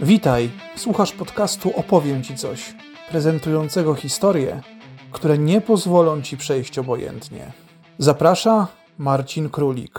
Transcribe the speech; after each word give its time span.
Witaj, 0.00 0.50
słuchasz 0.76 1.12
podcastu 1.12 1.72
Opowiem 1.76 2.22
Ci 2.22 2.36
coś, 2.36 2.74
prezentującego 3.10 3.94
historie, 3.94 4.60
które 5.12 5.38
nie 5.38 5.60
pozwolą 5.60 6.22
Ci 6.22 6.36
przejść 6.36 6.78
obojętnie. 6.78 7.52
Zaprasza 7.98 8.68
Marcin 8.98 9.50
Królik. 9.50 9.98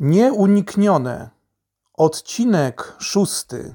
Nieuniknione. 0.00 1.37
Odcinek 1.98 2.96
szósty. 2.98 3.74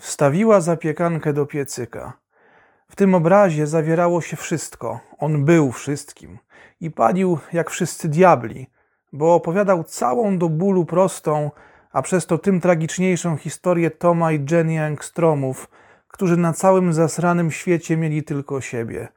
Wstawiła 0.00 0.60
zapiekankę 0.60 1.32
do 1.32 1.46
piecyka. 1.46 2.12
W 2.88 2.96
tym 2.96 3.14
obrazie 3.14 3.66
zawierało 3.66 4.20
się 4.20 4.36
wszystko. 4.36 5.00
On 5.18 5.44
był 5.44 5.72
wszystkim 5.72 6.38
i 6.80 6.90
palił 6.90 7.38
jak 7.52 7.70
wszyscy 7.70 8.08
diabli 8.08 8.66
bo 9.12 9.34
opowiadał 9.34 9.84
całą 9.84 10.38
do 10.38 10.48
bólu 10.48 10.84
prostą, 10.84 11.50
a 11.92 12.02
przez 12.02 12.26
to 12.26 12.38
tym 12.38 12.60
tragiczniejszą 12.60 13.36
historię 13.36 13.90
Toma 13.90 14.32
i 14.32 14.44
Jenny 14.50 14.84
Angstromów, 14.84 15.68
którzy 16.08 16.36
na 16.36 16.52
całym 16.52 16.92
zasranym 16.92 17.50
świecie 17.50 17.96
mieli 17.96 18.22
tylko 18.22 18.60
siebie. 18.60 19.08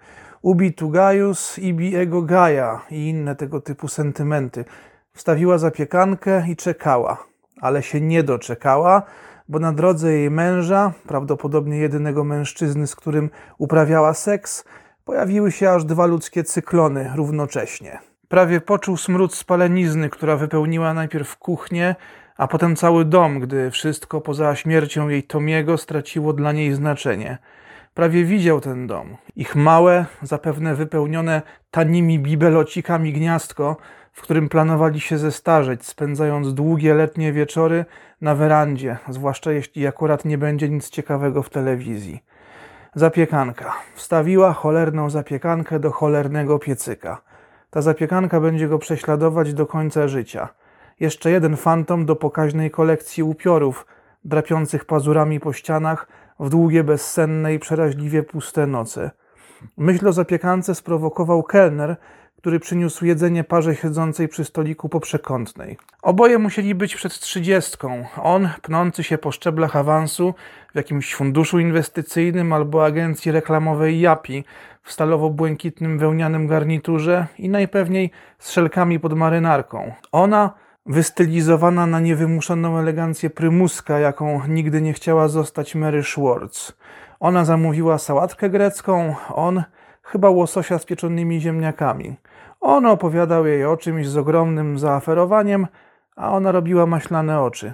Ubi 0.41 0.73
tu 0.73 0.89
Gaius, 0.89 1.59
ibi 1.59 1.95
ego 1.95 2.21
Gaia 2.21 2.81
i 2.91 3.09
inne 3.09 3.35
tego 3.35 3.61
typu 3.61 3.87
sentymenty. 3.87 4.65
Wstawiła 5.13 5.57
zapiekankę 5.57 6.43
i 6.49 6.55
czekała, 6.55 7.25
ale 7.61 7.83
się 7.83 8.01
nie 8.01 8.23
doczekała, 8.23 9.03
bo 9.49 9.59
na 9.59 9.73
drodze 9.73 10.11
jej 10.11 10.31
męża, 10.31 10.93
prawdopodobnie 11.07 11.77
jedynego 11.77 12.23
mężczyzny, 12.23 12.87
z 12.87 12.95
którym 12.95 13.29
uprawiała 13.57 14.13
seks, 14.13 14.63
pojawiły 15.05 15.51
się 15.51 15.71
aż 15.71 15.85
dwa 15.85 16.05
ludzkie 16.05 16.43
cyklony 16.43 17.11
równocześnie. 17.15 17.99
Prawie 18.27 18.61
poczuł 18.61 18.97
smród 18.97 19.35
spalenizny, 19.35 20.09
która 20.09 20.35
wypełniła 20.35 20.93
najpierw 20.93 21.37
kuchnię, 21.37 21.95
a 22.37 22.47
potem 22.47 22.75
cały 22.75 23.05
dom, 23.05 23.39
gdy 23.39 23.71
wszystko 23.71 24.21
poza 24.21 24.55
śmiercią 24.55 25.09
jej 25.09 25.23
Tomiego 25.23 25.77
straciło 25.77 26.33
dla 26.33 26.51
niej 26.51 26.73
znaczenie. 26.73 27.37
Prawie 27.93 28.25
widział 28.25 28.61
ten 28.61 28.87
dom. 28.87 29.17
Ich 29.35 29.55
małe, 29.55 30.05
zapewne 30.21 30.75
wypełnione 30.75 31.41
tanimi 31.71 32.19
bibelocikami 32.19 33.13
gniazdko, 33.13 33.77
w 34.11 34.21
którym 34.21 34.49
planowali 34.49 34.99
się 34.99 35.17
zestarzeć, 35.17 35.85
spędzając 35.85 36.53
długie 36.53 36.93
letnie 36.93 37.33
wieczory 37.33 37.85
na 38.21 38.35
werandzie, 38.35 38.97
zwłaszcza 39.09 39.51
jeśli 39.51 39.87
akurat 39.87 40.25
nie 40.25 40.37
będzie 40.37 40.69
nic 40.69 40.89
ciekawego 40.89 41.43
w 41.43 41.49
telewizji. 41.49 42.23
Zapiekanka. 42.95 43.73
Wstawiła 43.95 44.53
cholerną 44.53 45.09
zapiekankę 45.09 45.79
do 45.79 45.91
cholernego 45.91 46.59
piecyka. 46.59 47.21
Ta 47.69 47.81
zapiekanka 47.81 48.39
będzie 48.39 48.67
go 48.67 48.79
prześladować 48.79 49.53
do 49.53 49.65
końca 49.65 50.07
życia. 50.07 50.49
Jeszcze 50.99 51.31
jeden 51.31 51.57
fantom 51.57 52.05
do 52.05 52.15
pokaźnej 52.15 52.71
kolekcji 52.71 53.23
upiorów, 53.23 53.85
drapiących 54.25 54.85
pazurami 54.85 55.39
po 55.39 55.53
ścianach 55.53 56.07
w 56.39 56.49
długie, 56.49 56.83
bezsenne 56.83 57.53
i 57.53 57.59
przeraźliwie 57.59 58.23
puste 58.23 58.67
noce. 58.67 59.11
Myśl 59.77 60.07
o 60.07 60.13
zapiekance 60.13 60.75
sprowokował 60.75 61.43
kelner, 61.43 61.95
który 62.45 62.59
przyniósł 62.59 63.05
jedzenie 63.05 63.43
parze 63.43 63.75
siedzącej 63.75 64.27
przy 64.27 64.45
stoliku 64.45 64.89
po 64.89 64.99
przekątnej. 64.99 65.77
Oboje 66.01 66.37
musieli 66.37 66.75
być 66.75 66.95
przed 66.95 67.19
trzydziestką. 67.19 68.05
On, 68.21 68.49
pnący 68.61 69.03
się 69.03 69.17
po 69.17 69.31
szczeblach 69.31 69.75
awansu 69.75 70.33
w 70.73 70.75
jakimś 70.75 71.15
funduszu 71.15 71.59
inwestycyjnym 71.59 72.53
albo 72.53 72.85
agencji 72.85 73.31
reklamowej 73.31 73.99
Japi, 73.99 74.43
w 74.85 74.91
stalowo-błękitnym 74.91 75.99
wełnianym 75.99 76.47
garniturze 76.47 77.27
i 77.39 77.49
najpewniej 77.49 78.11
z 78.39 78.51
szelkami 78.51 78.99
pod 78.99 79.13
marynarką. 79.13 79.91
Ona, 80.11 80.53
wystylizowana 80.85 81.85
na 81.85 81.99
niewymuszoną 81.99 82.77
elegancję 82.77 83.29
prymuska, 83.29 83.99
jaką 83.99 84.47
nigdy 84.47 84.81
nie 84.81 84.93
chciała 84.93 85.27
zostać 85.27 85.75
Mary 85.75 86.03
Schwartz. 86.03 86.77
Ona 87.19 87.45
zamówiła 87.45 87.97
sałatkę 87.97 88.49
grecką, 88.49 89.15
on 89.33 89.63
chyba 90.03 90.29
łososia 90.29 90.79
z 90.79 90.85
pieczonymi 90.85 91.41
ziemniakami. 91.41 92.15
On 92.61 92.85
opowiadał 92.85 93.45
jej 93.45 93.65
o 93.65 93.77
czymś 93.77 94.07
z 94.07 94.17
ogromnym 94.17 94.79
zaaferowaniem, 94.79 95.67
a 96.15 96.31
ona 96.31 96.51
robiła 96.51 96.85
maślane 96.85 97.41
oczy. 97.41 97.73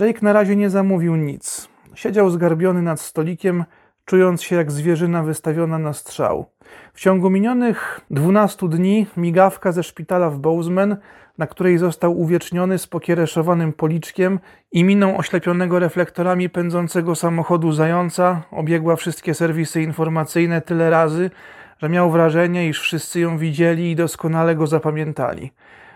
Jake 0.00 0.18
na 0.22 0.32
razie 0.32 0.56
nie 0.56 0.70
zamówił 0.70 1.16
nic. 1.16 1.68
Siedział 1.94 2.30
zgarbiony 2.30 2.82
nad 2.82 3.00
stolikiem, 3.00 3.64
czując 4.04 4.42
się 4.42 4.56
jak 4.56 4.72
zwierzyna 4.72 5.22
wystawiona 5.22 5.78
na 5.78 5.92
strzał. 5.92 6.46
W 6.94 7.00
ciągu 7.00 7.30
minionych 7.30 8.00
12 8.10 8.68
dni 8.68 9.06
migawka 9.16 9.72
ze 9.72 9.82
szpitala 9.82 10.30
w 10.30 10.38
Bozeman, 10.38 10.96
na 11.38 11.46
której 11.46 11.78
został 11.78 12.20
uwieczniony 12.20 12.78
z 12.78 12.86
pokiereszowanym 12.86 13.72
policzkiem 13.72 14.40
i 14.72 14.84
miną 14.84 15.16
oślepionego 15.16 15.78
reflektorami 15.78 16.50
pędzącego 16.50 17.14
samochodu 17.14 17.72
zająca, 17.72 18.42
obiegła 18.50 18.96
wszystkie 18.96 19.34
serwisy 19.34 19.82
informacyjne 19.82 20.60
tyle 20.60 20.90
razy, 20.90 21.30
że 21.78 21.88
miał 21.88 22.10
wrażenie, 22.10 22.68
iż 22.68 22.80
wszyscy 22.80 23.20
ją 23.20 23.38
widzieli 23.38 23.90
i 23.90 23.96
doskonale 23.96 24.54
go 24.56 24.66
zapamiętali. 24.66 25.52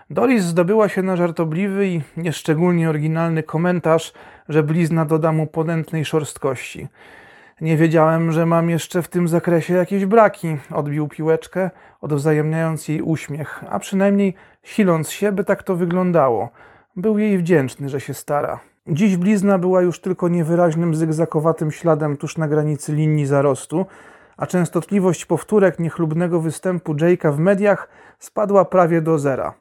Doris 0.09 0.43
zdobyła 0.43 0.89
się 0.89 1.01
na 1.01 1.15
żartobliwy 1.15 1.87
i 1.87 2.01
nieszczególnie 2.17 2.89
oryginalny 2.89 3.43
komentarz, 3.43 4.13
że 4.49 4.63
blizna 4.63 5.05
doda 5.05 5.31
mu 5.31 5.47
ponętnej 5.47 6.05
szorstkości. 6.05 6.87
Nie 7.61 7.77
wiedziałem, 7.77 8.31
że 8.31 8.45
mam 8.45 8.69
jeszcze 8.69 9.01
w 9.01 9.07
tym 9.07 9.27
zakresie 9.27 9.73
jakieś 9.73 10.05
braki. 10.05 10.57
Odbił 10.71 11.07
piłeczkę, 11.07 11.69
odwzajemniając 12.01 12.87
jej 12.87 13.01
uśmiech, 13.01 13.63
a 13.69 13.79
przynajmniej 13.79 14.33
siląc 14.63 15.09
się, 15.09 15.31
by 15.31 15.43
tak 15.43 15.63
to 15.63 15.75
wyglądało. 15.75 16.49
Był 16.95 17.17
jej 17.17 17.37
wdzięczny, 17.37 17.89
że 17.89 18.01
się 18.01 18.13
stara. 18.13 18.59
Dziś 18.87 19.17
blizna 19.17 19.57
była 19.57 19.81
już 19.81 20.01
tylko 20.01 20.27
niewyraźnym 20.27 20.95
zygzakowatym 20.95 21.71
śladem 21.71 22.17
tuż 22.17 22.37
na 22.37 22.47
granicy 22.47 22.93
linii 22.93 23.25
zarostu, 23.25 23.85
a 24.37 24.47
częstotliwość 24.47 25.25
powtórek 25.25 25.79
niechlubnego 25.79 26.39
występu 26.39 26.93
Jake'a 26.93 27.33
w 27.33 27.39
mediach 27.39 27.89
spadła 28.19 28.65
prawie 28.65 29.01
do 29.01 29.19
zera 29.19 29.53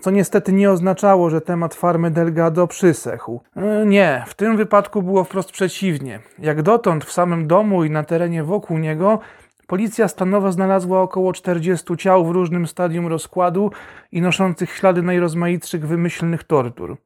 co 0.00 0.10
niestety 0.10 0.52
nie 0.52 0.70
oznaczało, 0.70 1.30
że 1.30 1.40
temat 1.40 1.74
farmy 1.74 2.10
Delgado 2.10 2.66
przysechł. 2.66 3.40
E, 3.56 3.86
nie, 3.86 4.24
w 4.26 4.34
tym 4.34 4.56
wypadku 4.56 5.02
było 5.02 5.24
wprost 5.24 5.52
przeciwnie. 5.52 6.20
Jak 6.38 6.62
dotąd 6.62 7.04
w 7.04 7.12
samym 7.12 7.46
domu 7.46 7.84
i 7.84 7.90
na 7.90 8.04
terenie 8.04 8.44
wokół 8.44 8.78
niego 8.78 9.18
policja 9.66 10.08
stanowa 10.08 10.52
znalazła 10.52 11.02
około 11.02 11.32
40 11.32 11.96
ciał 11.96 12.24
w 12.26 12.30
różnym 12.30 12.66
stadium 12.66 13.06
rozkładu 13.06 13.70
i 14.12 14.20
noszących 14.20 14.70
ślady 14.70 15.02
najrozmaitszych 15.02 15.86
wymyślnych 15.86 16.44
tortur. 16.44 16.96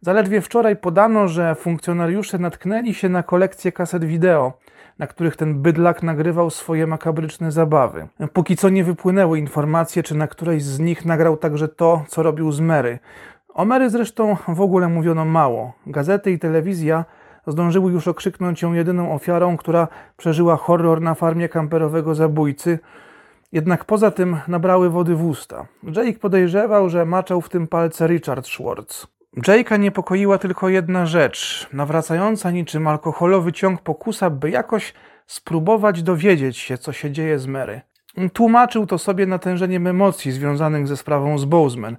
Zaledwie 0.00 0.40
wczoraj 0.40 0.76
podano, 0.76 1.28
że 1.28 1.54
funkcjonariusze 1.54 2.38
natknęli 2.38 2.94
się 2.94 3.08
na 3.08 3.22
kolekcję 3.22 3.72
kaset 3.72 4.04
wideo– 4.04 4.52
na 4.98 5.06
których 5.06 5.36
ten 5.36 5.62
bydlak 5.62 6.02
nagrywał 6.02 6.50
swoje 6.50 6.86
makabryczne 6.86 7.52
zabawy. 7.52 8.08
Póki 8.32 8.56
co 8.56 8.68
nie 8.68 8.84
wypłynęły 8.84 9.38
informacje, 9.38 10.02
czy 10.02 10.14
na 10.14 10.26
którejś 10.26 10.62
z 10.62 10.78
nich 10.78 11.04
nagrał 11.04 11.36
także 11.36 11.68
to, 11.68 12.04
co 12.08 12.22
robił 12.22 12.52
z 12.52 12.60
Mary. 12.60 12.98
O 13.48 13.64
Mary 13.64 13.90
zresztą 13.90 14.36
w 14.48 14.60
ogóle 14.60 14.88
mówiono 14.88 15.24
mało. 15.24 15.72
Gazety 15.86 16.32
i 16.32 16.38
telewizja 16.38 17.04
zdążyły 17.46 17.92
już 17.92 18.08
okrzyknąć 18.08 18.62
ją 18.62 18.72
jedyną 18.72 19.14
ofiarą, 19.14 19.56
która 19.56 19.88
przeżyła 20.16 20.56
horror 20.56 21.00
na 21.00 21.14
farmie 21.14 21.48
kamperowego 21.48 22.14
zabójcy, 22.14 22.78
jednak 23.52 23.84
poza 23.84 24.10
tym 24.10 24.36
nabrały 24.48 24.90
wody 24.90 25.14
w 25.14 25.24
usta. 25.24 25.66
Jake 25.82 26.18
podejrzewał, 26.18 26.88
że 26.88 27.06
maczał 27.06 27.40
w 27.40 27.48
tym 27.48 27.66
palce 27.66 28.06
Richard 28.06 28.46
Schwartz. 28.46 29.15
Jake'a 29.36 29.78
niepokoiła 29.78 30.38
tylko 30.38 30.68
jedna 30.68 31.06
rzecz, 31.06 31.68
nawracająca 31.72 32.50
niczym 32.50 32.88
alkoholowy 32.88 33.52
ciąg 33.52 33.80
pokusa, 33.80 34.30
by 34.30 34.50
jakoś 34.50 34.94
spróbować 35.26 36.02
dowiedzieć 36.02 36.58
się, 36.58 36.78
co 36.78 36.92
się 36.92 37.10
dzieje 37.10 37.38
z 37.38 37.46
Mary. 37.46 37.80
Tłumaczył 38.32 38.86
to 38.86 38.98
sobie 38.98 39.26
natężeniem 39.26 39.86
emocji 39.86 40.32
związanych 40.32 40.88
ze 40.88 40.96
sprawą 40.96 41.38
z 41.38 41.44
Bozeman. 41.44 41.96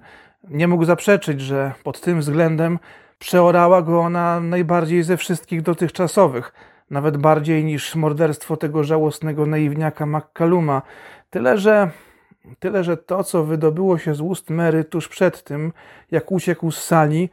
Nie 0.48 0.68
mógł 0.68 0.84
zaprzeczyć, 0.84 1.40
że 1.40 1.72
pod 1.84 2.00
tym 2.00 2.20
względem 2.20 2.78
przeorała 3.18 3.82
go 3.82 4.00
ona 4.00 4.40
najbardziej 4.40 5.02
ze 5.02 5.16
wszystkich 5.16 5.62
dotychczasowych, 5.62 6.52
nawet 6.90 7.16
bardziej 7.16 7.64
niż 7.64 7.94
morderstwo 7.94 8.56
tego 8.56 8.84
żałosnego 8.84 9.46
naiwniaka 9.46 10.06
McCalluma. 10.06 10.82
Tyle, 11.30 11.58
że 11.58 11.90
Tyle, 12.58 12.84
że 12.84 12.96
to, 12.96 13.24
co 13.24 13.44
wydobyło 13.44 13.98
się 13.98 14.14
z 14.14 14.20
ust 14.20 14.50
Mary 14.50 14.84
tuż 14.84 15.08
przed 15.08 15.44
tym, 15.44 15.72
jak 16.10 16.32
uciekł 16.32 16.70
z 16.70 16.82
sali, 16.84 17.30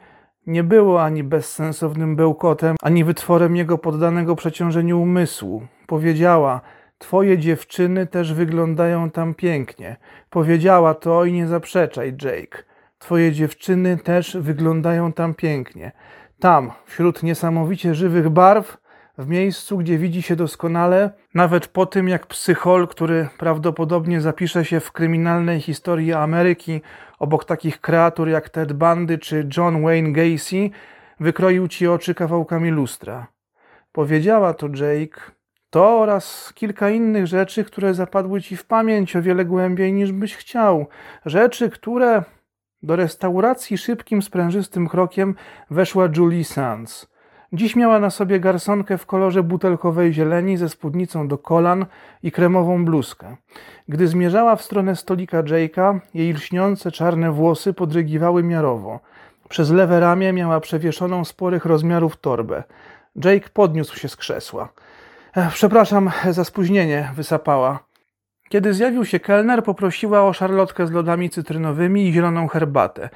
nie 0.48 0.64
było 0.64 1.04
ani 1.04 1.24
bezsensownym 1.24 2.16
bełkotem, 2.16 2.76
ani 2.82 3.04
wytworem 3.04 3.56
jego 3.56 3.78
poddanego 3.78 4.36
przeciążeniu 4.36 5.02
umysłu. 5.02 5.68
Powiedziała: 5.88 6.62
Twoje 6.98 7.38
dziewczyny 7.38 8.08
też 8.08 8.34
wyglądają 8.34 9.12
tam 9.12 9.34
pięknie. 9.34 9.96
Powiedziała 10.30 10.94
to 10.94 11.26
i 11.26 11.34
nie 11.34 11.48
zaprzeczaj, 11.48 12.16
Jake. 12.24 12.64
Twoje 13.00 13.32
dziewczyny 13.32 13.98
też 13.98 14.38
wyglądają 14.38 15.14
tam 15.14 15.34
pięknie. 15.34 15.92
Tam, 16.40 16.72
wśród 16.86 17.24
niesamowicie 17.24 17.96
żywych 17.96 18.30
barw, 18.30 18.78
w 19.18 19.28
miejscu, 19.28 19.78
gdzie 19.78 19.98
widzi 19.98 20.22
się 20.22 20.36
doskonale, 20.36 21.12
nawet 21.34 21.68
po 21.68 21.86
tym, 21.86 22.08
jak 22.08 22.28
psychol, 22.28 22.88
który 22.88 23.28
prawdopodobnie 23.38 24.22
zapisze 24.22 24.66
się 24.66 24.80
w 24.80 24.92
kryminalnej 24.92 25.62
historii 25.62 26.14
Ameryki, 26.14 26.82
obok 27.20 27.46
takich 27.46 27.82
kreatur 27.82 28.30
jak 28.30 28.50
Ted 28.50 28.74
Bundy 28.74 29.18
czy 29.18 29.50
John 29.58 29.84
Wayne 29.84 30.12
Gacy, 30.12 30.70
wykroił 31.20 31.68
ci 31.68 31.88
oczy 31.88 32.16
kawałkami 32.16 32.70
lustra. 32.70 33.28
Powiedziała 33.92 34.54
to 34.54 34.68
Jake, 34.68 35.22
to 35.70 36.00
oraz 36.00 36.54
kilka 36.56 36.90
innych 36.90 37.28
rzeczy, 37.28 37.64
które 37.64 37.94
zapadły 37.94 38.42
ci 38.42 38.58
w 38.58 38.66
pamięć 38.66 39.16
o 39.16 39.22
wiele 39.22 39.46
głębiej 39.46 39.94
niż 39.94 40.12
byś 40.12 40.36
chciał. 40.36 40.88
Rzeczy, 41.26 41.70
które 41.70 42.24
do 42.84 42.96
restauracji 42.96 43.78
szybkim, 43.78 44.22
sprężystym 44.22 44.88
krokiem 44.88 45.36
weszła 45.70 46.10
Julie 46.18 46.44
Sands. 46.44 47.15
Dziś 47.54 47.76
miała 47.76 48.00
na 48.00 48.10
sobie 48.10 48.40
garsonkę 48.40 48.98
w 48.98 49.06
kolorze 49.06 49.44
butelkowej 49.44 50.14
zieleni 50.14 50.58
ze 50.58 50.70
spódnicą 50.70 51.28
do 51.28 51.38
kolan 51.38 51.86
i 52.24 52.32
kremową 52.32 52.86
bluzkę. 52.86 53.36
Gdy 53.90 54.08
zmierzała 54.08 54.56
w 54.56 54.62
stronę 54.62 54.96
stolika 54.96 55.44
Jake'a, 55.44 56.00
jej 56.14 56.34
lśniące 56.34 56.92
czarne 56.92 57.32
włosy 57.32 57.74
podrygiwały 57.74 58.44
miarowo. 58.44 59.00
Przez 59.50 59.72
lewe 59.72 60.00
ramię 60.00 60.34
miała 60.34 60.60
przewieszoną 60.60 61.26
sporych 61.26 61.66
rozmiarów 61.66 62.18
torbę. 62.18 62.64
Jake 63.26 63.50
podniósł 63.54 63.98
się 63.98 64.10
z 64.10 64.16
krzesła. 64.16 64.70
Przepraszam 65.54 66.12
za 66.30 66.44
spóźnienie, 66.44 67.12
wysapała. 67.16 67.85
Kiedy 68.50 68.74
zjawił 68.74 69.06
się 69.06 69.20
kelner, 69.20 69.64
poprosiła 69.64 70.24
o 70.24 70.34
szarlotkę 70.34 70.88
z 70.88 70.92
lodami 70.92 71.30
cytrynowymi 71.30 72.08
i 72.08 72.14
zieloną 72.14 72.48
herbatę. 72.48 73.10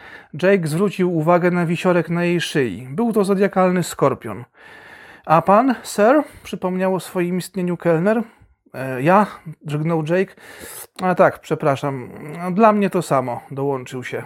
Jake 0.44 0.68
zwrócił 0.68 1.18
uwagę 1.18 1.52
na 1.52 1.66
wisiorek 1.66 2.10
na 2.10 2.24
jej 2.24 2.42
szyi. 2.42 2.88
Był 2.92 3.14
to 3.14 3.24
zodiakalny 3.24 3.84
skorpion. 3.84 4.44
A 5.26 5.42
pan, 5.42 5.76
sir? 5.84 6.24
przypomniał 6.44 6.96
o 6.96 7.00
swoim 7.00 7.38
istnieniu 7.38 7.78
kelner. 7.78 8.24
E, 8.74 9.02
ja? 9.02 9.28
drgnął 9.62 10.04
Jake. 10.04 10.36
A 11.02 11.16
tak, 11.16 11.40
przepraszam. 11.40 12.10
Dla 12.54 12.74
mnie 12.74 12.90
to 12.90 13.02
samo, 13.02 13.42
dołączył 13.52 14.04
się. 14.04 14.24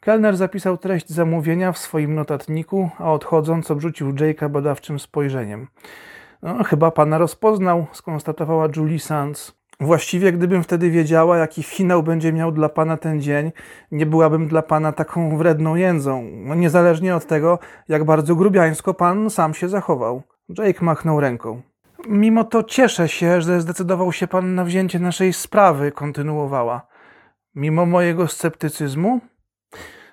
Kelner 0.00 0.36
zapisał 0.36 0.78
treść 0.78 1.08
zamówienia 1.08 1.72
w 1.72 1.78
swoim 1.78 2.14
notatniku, 2.14 2.90
a 2.98 3.12
odchodząc 3.12 3.70
obrzucił 3.70 4.12
Jake'a 4.12 4.48
badawczym 4.48 4.98
spojrzeniem. 4.98 5.66
No, 6.42 6.64
chyba 6.64 6.90
pana 6.90 7.18
rozpoznał, 7.18 7.86
skonstatowała 7.92 8.68
Julie 8.76 8.98
Sands. 8.98 9.57
Właściwie, 9.80 10.32
gdybym 10.32 10.62
wtedy 10.62 10.90
wiedziała, 10.90 11.38
jaki 11.38 11.62
finał 11.62 12.02
będzie 12.02 12.32
miał 12.32 12.52
dla 12.52 12.68
pana 12.68 12.96
ten 12.96 13.20
dzień, 13.20 13.52
nie 13.92 14.06
byłabym 14.06 14.48
dla 14.48 14.62
pana 14.62 14.92
taką 14.92 15.36
wredną 15.36 15.76
jędzą. 15.76 16.24
No, 16.32 16.54
niezależnie 16.54 17.16
od 17.16 17.26
tego, 17.26 17.58
jak 17.88 18.04
bardzo 18.04 18.36
grubiańsko 18.36 18.94
pan 18.94 19.30
sam 19.30 19.54
się 19.54 19.68
zachował. 19.68 20.22
Jake 20.58 20.84
machnął 20.84 21.20
ręką. 21.20 21.62
Mimo 22.08 22.44
to 22.44 22.62
cieszę 22.62 23.08
się, 23.08 23.42
że 23.42 23.60
zdecydował 23.60 24.12
się 24.12 24.26
pan 24.26 24.54
na 24.54 24.64
wzięcie 24.64 24.98
naszej 24.98 25.32
sprawy, 25.32 25.92
kontynuowała. 25.92 26.86
Mimo 27.54 27.86
mojego 27.86 28.28
sceptycyzmu? 28.28 29.20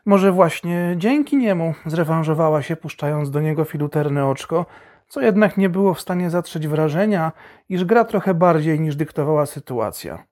Może 0.06 0.32
właśnie 0.32 0.96
dzięki 0.98 1.38
niemu, 1.38 1.74
zrewanżowała 1.86 2.62
się, 2.62 2.76
puszczając 2.76 3.32
do 3.32 3.42
niego 3.42 3.66
filuterne 3.66 4.26
oczko, 4.26 4.66
co 5.08 5.22
jednak 5.22 5.58
nie 5.58 5.70
było 5.70 5.94
w 5.94 6.02
stanie 6.02 6.30
zatrzeć 6.30 6.68
wrażenia, 6.68 7.32
iż 7.70 7.86
gra 7.86 8.06
trochę 8.06 8.34
bardziej 8.34 8.80
niż 8.80 8.96
dyktowała 8.96 9.46
sytuacja. 9.46 10.24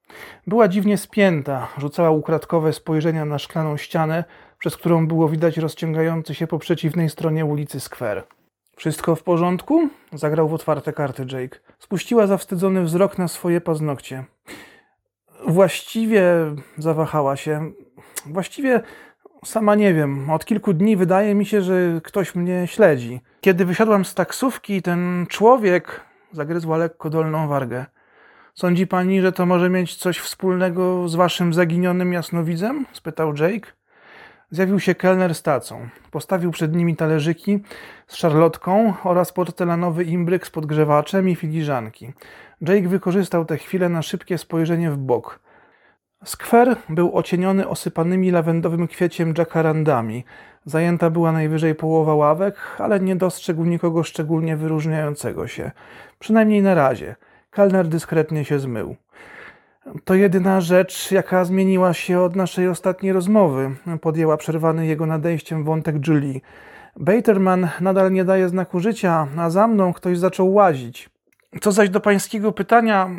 Była 0.48 0.68
dziwnie 0.68 0.98
spięta, 0.98 1.68
rzucała 1.78 2.10
ukradkowe 2.10 2.74
spojrzenia 2.74 3.26
na 3.26 3.40
szklaną 3.40 3.78
ścianę, 3.78 4.24
przez 4.60 4.78
którą 4.78 5.08
było 5.08 5.30
widać 5.30 5.58
rozciągający 5.58 6.36
się 6.36 6.48
po 6.48 6.60
przeciwnej 6.60 7.10
stronie 7.10 7.46
ulicy 7.46 7.80
skwer. 7.80 8.24
Wszystko 8.76 9.16
w 9.16 9.24
porządku? 9.24 9.90
Zagrał 10.14 10.48
w 10.48 10.54
otwarte 10.54 10.94
karty 10.94 11.26
Jake. 11.32 11.60
Spuściła 11.80 12.28
zawstydzony 12.28 12.84
wzrok 12.84 13.18
na 13.18 13.28
swoje 13.28 13.62
paznokcie. 13.62 14.24
Właściwie 15.48 16.24
zawahała 16.78 17.36
się. 17.36 17.72
Właściwie 18.26 18.82
Sama 19.46 19.76
nie 19.76 19.94
wiem. 19.94 20.30
Od 20.30 20.46
kilku 20.46 20.74
dni 20.74 20.98
wydaje 20.98 21.36
mi 21.36 21.46
się, 21.46 21.62
że 21.62 22.02
ktoś 22.04 22.36
mnie 22.36 22.68
śledzi. 22.68 23.22
Kiedy 23.42 23.66
wysiadłam 23.66 24.06
z 24.06 24.14
taksówki, 24.14 24.82
ten 24.82 25.26
człowiek 25.30 26.02
zagryzła 26.32 26.78
lekko 26.78 27.10
dolną 27.10 27.48
wargę. 27.48 27.86
Sądzi 28.54 28.88
pani, 28.88 29.22
że 29.22 29.32
to 29.32 29.46
może 29.46 29.70
mieć 29.70 29.96
coś 29.96 30.20
wspólnego 30.20 31.10
z 31.10 31.16
waszym 31.16 31.54
zaginionym 31.54 32.14
jasnowidzem? 32.14 32.86
spytał 32.94 33.34
Jake. 33.36 33.72
Zjawił 34.52 34.80
się 34.80 34.96
kelner 34.96 35.36
z 35.36 35.42
tacą. 35.42 35.90
Postawił 36.12 36.52
przed 36.52 36.76
nimi 36.76 36.96
talerzyki 36.96 37.60
z 38.08 38.16
szarlotką 38.16 38.94
oraz 39.04 39.34
porcelanowy 39.34 40.04
imbryk 40.04 40.48
z 40.48 40.50
podgrzewaczem 40.50 41.30
i 41.30 41.36
filiżanki. 41.36 42.14
Jake 42.62 42.88
wykorzystał 42.88 43.46
tę 43.46 43.58
chwilę 43.58 43.90
na 43.90 44.02
szybkie 44.02 44.38
spojrzenie 44.38 44.92
w 44.92 44.98
bok. 44.98 45.40
Skwer 46.24 46.76
był 46.90 47.18
ocieniony 47.18 47.68
osypanymi 47.68 48.32
lawendowym 48.32 48.88
kwieciem 48.88 49.34
jacarandami. 49.38 50.24
Zajęta 50.66 51.10
była 51.10 51.32
najwyżej 51.32 51.76
połowa 51.76 52.16
ławek, 52.16 52.56
ale 52.78 53.00
nie 53.00 53.16
dostrzegł 53.16 53.66
nikogo 53.66 54.04
szczególnie 54.04 54.58
wyróżniającego 54.58 55.48
się. 55.48 55.72
Przynajmniej 56.20 56.62
na 56.62 56.74
razie. 56.74 57.16
Kelner 57.52 57.88
dyskretnie 57.88 58.46
się 58.46 58.60
zmył. 58.60 58.96
To 60.06 60.16
jedyna 60.16 60.62
rzecz, 60.62 61.12
jaka 61.12 61.46
zmieniła 61.46 61.94
się 61.94 62.22
od 62.22 62.36
naszej 62.36 62.68
ostatniej 62.68 63.14
rozmowy, 63.14 63.72
podjęła 64.02 64.38
przerwany 64.38 64.86
jego 64.86 65.06
nadejściem 65.06 65.64
wątek 65.64 66.08
Julie. 66.08 66.40
Baterman 66.98 67.70
nadal 67.82 68.12
nie 68.12 68.26
daje 68.26 68.50
znaku 68.50 68.80
życia, 68.80 69.28
a 69.38 69.50
za 69.50 69.68
mną 69.68 69.94
ktoś 69.94 70.18
zaczął 70.18 70.54
łazić. 70.54 71.13
Co 71.62 71.72
zaś 71.72 71.90
do 71.90 72.00
pańskiego 72.00 72.52
pytania, 72.52 73.10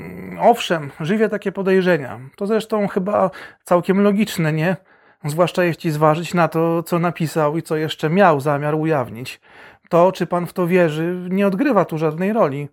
owszem, 0.41 0.91
żywię 1.01 1.29
takie 1.29 1.53
podejrzenia. 1.53 2.21
To 2.37 2.47
zresztą 2.47 2.89
chyba 2.89 3.31
całkiem 3.65 4.01
logiczne, 4.01 4.53
nie? 4.53 4.77
Zwłaszcza 5.25 5.65
jeśli 5.65 5.91
zważyć 5.91 6.35
na 6.35 6.49
to, 6.49 6.83
co 6.83 6.99
napisał 6.99 7.57
i 7.57 7.63
co 7.63 7.77
jeszcze 7.77 8.11
miał 8.11 8.41
zamiar 8.41 8.75
ujawnić. 8.75 9.41
To, 9.89 10.13
czy 10.13 10.27
pan 10.27 10.47
w 10.47 10.53
to 10.53 10.67
wierzy, 10.67 11.29
nie 11.31 11.47
odgrywa 11.47 11.85
tu 11.85 11.99
żadnej 11.99 12.33
roli. 12.33 12.69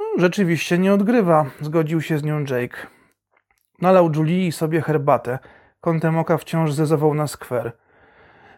No, 0.00 0.06
rzeczywiście 0.18 0.78
nie 0.78 0.92
odgrywa, 0.92 1.46
zgodził 1.60 2.00
się 2.00 2.18
z 2.18 2.22
nią 2.22 2.40
Jake. 2.40 2.86
Nalał 3.80 4.12
Julii 4.16 4.52
sobie 4.52 4.80
herbatę. 4.80 5.38
Kątem 5.80 6.18
oka 6.18 6.38
wciąż 6.38 6.72
zezował 6.72 7.14
na 7.14 7.26
skwer. 7.26 7.72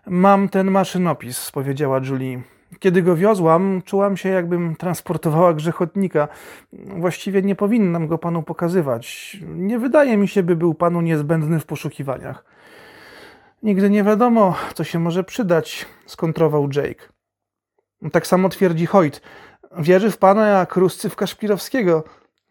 Mam 0.07 0.49
ten 0.49 0.71
maszynopis, 0.71 1.51
powiedziała 1.51 2.01
Julie. 2.05 2.43
Kiedy 2.83 3.03
go 3.03 3.17
wiozłam, 3.17 3.83
czułam 3.85 4.17
się, 4.17 4.29
jakbym 4.29 4.77
transportowała 4.77 5.55
grzechotnika. 5.55 6.29
Właściwie 6.73 7.43
nie 7.43 7.55
powinnam 7.55 8.07
go 8.07 8.19
panu 8.19 8.43
pokazywać. 8.43 9.37
Nie 9.47 9.79
wydaje 9.79 10.17
mi 10.17 10.29
się, 10.29 10.43
by 10.43 10.57
był 10.57 10.75
panu 10.75 11.01
niezbędny 11.01 11.61
w 11.61 11.67
poszukiwaniach. 11.67 12.45
Nigdy 13.63 13.91
nie 13.91 14.05
wiadomo, 14.05 14.55
co 14.75 14.85
się 14.85 14.99
może 14.99 15.25
przydać, 15.25 15.87
skontrował 16.07 16.69
Jake. 16.77 17.09
Tak 18.13 18.27
samo 18.27 18.49
twierdzi 18.49 18.87
Hoyt. 18.87 19.23
Wierzy 19.79 20.11
w 20.11 20.19
pana 20.19 20.47
jak 20.47 20.75
w 21.11 21.17
Kaszpirowskiego. 21.17 22.05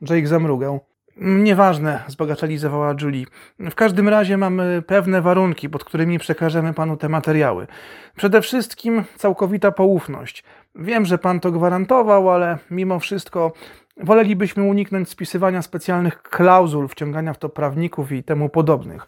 Jake 0.10 0.28
zamrugał. 0.28 0.80
Nieważne, 1.24 2.04
zbagatelizowała 2.08 2.96
Julie. 3.02 3.26
W 3.60 3.76
każdym 3.76 4.10
razie 4.10 4.38
mamy 4.38 4.82
pewne 4.88 5.22
warunki, 5.22 5.70
pod 5.70 5.84
którymi 5.84 6.20
przekażemy 6.20 6.74
panu 6.74 6.98
te 6.98 7.10
materiały. 7.10 7.68
Przede 8.16 8.42
wszystkim 8.42 9.04
całkowita 9.16 9.72
poufność. 9.72 10.44
Wiem, 10.76 11.06
że 11.06 11.18
pan 11.18 11.40
to 11.40 11.52
gwarantował, 11.52 12.30
ale 12.30 12.58
mimo 12.72 13.00
wszystko 13.00 13.54
wolelibyśmy 13.98 14.64
uniknąć 14.64 15.10
spisywania 15.10 15.62
specjalnych 15.62 16.22
klauzul, 16.22 16.88
wciągania 16.88 17.34
w 17.34 17.38
to 17.38 17.50
prawników 17.50 18.12
i 18.12 18.24
temu 18.24 18.50
podobnych. 18.50 19.08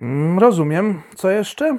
Mm, 0.00 0.38
rozumiem. 0.38 1.02
Co 1.14 1.30
jeszcze? 1.30 1.76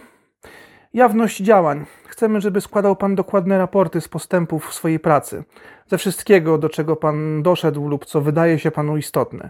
Jawność 0.93 1.37
działań. 1.37 1.85
Chcemy, 2.17 2.41
żeby 2.41 2.61
składał 2.61 2.95
Pan 2.95 3.15
dokładne 3.15 3.57
raporty 3.57 4.01
z 4.01 4.07
postępów 4.07 4.73
swojej 4.73 4.99
pracy, 4.99 5.43
ze 5.87 5.97
wszystkiego, 5.97 6.57
do 6.57 6.69
czego 6.69 6.95
Pan 6.95 7.43
doszedł 7.43 7.87
lub 7.87 8.05
co 8.05 8.21
wydaje 8.21 8.59
się 8.59 8.71
Panu 8.71 8.97
istotne. 8.97 9.49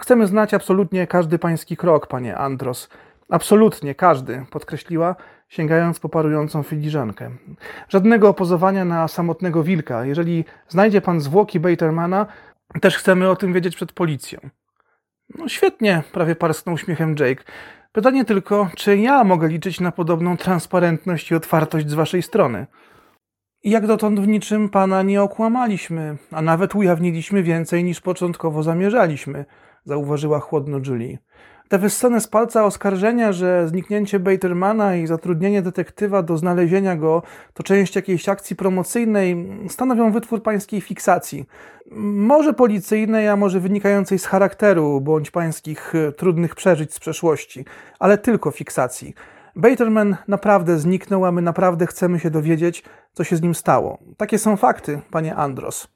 Chcemy 0.00 0.26
znać 0.26 0.54
absolutnie 0.54 1.06
każdy 1.06 1.38
Pański 1.38 1.76
krok, 1.76 2.06
Panie 2.06 2.36
Andros. 2.36 2.88
Absolutnie 3.30 3.94
każdy, 3.94 4.44
podkreśliła, 4.50 5.16
sięgając 5.48 6.00
po 6.00 6.08
parującą 6.08 6.62
filiżankę. 6.62 7.30
Żadnego 7.88 8.28
opozowania 8.28 8.84
na 8.84 9.08
samotnego 9.08 9.62
wilka. 9.62 10.04
Jeżeli 10.04 10.44
znajdzie 10.68 11.00
Pan 11.00 11.20
zwłoki 11.20 11.60
Batermana, 11.60 12.26
też 12.80 12.96
chcemy 12.96 13.30
o 13.30 13.36
tym 13.36 13.52
wiedzieć 13.52 13.76
przed 13.76 13.92
policją. 13.92 14.38
No 15.38 15.48
świetnie, 15.48 16.02
prawie 16.12 16.34
parsknął 16.34 16.74
uśmiechem 16.74 17.16
Jake. 17.18 17.44
Pytanie 17.94 18.24
tylko, 18.24 18.68
czy 18.76 18.96
ja 18.96 19.24
mogę 19.24 19.48
liczyć 19.48 19.80
na 19.80 19.92
podobną 19.92 20.36
transparentność 20.36 21.30
i 21.30 21.34
otwartość 21.34 21.90
z 21.90 21.94
waszej 21.94 22.22
strony? 22.22 22.66
Jak 23.64 23.86
dotąd 23.86 24.20
w 24.20 24.28
niczym 24.28 24.68
pana 24.68 25.02
nie 25.02 25.22
okłamaliśmy, 25.22 26.16
a 26.30 26.42
nawet 26.42 26.74
ujawniliśmy 26.74 27.42
więcej 27.42 27.84
niż 27.84 28.00
początkowo 28.00 28.62
zamierzaliśmy, 28.62 29.44
zauważyła 29.84 30.40
chłodno 30.40 30.78
Julie. 30.86 31.18
Te 31.68 31.78
wyssane 31.78 32.20
z 32.20 32.26
palca 32.26 32.64
oskarżenia, 32.64 33.32
że 33.32 33.68
zniknięcie 33.68 34.20
Batermana 34.20 34.96
i 34.96 35.06
zatrudnienie 35.06 35.62
detektywa 35.62 36.22
do 36.22 36.36
znalezienia 36.36 36.96
go 36.96 37.22
to 37.54 37.62
część 37.62 37.96
jakiejś 37.96 38.28
akcji 38.28 38.56
promocyjnej 38.56 39.48
stanowią 39.68 40.12
wytwór 40.12 40.42
pańskiej 40.42 40.80
fiksacji. 40.80 41.46
Może 41.96 42.52
policyjnej, 42.52 43.28
a 43.28 43.36
może 43.36 43.60
wynikającej 43.60 44.18
z 44.18 44.26
charakteru 44.26 45.00
bądź 45.00 45.30
pańskich 45.30 45.94
e, 45.94 46.12
trudnych 46.12 46.54
przeżyć 46.54 46.94
z 46.94 47.00
przeszłości, 47.00 47.64
ale 47.98 48.18
tylko 48.18 48.50
fiksacji. 48.50 49.14
Baterman 49.56 50.16
naprawdę 50.28 50.78
zniknął, 50.78 51.24
a 51.24 51.32
my 51.32 51.42
naprawdę 51.42 51.86
chcemy 51.86 52.20
się 52.20 52.30
dowiedzieć, 52.30 52.84
co 53.12 53.24
się 53.24 53.36
z 53.36 53.42
nim 53.42 53.54
stało. 53.54 53.98
Takie 54.16 54.38
są 54.38 54.56
fakty, 54.56 55.00
panie 55.10 55.36
Andros. 55.36 55.88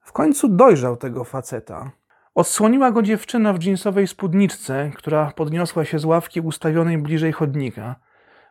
W 0.00 0.12
końcu 0.12 0.48
dojrzał 0.48 0.96
tego 0.96 1.24
faceta. 1.24 1.90
Odsłoniła 2.34 2.90
go 2.90 3.02
dziewczyna 3.02 3.52
w 3.52 3.58
dżinsowej 3.58 4.06
spódniczce, 4.06 4.90
która 4.94 5.32
podniosła 5.36 5.84
się 5.84 5.98
z 5.98 6.04
ławki 6.04 6.40
ustawionej 6.40 6.98
bliżej 6.98 7.32
chodnika. 7.32 7.96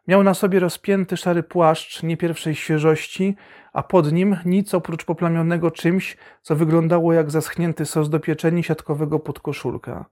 Miał 0.08 0.24
na 0.24 0.34
sobie 0.34 0.60
rozpięty 0.60 1.18
szary 1.18 1.44
płaszcz 1.44 2.04
nie 2.04 2.18
pierwszej 2.18 2.56
świeżości, 2.56 3.36
a 3.74 3.84
pod 3.84 4.12
nim 4.12 4.38
nic 4.46 4.74
oprócz 4.74 5.06
poplamionego 5.06 5.72
czymś, 5.72 6.18
co 6.42 6.56
wyglądało 6.56 7.14
jak 7.14 7.32
zaschnięty 7.32 7.86
sos 7.86 8.10
do 8.10 8.20
pieczeni 8.20 8.64
siatkowego 8.64 9.20
podkoszulka. 9.20 10.06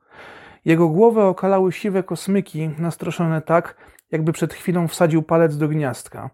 Jego 0.66 0.88
głowę 0.88 1.24
okalały 1.26 1.72
siwe 1.72 2.04
kosmyki, 2.04 2.70
nastroszone 2.78 3.42
tak, 3.42 3.76
jakby 4.12 4.34
przed 4.34 4.54
chwilą 4.54 4.88
wsadził 4.88 5.24
palec 5.24 5.58
do 5.58 5.68
gniazdka. 5.68 6.30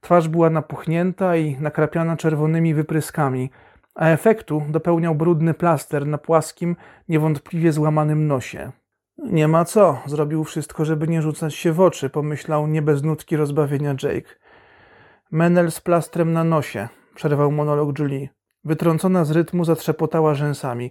Twarz 0.00 0.28
była 0.28 0.50
napuchnięta 0.50 1.36
i 1.36 1.56
nakrapiana 1.60 2.16
czerwonymi 2.16 2.74
wypryskami– 2.74 3.50
a 3.94 4.06
efektu 4.06 4.62
dopełniał 4.68 5.14
brudny 5.14 5.54
plaster 5.54 6.06
na 6.06 6.18
płaskim, 6.18 6.76
niewątpliwie 7.08 7.72
złamanym 7.72 8.26
nosie. 8.26 8.72
Nie 9.18 9.48
ma 9.48 9.64
co, 9.64 10.02
zrobił 10.06 10.44
wszystko, 10.44 10.84
żeby 10.84 11.08
nie 11.08 11.22
rzucać 11.22 11.54
się 11.54 11.72
w 11.72 11.80
oczy, 11.80 12.10
pomyślał 12.10 12.66
nie 12.66 12.82
bez 12.82 13.02
nutki 13.02 13.36
rozbawienia 13.36 13.94
Jake. 14.02 14.34
Menel 15.30 15.70
z 15.70 15.80
plastrem 15.80 16.32
na 16.32 16.44
nosie, 16.44 16.88
przerwał 17.14 17.52
monolog 17.52 17.98
Julie. 17.98 18.28
Wytrącona 18.64 19.24
z 19.24 19.30
rytmu 19.30 19.64
zatrzepotała 19.64 20.34
rzęsami. 20.34 20.90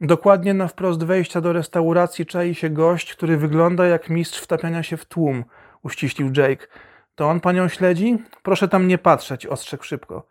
Dokładnie 0.00 0.54
na 0.54 0.68
wprost 0.68 1.04
wejścia 1.04 1.40
do 1.40 1.52
restauracji 1.52 2.26
czai 2.26 2.54
się 2.54 2.70
gość, 2.70 3.14
który 3.14 3.36
wygląda 3.36 3.86
jak 3.86 4.10
mistrz 4.10 4.40
wtapiania 4.40 4.82
się 4.82 4.96
w 4.96 5.04
tłum, 5.04 5.44
uściślił 5.82 6.30
Jake. 6.36 6.66
To 7.14 7.28
on 7.28 7.40
panią 7.40 7.68
śledzi? 7.68 8.18
Proszę 8.42 8.68
tam 8.68 8.88
nie 8.88 8.98
patrzeć, 8.98 9.46
ostrzegł 9.46 9.84
szybko. 9.84 10.26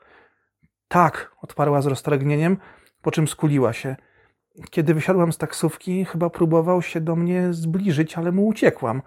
Tak, 0.92 1.32
odparła 1.42 1.82
z 1.82 1.86
roztargnieniem, 1.86 2.58
po 3.02 3.12
czym 3.12 3.28
skuliła 3.28 3.74
się. 3.74 3.96
Kiedy 4.70 4.94
wysiadłam 4.94 5.32
z 5.32 5.38
taksówki, 5.38 6.06
chyba 6.06 6.30
próbował 6.30 6.82
się 6.82 7.02
do 7.02 7.16
mnie 7.16 7.54
zbliżyć, 7.54 8.18
ale 8.18 8.32
mu 8.32 8.48
uciekłam. 8.48 9.02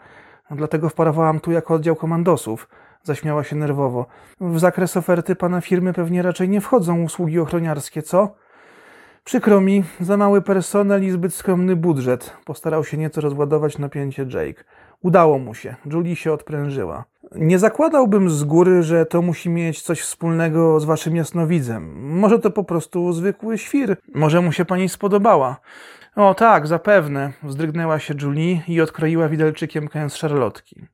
Dlatego 0.50 0.88
wparowałam 0.88 1.40
tu 1.40 1.52
jako 1.52 1.74
oddział 1.74 1.96
komandosów. 1.96 2.68
Zaśmiała 3.02 3.44
się 3.44 3.56
nerwowo. 3.56 4.06
W 4.40 4.58
zakres 4.58 4.96
oferty 4.96 5.36
pana 5.36 5.60
firmy 5.60 5.92
pewnie 5.92 6.22
raczej 6.22 6.48
nie 6.48 6.60
wchodzą 6.60 7.02
usługi 7.02 7.38
ochroniarskie, 7.38 8.02
co? 8.02 8.34
Przykro 9.24 9.60
mi, 9.60 9.84
za 10.00 10.16
mały 10.16 10.42
personel 10.42 11.04
i 11.04 11.10
zbyt 11.10 11.34
skromny 11.34 11.76
budżet. 11.76 12.36
Postarał 12.44 12.84
się 12.84 12.96
nieco 12.96 13.20
rozładować 13.20 13.78
napięcie 13.78 14.22
Jake. 14.22 14.64
Udało 15.02 15.38
mu 15.38 15.54
się. 15.54 15.74
Julie 15.86 16.16
się 16.16 16.32
odprężyła. 16.32 17.04
Nie 17.34 17.58
zakładałbym 17.58 18.30
z 18.30 18.44
góry, 18.44 18.82
że 18.82 19.06
to 19.06 19.22
musi 19.22 19.50
mieć 19.50 19.82
coś 19.82 20.00
wspólnego 20.00 20.80
z 20.80 20.84
waszym 20.84 21.16
jasnowidzem. 21.16 22.08
Może 22.18 22.38
to 22.38 22.50
po 22.50 22.64
prostu 22.64 23.12
zwykły 23.12 23.58
świr. 23.58 23.96
Może 24.14 24.40
mu 24.40 24.52
się 24.52 24.64
pani 24.64 24.88
spodobała. 24.88 25.56
O 26.16 26.34
tak, 26.34 26.66
zapewne. 26.66 27.32
Wzdrygnęła 27.42 27.98
się 27.98 28.14
Julie 28.22 28.60
i 28.68 28.80
odkroiła 28.80 29.28
widelczykiem 29.28 29.88
kęs 29.88 30.16
szarlotki. 30.16 30.86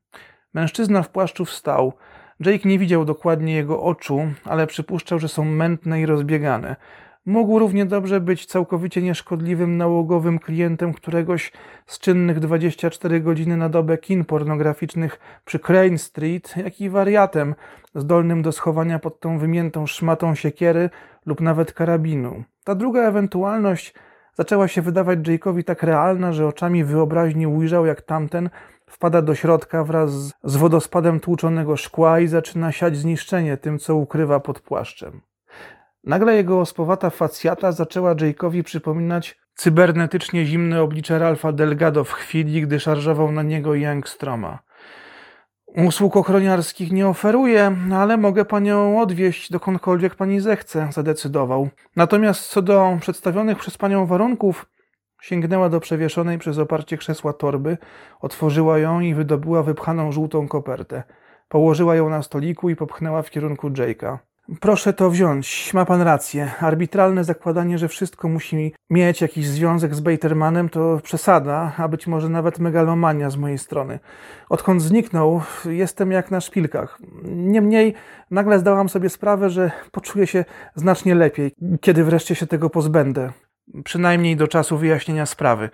Mężczyzna 0.53 1.03
w 1.03 1.09
płaszczu 1.09 1.45
wstał. 1.45 1.93
Jake 2.39 2.69
nie 2.69 2.79
widział 2.79 3.05
dokładnie 3.05 3.53
jego 3.53 3.83
oczu, 3.83 4.19
ale 4.45 4.67
przypuszczał, 4.67 5.19
że 5.19 5.27
są 5.27 5.45
mętne 5.45 6.01
i 6.01 6.05
rozbiegane. 6.05 6.75
Mógł 7.25 7.59
równie 7.59 7.85
dobrze 7.85 8.19
być 8.19 8.45
całkowicie 8.45 9.01
nieszkodliwym 9.01 9.77
nałogowym 9.77 10.39
klientem 10.39 10.93
któregoś 10.93 11.51
z 11.85 11.99
czynnych 11.99 12.39
24 12.39 13.19
godziny 13.19 13.57
na 13.57 13.69
dobę 13.69 13.97
kin 13.97 14.25
pornograficznych 14.25 15.19
przy 15.45 15.59
Crane 15.59 15.97
Street, 15.97 16.57
jak 16.57 16.81
i 16.81 16.89
wariatem 16.89 17.55
zdolnym 17.95 18.41
do 18.41 18.51
schowania 18.51 18.99
pod 18.99 19.19
tą 19.19 19.37
wymiętą 19.37 19.87
szmatą 19.87 20.35
siekiery 20.35 20.89
lub 21.25 21.41
nawet 21.41 21.73
karabinu. 21.73 22.43
Ta 22.63 22.75
druga 22.75 23.01
ewentualność 23.01 23.93
zaczęła 24.33 24.67
się 24.67 24.81
wydawać 24.81 25.19
Jake'owi 25.19 25.63
tak 25.63 25.83
realna, 25.83 26.33
że 26.33 26.47
oczami 26.47 26.83
wyobraźni 26.83 27.47
ujrzał, 27.47 27.85
jak 27.85 28.01
tamten 28.01 28.49
wpada 28.85 29.21
do 29.21 29.35
środka 29.35 29.83
wraz 29.83 30.11
z 30.43 30.55
wodospadem 30.55 31.19
tłuczonego 31.19 31.77
szkła 31.77 32.19
i 32.19 32.27
zaczyna 32.27 32.71
siać 32.71 32.97
zniszczenie 32.97 33.57
tym, 33.57 33.79
co 33.79 33.95
ukrywa 33.95 34.39
pod 34.39 34.59
płaszczem. 34.59 35.21
Nagle 36.03 36.35
jego 36.35 36.59
ospowata 36.59 37.09
facjata 37.09 37.71
zaczęła 37.71 38.15
Jake'owi 38.15 38.63
przypominać 38.63 39.39
cybernetycznie 39.55 40.45
zimne 40.45 40.81
oblicze 40.81 41.19
Ralfa 41.19 41.51
Delgado 41.51 42.03
w 42.03 42.11
chwili, 42.11 42.61
gdy 42.61 42.79
szarżował 42.79 43.31
na 43.31 43.43
niego 43.43 43.75
Youngstroma. 43.75 44.59
Usług 45.67 46.17
ochroniarskich 46.17 46.91
nie 46.91 47.07
oferuję, 47.07 47.75
ale 47.93 48.17
mogę 48.17 48.45
panią 48.45 49.01
odwieźć 49.01 49.51
dokądkolwiek 49.51 50.15
pani 50.15 50.39
zechce, 50.39 50.87
zadecydował. 50.91 51.69
Natomiast 51.95 52.47
co 52.47 52.61
do 52.61 52.97
przedstawionych 53.01 53.57
przez 53.57 53.77
panią 53.77 54.05
warunków, 54.05 54.65
sięgnęła 55.21 55.69
do 55.69 55.79
przewieszonej 55.79 56.37
przez 56.37 56.57
oparcie 56.57 56.97
krzesła 56.97 57.33
torby, 57.33 57.77
otworzyła 58.21 58.79
ją 58.79 58.99
i 58.99 59.13
wydobyła 59.13 59.63
wypchaną 59.63 60.11
żółtą 60.11 60.47
kopertę. 60.47 61.03
Położyła 61.49 61.95
ją 61.95 62.09
na 62.09 62.23
stoliku 62.23 62.69
i 62.69 62.75
popchnęła 62.75 63.21
w 63.21 63.29
kierunku 63.29 63.69
Jake'a. 63.69 64.17
Proszę 64.59 64.93
to 64.93 65.09
wziąć, 65.09 65.73
ma 65.73 65.85
pan 65.85 66.01
rację. 66.01 66.51
Arbitralne 66.59 67.23
zakładanie, 67.23 67.77
że 67.77 67.87
wszystko 67.87 68.29
musi 68.29 68.73
mieć 68.89 69.21
jakiś 69.21 69.47
związek 69.47 69.95
z 69.95 69.99
Batermanem, 69.99 70.69
to 70.69 70.99
przesada, 71.03 71.73
a 71.77 71.87
być 71.87 72.07
może 72.07 72.29
nawet 72.29 72.59
megalomania 72.59 73.29
z 73.29 73.37
mojej 73.37 73.57
strony. 73.57 73.99
Odkąd 74.49 74.81
zniknął, 74.81 75.41
jestem 75.65 76.11
jak 76.11 76.31
na 76.31 76.41
szpilkach. 76.41 76.99
Niemniej 77.23 77.93
nagle 78.31 78.59
zdałam 78.59 78.89
sobie 78.89 79.09
sprawę, 79.09 79.49
że 79.49 79.71
poczuję 79.91 80.27
się 80.27 80.45
znacznie 80.75 81.15
lepiej, 81.15 81.51
kiedy 81.81 82.03
wreszcie 82.03 82.35
się 82.35 82.47
tego 82.47 82.69
pozbędę. 82.69 83.31
Przynajmniej 83.83 84.35
do 84.35 84.47
czasu 84.47 84.77
wyjaśnienia 84.77 85.25
sprawy. 85.25 85.69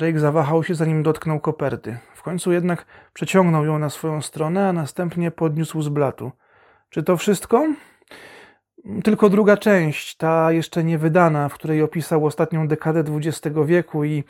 Jake 0.00 0.20
zawahał 0.20 0.64
się, 0.64 0.74
zanim 0.74 1.02
dotknął 1.02 1.40
koperty. 1.40 1.98
W 2.14 2.22
końcu 2.22 2.52
jednak 2.52 2.86
przeciągnął 3.12 3.64
ją 3.64 3.78
na 3.78 3.90
swoją 3.90 4.22
stronę, 4.22 4.68
a 4.68 4.72
następnie 4.72 5.30
podniósł 5.30 5.82
z 5.82 5.88
blatu. 5.88 6.32
Czy 6.90 7.02
to 7.02 7.16
wszystko? 7.16 7.66
Tylko 9.04 9.30
druga 9.30 9.56
część, 9.56 10.16
ta 10.16 10.52
jeszcze 10.52 10.84
nie 10.84 10.98
wydana, 10.98 11.48
w 11.48 11.54
której 11.54 11.82
opisał 11.82 12.26
ostatnią 12.26 12.68
dekadę 12.68 13.04
XX 13.16 13.56
wieku 13.66 14.04
i 14.04 14.24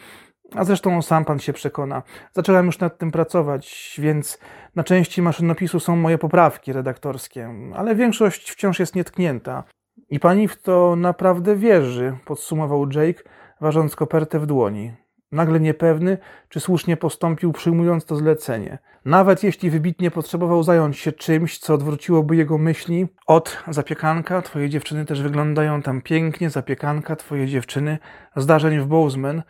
a 0.55 0.65
zresztą 0.65 1.03
sam 1.03 1.25
pan 1.25 1.39
się 1.39 1.53
przekona. 1.53 2.03
Zacząłem 2.33 2.67
już 2.67 2.79
nad 2.79 2.99
tym 2.99 3.11
pracować, 3.11 3.97
więc 3.99 4.39
na 4.75 4.85
części 4.85 5.23
maszynopisu 5.23 5.81
są 5.81 5.97
moje 5.97 6.19
poprawki 6.19 6.73
redaktorskie, 6.73 7.55
ale 7.75 7.95
większość 7.95 8.51
wciąż 8.51 8.79
jest 8.79 8.95
nietknięta. 8.95 9.65
I 10.11 10.21
pani 10.21 10.49
w 10.49 10.63
to 10.63 10.97
naprawdę 10.97 11.57
wierzy, 11.57 12.17
podsumował 12.25 12.87
Jake, 12.91 13.23
ważąc 13.61 13.97
kopertę 13.97 14.39
w 14.39 14.47
dłoni 14.47 15.06
nagle 15.33 15.61
niepewny, 15.61 16.19
czy 16.49 16.61
słusznie 16.61 16.97
postąpił, 16.97 17.53
przyjmując 17.53 18.05
to 18.05 18.17
zlecenie. 18.17 18.79
Nawet 19.05 19.43
jeśli 19.43 19.71
wybitnie 19.71 20.11
potrzebował 20.11 20.63
zająć 20.63 20.99
się 20.99 21.13
czymś, 21.13 21.59
co 21.59 21.75
odwróciłoby 21.75 22.37
jego 22.37 22.59
myśli 22.59 23.07
od 23.27 23.65
zapiekanka, 23.69 24.43
twoje 24.43 24.71
dziewczyny 24.71 25.05
też 25.05 25.23
wyglądają 25.23 25.83
tam 25.83 26.03
pięknie, 26.03 26.51
zapiekanka, 26.51 27.17
twoje 27.17 27.47
dziewczyny, 27.47 27.99
zdarzeń 28.37 28.81
w 28.81 28.87
Bozeman, 28.87 29.43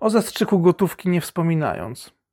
o 0.00 0.10
zastrzyku 0.10 0.60
gotówki 0.60 1.08
nie 1.08 1.20
wspominając. 1.20 2.23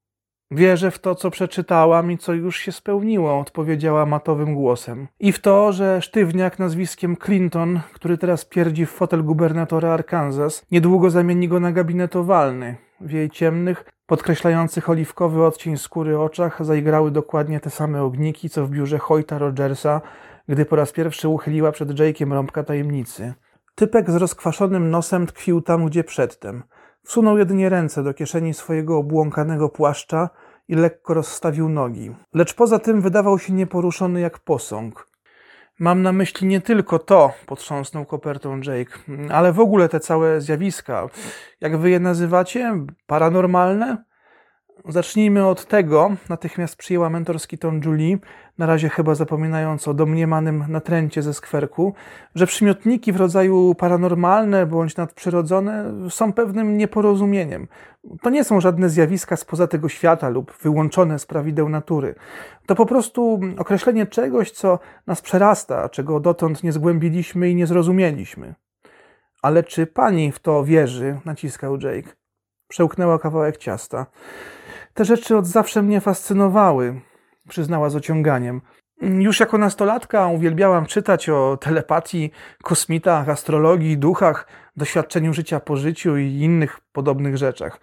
Wierzę 0.51 0.91
w 0.91 0.99
to, 0.99 1.15
co 1.15 1.31
przeczytałam 1.31 2.11
i 2.11 2.17
co 2.17 2.33
już 2.33 2.59
się 2.59 2.71
spełniło, 2.71 3.39
odpowiedziała 3.39 4.05
matowym 4.05 4.55
głosem. 4.55 5.07
I 5.19 5.31
w 5.31 5.39
to, 5.39 5.71
że 5.71 6.01
sztywniak 6.01 6.59
nazwiskiem 6.59 7.17
Clinton, 7.17 7.79
który 7.93 8.17
teraz 8.17 8.45
pierdzi 8.45 8.85
w 8.85 8.91
fotel 8.91 9.23
gubernatora 9.23 9.93
Arkansas, 9.93 10.65
niedługo 10.71 11.09
zamieni 11.09 11.47
go 11.47 11.59
na 11.59 11.71
gabinetowalny. 11.71 12.75
W 13.01 13.11
jej 13.11 13.29
ciemnych, 13.29 13.85
podkreślających 14.05 14.89
oliwkowy 14.89 15.45
odcień 15.45 15.77
skóry 15.77 16.19
oczach 16.19 16.65
zaigrały 16.65 17.11
dokładnie 17.11 17.59
te 17.59 17.69
same 17.69 18.03
ogniki, 18.03 18.49
co 18.49 18.65
w 18.65 18.69
biurze 18.69 18.97
Hoyta 18.97 19.37
Rogersa, 19.37 20.01
gdy 20.47 20.65
po 20.65 20.75
raz 20.75 20.91
pierwszy 20.91 21.27
uchyliła 21.27 21.71
przed 21.71 21.89
Jake'iem 21.89 22.33
rąbka 22.33 22.63
tajemnicy. 22.63 23.33
Typek 23.75 24.11
z 24.11 24.15
rozkwaszonym 24.15 24.89
nosem 24.89 25.27
tkwił 25.27 25.61
tam, 25.61 25.85
gdzie 25.85 26.03
przedtem– 26.03 26.63
Wsunął 27.03 27.37
jedynie 27.37 27.69
ręce 27.69 28.03
do 28.03 28.13
kieszeni 28.13 28.53
swojego 28.53 28.97
obłąkanego 28.97 29.69
płaszcza 29.69 30.29
i 30.67 30.75
lekko 30.75 31.13
rozstawił 31.13 31.69
nogi. 31.69 32.15
Lecz 32.33 32.53
poza 32.53 32.79
tym 32.79 33.01
wydawał 33.01 33.39
się 33.39 33.53
nieporuszony 33.53 34.19
jak 34.19 34.39
posąg. 34.39 35.07
Mam 35.79 36.01
na 36.01 36.11
myśli 36.11 36.47
nie 36.47 36.61
tylko 36.61 36.99
to, 36.99 37.33
potrząsnął 37.45 38.05
kopertą 38.05 38.59
Jake, 38.59 38.99
ale 39.29 39.53
w 39.53 39.59
ogóle 39.59 39.89
te 39.89 39.99
całe 39.99 40.41
zjawiska. 40.41 41.07
Jak 41.61 41.77
wy 41.77 41.89
je 41.89 41.99
nazywacie? 41.99 42.85
Paranormalne? 43.07 44.03
Zacznijmy 44.89 45.45
od 45.47 45.65
tego, 45.65 46.11
natychmiast 46.29 46.75
przyjęła 46.75 47.09
mentorski 47.09 47.57
ton 47.57 47.81
Julie, 47.85 48.17
na 48.57 48.65
razie 48.65 48.89
chyba 48.89 49.15
zapominając 49.15 49.87
o 49.87 49.93
domniemanym 49.93 50.65
natręcie 50.67 51.21
ze 51.21 51.33
skwerku, 51.33 51.93
że 52.35 52.47
przymiotniki 52.47 53.11
w 53.11 53.15
rodzaju 53.15 53.75
paranormalne 53.75 54.65
bądź 54.65 54.97
nadprzyrodzone 54.97 55.93
są 56.09 56.33
pewnym 56.33 56.77
nieporozumieniem. 56.77 57.67
To 58.21 58.29
nie 58.29 58.43
są 58.43 58.61
żadne 58.61 58.89
zjawiska 58.89 59.35
spoza 59.35 59.67
tego 59.67 59.89
świata 59.89 60.29
lub 60.29 60.57
wyłączone 60.61 61.19
z 61.19 61.25
prawideł 61.25 61.69
natury. 61.69 62.15
To 62.65 62.75
po 62.75 62.85
prostu 62.85 63.39
określenie 63.57 64.05
czegoś, 64.05 64.51
co 64.51 64.79
nas 65.07 65.21
przerasta, 65.21 65.89
czego 65.89 66.19
dotąd 66.19 66.63
nie 66.63 66.71
zgłębiliśmy 66.71 67.49
i 67.49 67.55
nie 67.55 67.67
zrozumieliśmy. 67.67 68.55
Ale 69.41 69.63
czy 69.63 69.87
pani 69.87 70.31
w 70.31 70.39
to 70.39 70.63
wierzy? 70.63 71.19
naciskał 71.25 71.77
Jake. 71.77 72.09
Przełknęła 72.67 73.19
kawałek 73.19 73.57
ciasta. 73.57 74.05
Te 74.93 75.05
rzeczy 75.05 75.37
od 75.37 75.45
zawsze 75.45 75.81
mnie 75.81 76.01
fascynowały, 76.01 77.01
przyznała 77.49 77.89
z 77.89 77.95
ociąganiem. 77.95 78.61
Już 79.01 79.39
jako 79.39 79.57
nastolatka 79.57 80.27
uwielbiałam 80.27 80.85
czytać 80.85 81.29
o 81.29 81.57
telepatii, 81.61 82.31
kosmitach, 82.63 83.29
astrologii, 83.29 83.97
duchach, 83.97 84.47
doświadczeniu 84.77 85.33
życia 85.33 85.59
po 85.59 85.77
życiu 85.77 86.17
i 86.17 86.39
innych 86.39 86.79
podobnych 86.91 87.37
rzeczach. 87.37 87.79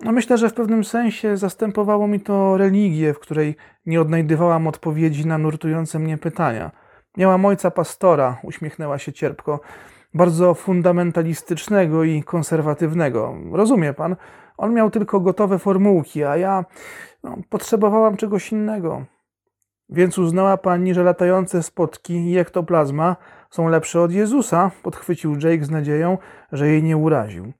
No 0.00 0.12
myślę, 0.12 0.38
że 0.38 0.48
w 0.48 0.54
pewnym 0.54 0.84
sensie 0.84 1.36
zastępowało 1.36 2.08
mi 2.08 2.20
to 2.20 2.56
religię, 2.56 3.14
w 3.14 3.18
której 3.18 3.56
nie 3.86 4.00
odnajdywałam 4.00 4.66
odpowiedzi 4.66 5.26
na 5.26 5.38
nurtujące 5.38 5.98
mnie 5.98 6.18
pytania. 6.18 6.70
Miałam 7.16 7.44
ojca 7.44 7.70
pastora, 7.70 8.38
uśmiechnęła 8.42 8.98
się 8.98 9.12
cierpko, 9.12 9.60
bardzo 10.14 10.54
fundamentalistycznego 10.54 12.04
i 12.04 12.22
konserwatywnego. 12.22 13.34
Rozumie 13.52 13.92
pan? 13.92 14.16
On 14.58 14.74
miał 14.74 14.90
tylko 14.90 15.20
gotowe 15.20 15.58
formułki, 15.58 16.24
a 16.24 16.36
ja 16.36 16.64
no, 17.24 17.36
potrzebowałam 17.48 18.16
czegoś 18.16 18.52
innego. 18.52 19.04
Więc 19.88 20.18
uznała 20.18 20.56
pani, 20.56 20.94
że 20.94 21.02
latające 21.02 21.62
spotki 21.62 22.30
i 22.30 22.38
ektoplazma 22.38 23.16
są 23.50 23.68
lepsze 23.68 24.00
od 24.00 24.12
Jezusa? 24.12 24.70
Podchwycił 24.82 25.32
Jake 25.32 25.64
z 25.64 25.70
nadzieją, 25.70 26.18
że 26.52 26.68
jej 26.68 26.82
nie 26.82 26.96
uraził. 26.96 27.52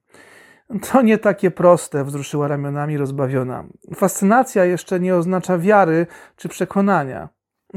To 0.91 1.01
nie 1.01 1.17
takie 1.17 1.51
proste, 1.51 2.03
wzruszyła 2.03 2.47
ramionami 2.47 2.97
rozbawiona. 2.97 3.63
Fascynacja 3.95 4.65
jeszcze 4.65 4.99
nie 4.99 5.15
oznacza 5.15 5.57
wiary 5.57 6.07
czy 6.35 6.49
przekonania. 6.49 7.29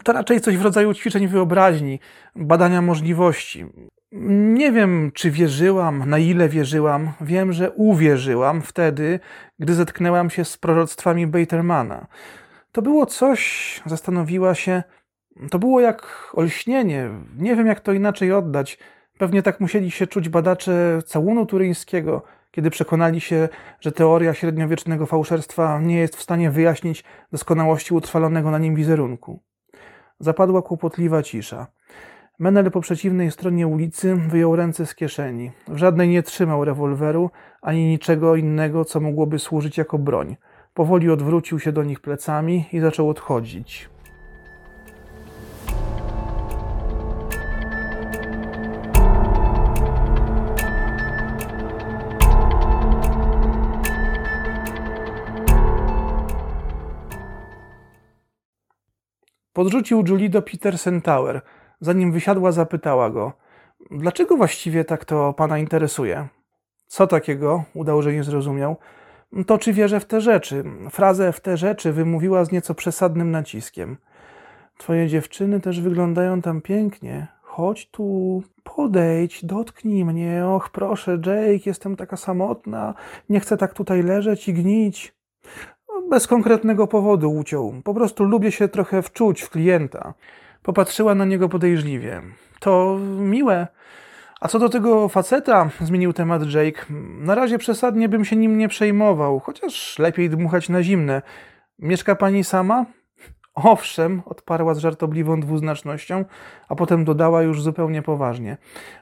To 0.05 0.13
raczej 0.13 0.41
coś 0.41 0.57
w 0.57 0.63
rodzaju 0.63 0.95
ćwiczeń 0.95 1.29
wyobraźni, 1.29 2.01
badania 2.37 2.83
możliwości. 2.83 3.67
Nie 4.13 4.73
wiem, 4.73 5.11
czy 5.15 5.31
wierzyłam, 5.31 6.09
na 6.09 6.19
ile 6.19 6.49
wierzyłam. 6.49 7.13
Wiem, 7.21 7.53
że 7.53 7.71
uwierzyłam 7.71 8.63
wtedy, 8.63 9.21
gdy 9.59 9.75
zetknęłam 9.75 10.31
się 10.31 10.45
z 10.45 10.59
proroctwami 10.59 11.27
Batermana. 11.27 12.07
To 12.73 12.83
było 12.83 13.07
coś, 13.07 13.83
zastanowiła 13.87 14.55
się, 14.55 14.83
to 15.51 15.59
było 15.59 15.81
jak 15.81 16.31
olśnienie. 16.35 17.11
Nie 17.39 17.57
wiem, 17.57 17.67
jak 17.67 17.81
to 17.81 17.93
inaczej 17.93 18.33
oddać. 18.33 18.79
Pewnie 19.19 19.43
tak 19.43 19.61
musieli 19.61 19.91
się 19.91 20.07
czuć 20.07 20.29
badacze 20.29 20.99
całunu 21.07 21.47
turyńskiego, 21.47 22.23
kiedy 22.51 22.71
przekonali 22.71 23.21
się, 23.21 23.49
że 23.81 23.93
teoria 23.93 24.35
średniowiecznego 24.35 25.07
fałszerstwa 25.07 25.81
nie 25.81 25.99
jest 25.99 26.17
w 26.17 26.23
stanie 26.23 26.51
wyjaśnić 26.51 27.05
doskonałości 27.33 27.95
utrwalonego 27.95 28.51
na 28.51 28.59
nim 28.59 28.75
wizerunku. 28.75 29.43
Zapadła 30.21 30.63
kłopotliwa 30.63 31.23
cisza. 31.23 31.67
Menel 32.41 32.71
po 32.71 32.81
przeciwnej 32.81 33.31
stronie 33.31 33.67
ulicy 33.67 34.17
wyjął 34.17 34.57
ręce 34.57 34.87
z 34.87 34.95
kieszeni. 34.95 35.51
W 35.69 35.77
żadnej 35.77 36.09
nie 36.09 36.23
trzymał 36.23 36.65
rewolweru 36.65 37.31
ani 37.63 37.87
niczego 37.87 38.37
innego, 38.37 38.85
co 38.85 39.01
mogłoby 39.01 39.39
służyć 39.39 39.79
jako 39.79 39.99
broń. 39.99 40.37
Powoli 40.75 41.11
odwrócił 41.11 41.59
się 41.59 41.73
do 41.73 41.83
nich 41.83 42.01
plecami 42.01 42.65
i 42.73 42.81
zaczął 42.81 43.09
odchodzić. 43.09 43.89
Podrzucił 59.53 60.05
Julie 60.09 60.29
do 60.29 60.43
Petersen 60.43 61.03
Tower– 61.03 61.41
Zanim 61.81 62.13
wysiadła, 62.13 62.53
zapytała 62.53 63.11
go: 63.11 63.33
Dlaczego 63.91 64.37
właściwie 64.37 64.85
tak 64.85 65.05
to 65.05 65.33
pana 65.33 65.59
interesuje? 65.59 66.29
Co 66.87 67.07
takiego? 67.07 67.65
Udał, 67.75 68.03
że 68.03 68.13
nie 68.13 68.25
zrozumiał. 68.25 68.77
To 69.47 69.59
czy 69.59 69.73
wierzę 69.73 70.01
w 70.01 70.05
te 70.05 70.21
rzeczy? 70.21 70.65
Frazę 70.91 71.33
w 71.33 71.41
te 71.41 71.57
rzeczy 71.57 71.93
wymówiła 71.93 72.45
z 72.45 72.53
nieco 72.53 72.75
przesadnym 72.75 73.31
naciskiem. 73.31 73.97
Twoje 74.79 75.09
dziewczyny 75.09 75.61
też 75.61 75.81
wyglądają 75.81 76.43
tam 76.43 76.61
pięknie. 76.61 77.27
Chodź 77.43 77.91
tu, 77.91 78.43
podejdź, 78.65 79.45
dotknij 79.45 80.05
mnie. 80.05 80.47
Och, 80.47 80.71
proszę, 80.71 81.13
Jake, 81.13 81.65
jestem 81.67 81.97
taka 81.97 82.17
samotna. 82.17 82.95
Nie 83.29 83.41
chcę 83.41 83.57
tak 83.57 83.75
tutaj 83.75 84.03
leżeć 84.03 84.49
i 84.49 84.55
gnić. 84.55 85.15
Bez 86.11 86.27
konkretnego 86.27 86.87
powodu 86.87 87.33
uciął. 87.33 87.75
Po 87.85 87.95
prostu 87.95 88.25
lubię 88.25 88.53
się 88.53 88.69
trochę 88.69 89.03
wczuć 89.03 89.43
w 89.43 89.51
klienta. 89.51 90.15
Popatrzyła 90.63 91.15
na 91.15 91.25
niego 91.25 91.49
podejrzliwie. 91.49 92.23
To 92.61 92.99
miłe. 93.19 93.67
A 94.41 94.49
co 94.49 94.59
do 94.59 94.69
tego 94.69 95.09
faceta, 95.09 95.71
zmienił 95.81 96.13
temat 96.13 96.43
Jake, 96.55 96.87
na 97.19 97.35
razie 97.35 97.59
przesadnie 97.59 98.09
bym 98.09 98.25
się 98.25 98.37
nim 98.37 98.59
nie 98.59 98.69
przejmował, 98.69 99.41
chociaż 99.41 99.99
lepiej 99.99 100.31
dmuchać 100.31 100.69
na 100.69 100.83
zimne. 100.83 101.23
Mieszka 101.79 102.17
pani 102.17 102.45
sama? 102.45 102.87
Owszem, 103.55 104.23
odparła 104.27 104.75
z 104.75 104.79
żartobliwą 104.79 105.41
dwuznacznością, 105.41 106.25
a 106.69 106.75
potem 106.75 107.05
dodała 107.05 107.43
już 107.43 107.63
zupełnie 107.63 108.03
poważnie. 108.03 108.57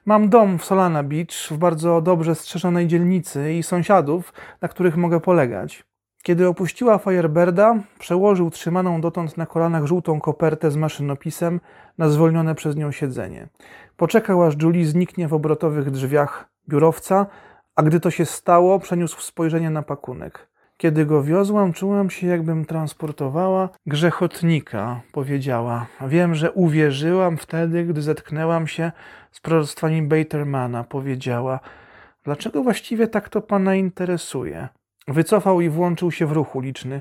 Mam 0.07 0.29
dom 0.29 0.59
w 0.59 0.64
Solana 0.64 1.03
Beach, 1.03 1.49
w 1.51 1.59
bardzo 1.59 2.01
dobrze 2.01 2.35
strzeżonej 2.35 2.87
dzielnicy 2.87 3.55
i 3.55 3.62
sąsiadów, 3.62 4.33
na 4.61 4.68
których 4.68 4.97
mogę 4.97 5.21
polegać. 5.21 5.85
Kiedy 6.22 6.48
opuściła 6.48 6.98
Firebirda, 6.98 7.76
przełożył 7.98 8.50
trzymaną 8.50 9.00
dotąd 9.00 9.37
na 9.37 9.46
kolanach 9.46 9.87
żółtą 9.87 10.20
kopertę 10.20 10.70
z 10.70 10.76
maszynopisem 10.76 11.61
na 11.98 12.09
zwolnione 12.09 12.54
przez 12.54 12.76
nią 12.76 12.92
siedzenie. 12.92 13.48
Poczekał, 13.96 14.42
aż 14.42 14.54
Julie 14.62 14.87
zniknie 14.87 15.28
w 15.28 15.35
obrotowych 15.35 15.90
drzwiach 15.90 16.48
biurowca, 16.68 17.26
a 17.76 17.83
gdy 17.83 18.00
to 18.00 18.11
się 18.11 18.24
stało, 18.24 18.78
przeniósł 18.78 19.20
spojrzenie 19.20 19.70
na 19.70 19.83
pakunek. 19.83 20.48
Kiedy 20.76 21.07
go 21.07 21.22
wiozłam, 21.22 21.72
czułam 21.72 22.11
się, 22.11 22.26
jakbym 22.26 22.64
transportowała 22.64 23.68
grzechotnika, 23.87 25.00
powiedziała. 25.12 25.87
Wiem, 26.09 26.35
że 26.35 26.52
uwierzyłam 26.52 27.37
wtedy, 27.37 27.85
gdy 27.85 28.02
zetknęłam 28.02 28.66
się 28.66 28.92
z 29.33 29.40
proroctwami 29.40 30.02
Batermana, 30.02 30.85
powiedziała. 30.85 31.61
Dlaczego 32.24 32.62
właściwie 32.62 33.09
tak 33.09 33.28
to 33.28 33.42
pana 33.42 33.74
interesuje? 33.74 34.68
Wycofał 35.09 35.61
i 35.61 35.68
włączył 35.68 36.11
się 36.11 36.27
w 36.27 36.33
ruch 36.33 36.57
uliczny. 36.57 37.01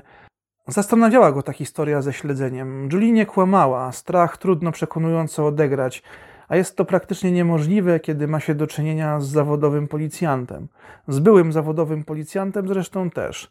Zastanawiała 0.68 1.32
go 1.32 1.42
ta 1.42 1.52
historia 1.52 2.02
ze 2.02 2.12
śledzeniem. 2.12 2.88
Julie 2.92 3.12
nie 3.12 3.26
kłamała, 3.26 3.92
strach 3.92 4.36
trudno 4.36 4.72
przekonująco 4.72 5.46
odegrać, 5.46 6.02
a 6.48 6.56
jest 6.56 6.76
to 6.76 6.84
praktycznie 6.84 7.32
niemożliwe, 7.32 8.00
kiedy 8.00 8.28
ma 8.28 8.40
się 8.40 8.54
do 8.54 8.66
czynienia 8.66 9.20
z 9.20 9.26
zawodowym 9.26 9.88
policjantem. 9.88 10.68
Z 11.08 11.18
byłym 11.18 11.52
zawodowym 11.52 12.04
policjantem 12.04 12.68
zresztą 12.68 13.10
też. 13.10 13.50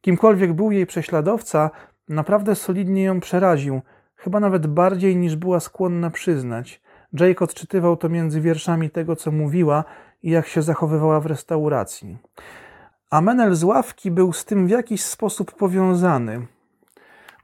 Kimkolwiek 0.00 0.52
był 0.52 0.72
jej 0.72 0.86
prześladowca, 0.86 1.70
naprawdę 2.08 2.54
solidnie 2.54 3.04
ją 3.04 3.20
przeraził, 3.20 3.80
chyba 4.16 4.40
nawet 4.40 4.66
bardziej 4.66 5.16
niż 5.16 5.36
była 5.36 5.60
skłonna 5.60 6.10
przyznać. 6.10 6.80
Jake 7.20 7.44
odczytywał 7.44 7.96
to 7.96 8.08
między 8.08 8.40
wierszami 8.40 8.90
tego, 8.90 9.16
co 9.16 9.32
mówiła 9.32 9.84
i 10.22 10.30
jak 10.30 10.46
się 10.46 10.62
zachowywała 10.62 11.20
w 11.20 11.26
restauracji. 11.26 12.18
A 13.12 13.20
Menel 13.20 13.54
z 13.54 13.64
ławki 13.64 14.10
był 14.10 14.32
z 14.32 14.44
tym 14.44 14.66
w 14.66 14.70
jakiś 14.70 15.02
sposób 15.02 15.52
powiązany. 15.52 16.46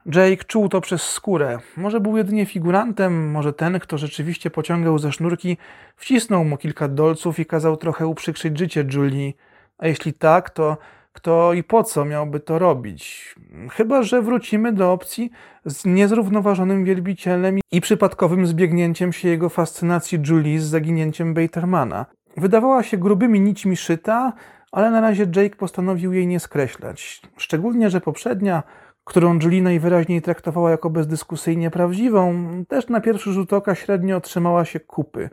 Jake 0.05 0.43
czuł 0.43 0.69
to 0.69 0.81
przez 0.81 1.01
skórę. 1.01 1.59
Może 1.77 1.99
był 1.99 2.17
jedynie 2.17 2.45
figurantem, 2.45 3.31
może 3.31 3.53
ten, 3.53 3.79
kto 3.79 3.97
rzeczywiście 3.97 4.49
pociągał 4.49 4.99
ze 4.99 5.11
sznurki, 5.11 5.57
wcisnął 5.95 6.45
mu 6.45 6.57
kilka 6.57 6.87
dolców 6.87 7.39
i 7.39 7.45
kazał 7.45 7.77
trochę 7.77 8.07
uprzykrzyć 8.07 8.57
życie 8.57 8.85
Julie. 8.93 9.33
A 9.77 9.87
jeśli 9.87 10.13
tak, 10.13 10.49
to 10.49 10.77
kto 11.13 11.53
i 11.53 11.63
po 11.63 11.83
co 11.83 12.05
miałby 12.05 12.39
to 12.39 12.59
robić? 12.59 13.35
Chyba, 13.71 14.03
że 14.03 14.21
wrócimy 14.21 14.73
do 14.73 14.91
opcji 14.91 15.31
z 15.65 15.85
niezrównoważonym 15.85 16.85
wielbicielem 16.85 17.59
i 17.71 17.81
przypadkowym 17.81 18.47
zbiegnięciem 18.47 19.13
się 19.13 19.29
jego 19.29 19.49
fascynacji 19.49 20.19
Julie 20.29 20.59
z 20.59 20.63
zaginięciem 20.63 21.33
Batermana. 21.33 22.05
Wydawała 22.37 22.83
się 22.83 22.97
grubymi 22.97 23.41
nićmi 23.41 23.77
szyta, 23.77 24.33
ale 24.71 24.91
na 24.91 25.01
razie 25.01 25.27
Jake 25.35 25.55
postanowił 25.55 26.13
jej 26.13 26.27
nie 26.27 26.39
skreślać. 26.39 27.21
Szczególnie, 27.37 27.89
że 27.89 28.01
poprzednia, 28.01 28.63
którą 29.03 29.39
Julie 29.39 29.61
najwyraźniej 29.61 30.21
traktowała 30.21 30.71
jako 30.71 30.89
bezdyskusyjnie 30.89 31.71
prawdziwą, 31.71 32.33
też 32.67 32.87
na 32.87 33.01
pierwszy 33.01 33.31
rzut 33.31 33.53
oka 33.53 33.75
średnio 33.75 34.17
otrzymała 34.17 34.65
się 34.65 34.79
kupy. 34.79 35.29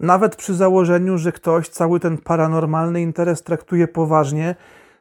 Nawet 0.00 0.36
przy 0.36 0.54
założeniu, 0.54 1.18
że 1.18 1.32
ktoś 1.32 1.68
cały 1.68 2.00
ten 2.00 2.18
paranormalny 2.18 3.02
interes 3.02 3.42
traktuje 3.42 3.88
poważnie 3.88 4.54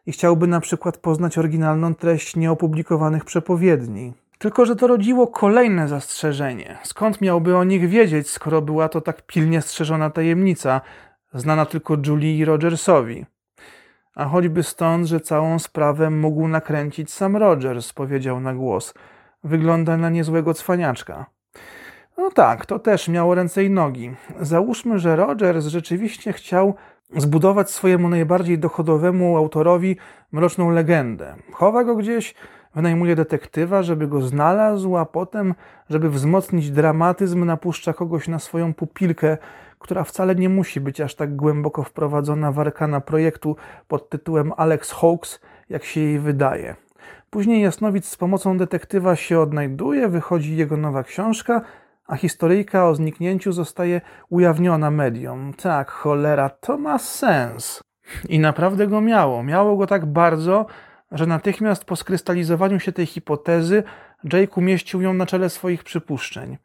i 0.05 0.11
chciałby 0.11 0.47
na 0.47 0.59
przykład 0.59 0.97
poznać 0.97 1.37
oryginalną 1.37 1.95
treść 1.95 2.35
nieopublikowanych 2.35 3.25
przepowiedni. 3.25 4.13
Tylko, 4.37 4.65
że 4.65 4.75
to 4.75 4.87
rodziło 4.87 5.27
kolejne 5.27 5.87
zastrzeżenie. 5.87 6.77
Skąd 6.83 7.21
miałby 7.21 7.57
o 7.57 7.63
nich 7.63 7.89
wiedzieć, 7.89 8.29
skoro 8.29 8.61
była 8.61 8.89
to 8.89 9.01
tak 9.01 9.21
pilnie 9.21 9.61
strzeżona 9.61 10.09
tajemnica, 10.09 10.81
znana 11.33 11.65
tylko 11.65 11.97
Julie 12.07 12.37
i 12.37 12.45
Rogersowi? 12.45 13.25
A 14.15 14.25
choćby 14.25 14.63
stąd, 14.63 15.07
że 15.07 15.19
całą 15.19 15.59
sprawę 15.59 16.09
mógł 16.09 16.47
nakręcić 16.47 17.13
sam 17.13 17.37
Rogers, 17.37 17.93
powiedział 17.93 18.39
na 18.39 18.53
głos. 18.53 18.93
Wygląda 19.43 19.97
na 19.97 20.09
niezłego 20.09 20.53
cwaniaczka. 20.53 21.25
No 22.17 22.31
tak, 22.31 22.65
to 22.65 22.79
też 22.79 23.07
miało 23.07 23.35
ręce 23.35 23.63
i 23.63 23.69
nogi. 23.69 24.11
Załóżmy, 24.39 24.99
że 24.99 25.15
Rogers 25.15 25.65
rzeczywiście 25.65 26.33
chciał 26.33 26.75
zbudować 27.17 27.71
swojemu 27.71 28.09
najbardziej 28.09 28.59
dochodowemu 28.59 29.37
autorowi 29.37 29.97
mroczną 30.31 30.69
legendę. 30.69 31.35
Chowa 31.51 31.83
go 31.83 31.95
gdzieś, 31.95 32.35
wynajmuje 32.75 33.15
detektywa, 33.15 33.83
żeby 33.83 34.07
go 34.07 34.21
znalazł, 34.21 34.97
a 34.97 35.05
potem, 35.05 35.53
żeby 35.89 36.09
wzmocnić 36.09 36.71
dramatyzm, 36.71 37.45
napuszcza 37.45 37.93
kogoś 37.93 38.27
na 38.27 38.39
swoją 38.39 38.73
pupilkę, 38.73 39.37
która 39.85 40.03
wcale 40.03 40.35
nie 40.35 40.49
musi 40.49 40.81
być 40.81 41.01
aż 41.01 41.15
tak 41.15 41.35
głęboko 41.35 41.83
wprowadzona 41.83 42.51
w 42.51 42.59
arkana 42.59 43.01
projektu 43.01 43.55
pod 43.87 44.09
tytułem 44.09 44.53
Alex 44.57 44.91
Hawks, 44.91 45.39
jak 45.69 45.83
się 45.83 46.01
jej 46.01 46.19
wydaje. 46.19 46.75
Później 47.29 47.61
Jasnowic 47.61 48.05
z 48.05 48.15
pomocą 48.15 48.57
detektywa 48.57 49.15
się 49.15 49.39
odnajduje, 49.39 50.07
wychodzi 50.09 50.57
jego 50.57 50.77
nowa 50.77 51.03
książka, 51.03 51.61
a 52.07 52.15
historyjka 52.15 52.87
o 52.87 52.95
zniknięciu 52.95 53.51
zostaje 53.51 54.01
ujawniona 54.29 54.91
mediom. 54.91 55.53
Tak, 55.53 55.91
cholera, 55.91 56.49
to 56.49 56.77
ma 56.77 56.97
sens. 56.97 57.81
I 58.29 58.39
naprawdę 58.39 58.87
go 58.87 59.01
miało. 59.01 59.43
Miało 59.43 59.77
go 59.77 59.87
tak 59.87 60.05
bardzo, 60.05 60.65
że 61.11 61.25
natychmiast 61.25 61.85
po 61.85 61.95
skrystalizowaniu 61.95 62.79
się 62.79 62.91
tej 62.91 63.05
hipotezy 63.05 63.83
Jake 64.33 64.55
umieścił 64.55 65.01
ją 65.01 65.13
na 65.13 65.25
czele 65.25 65.49
swoich 65.49 65.83
przypuszczeń. 65.83 66.57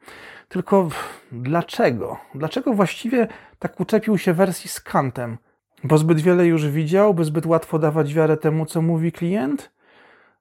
Tylko 0.47 0.89
dlaczego? 1.31 2.17
Dlaczego 2.35 2.73
właściwie 2.73 3.27
tak 3.59 3.79
uczepił 3.79 4.17
się 4.17 4.33
wersji 4.33 4.69
z 4.69 4.79
Kantem? 4.79 5.37
Bo 5.83 5.97
zbyt 5.97 6.21
wiele 6.21 6.47
już 6.47 6.67
widział, 6.67 7.13
by 7.13 7.23
zbyt 7.23 7.45
łatwo 7.45 7.79
dawać 7.79 8.13
wiarę 8.13 8.37
temu, 8.37 8.65
co 8.65 8.81
mówi 8.81 9.11
klient? 9.11 9.71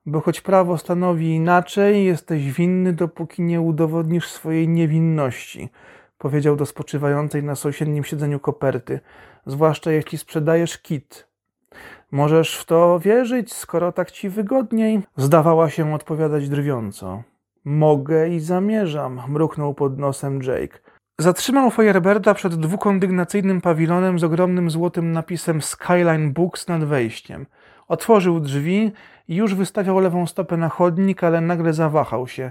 Bo 0.06 0.20
choć 0.20 0.40
prawo 0.40 0.78
stanowi 0.78 1.34
inaczej, 1.34 2.04
jesteś 2.04 2.52
winny, 2.52 2.92
dopóki 2.92 3.42
nie 3.42 3.60
udowodnisz 3.60 4.28
swojej 4.28 4.68
niewinności, 4.68 5.68
powiedział 6.18 6.56
do 6.56 6.66
spoczywającej 6.66 7.42
na 7.42 7.54
sąsiednim 7.54 8.04
siedzeniu 8.04 8.40
koperty, 8.40 9.00
zwłaszcza 9.46 9.92
jeśli 9.92 10.18
sprzedajesz 10.18 10.78
kit. 10.78 11.29
Możesz 12.12 12.56
w 12.56 12.64
to 12.64 13.00
wierzyć, 13.00 13.52
skoro 13.52 13.92
tak 13.92 14.10
ci 14.10 14.28
wygodniej, 14.28 15.00
zdawała 15.16 15.70
się 15.70 15.94
odpowiadać 15.94 16.48
drwiąco. 16.48 17.22
Mogę 17.64 18.28
i 18.28 18.40
zamierzam, 18.40 19.20
mruknął 19.28 19.74
pod 19.74 19.98
nosem 19.98 20.42
Jake. 20.42 20.78
Zatrzymał 21.18 21.70
Fireberda 21.70 22.34
przed 22.34 22.54
dwukondygnacyjnym 22.54 23.60
pawilonem 23.60 24.18
z 24.18 24.24
ogromnym 24.24 24.70
złotym 24.70 25.12
napisem 25.12 25.62
Skyline 25.62 26.32
Books 26.32 26.68
nad 26.68 26.84
wejściem. 26.84 27.46
Otworzył 27.88 28.40
drzwi 28.40 28.92
i 29.28 29.36
już 29.36 29.54
wystawiał 29.54 29.98
lewą 29.98 30.26
stopę 30.26 30.56
na 30.56 30.68
chodnik, 30.68 31.24
ale 31.24 31.40
nagle 31.40 31.72
zawahał 31.72 32.28
się. 32.28 32.50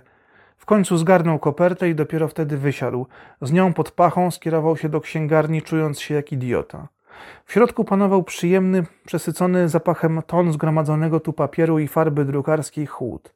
W 0.58 0.66
końcu 0.66 0.98
zgarnął 0.98 1.40
kopertę 1.40 1.90
i 1.90 1.96
dopiero 1.96 2.28
wtedy 2.28 2.58
wysiadł. 2.58 3.08
Z 3.42 3.52
nią 3.52 3.74
pod 3.74 3.92
pachą 3.92 4.32
skierował 4.32 4.78
się 4.78 4.90
do 4.90 5.02
księgarni, 5.02 5.62
czując 5.62 6.00
się 6.00 6.16
jak 6.16 6.32
idiota. 6.32 6.88
W 7.46 7.54
środku 7.54 7.84
panował 7.84 8.24
przyjemny, 8.24 8.84
przesycony 9.06 9.70
zapachem 9.70 10.22
ton 10.28 10.54
zgromadzonego 10.54 11.20
tu 11.20 11.34
papieru 11.34 11.80
i 11.80 11.88
farby 11.88 12.26
drukarskiej 12.26 12.86
chłód. 12.86 13.34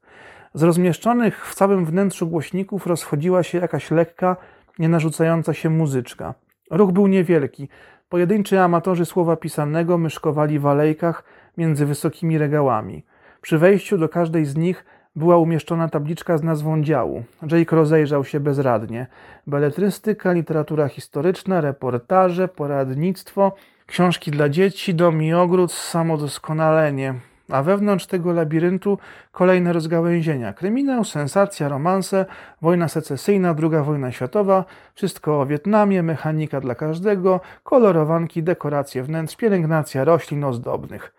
Z 0.53 0.63
rozmieszczonych 0.63 1.47
w 1.47 1.55
całym 1.55 1.85
wnętrzu 1.85 2.27
głośników 2.27 2.87
rozchodziła 2.87 3.43
się 3.43 3.57
jakaś 3.57 3.91
lekka, 3.91 4.37
nie 4.79 4.89
narzucająca 4.89 5.53
się 5.53 5.69
muzyczka. 5.69 6.33
Ruch 6.71 6.91
był 6.91 7.07
niewielki. 7.07 7.69
Pojedynczy 8.09 8.59
amatorzy 8.59 9.05
słowa 9.05 9.35
pisanego 9.35 9.97
myszkowali 9.97 10.59
w 10.59 10.67
alejkach 10.67 11.23
między 11.57 11.85
wysokimi 11.85 12.37
regałami. 12.37 13.03
Przy 13.41 13.57
wejściu 13.57 13.97
do 13.97 14.09
każdej 14.09 14.45
z 14.45 14.55
nich 14.55 14.85
była 15.15 15.37
umieszczona 15.37 15.89
tabliczka 15.89 16.37
z 16.37 16.43
nazwą 16.43 16.83
działu. 16.83 17.23
Jake 17.51 17.75
rozejrzał 17.75 18.23
się 18.23 18.39
bezradnie. 18.39 19.07
Beletrystyka, 19.47 20.31
literatura 20.31 20.87
historyczna, 20.87 21.61
reportaże, 21.61 22.47
poradnictwo, 22.47 23.55
książki 23.85 24.31
dla 24.31 24.49
dzieci, 24.49 24.95
dom 24.95 25.23
i 25.23 25.33
ogród, 25.33 25.73
samodoskonalenie. 25.73 27.13
A 27.49 27.63
wewnątrz 27.63 28.05
tego 28.05 28.33
labiryntu 28.33 28.97
kolejne 29.31 29.73
rozgałęzienia. 29.73 30.53
Kryminał, 30.53 31.03
sensacja, 31.03 31.69
romanse, 31.69 32.25
wojna 32.61 32.87
secesyjna, 32.87 33.53
druga 33.53 33.83
wojna 33.83 34.11
światowa, 34.11 34.65
wszystko 34.95 35.41
o 35.41 35.45
Wietnamie, 35.45 36.03
mechanika 36.03 36.61
dla 36.61 36.75
każdego, 36.75 37.39
kolorowanki, 37.63 38.43
dekoracje 38.43 39.03
wnętrz, 39.03 39.35
pielęgnacja 39.35 40.03
roślin 40.03 40.43
ozdobnych. 40.43 41.13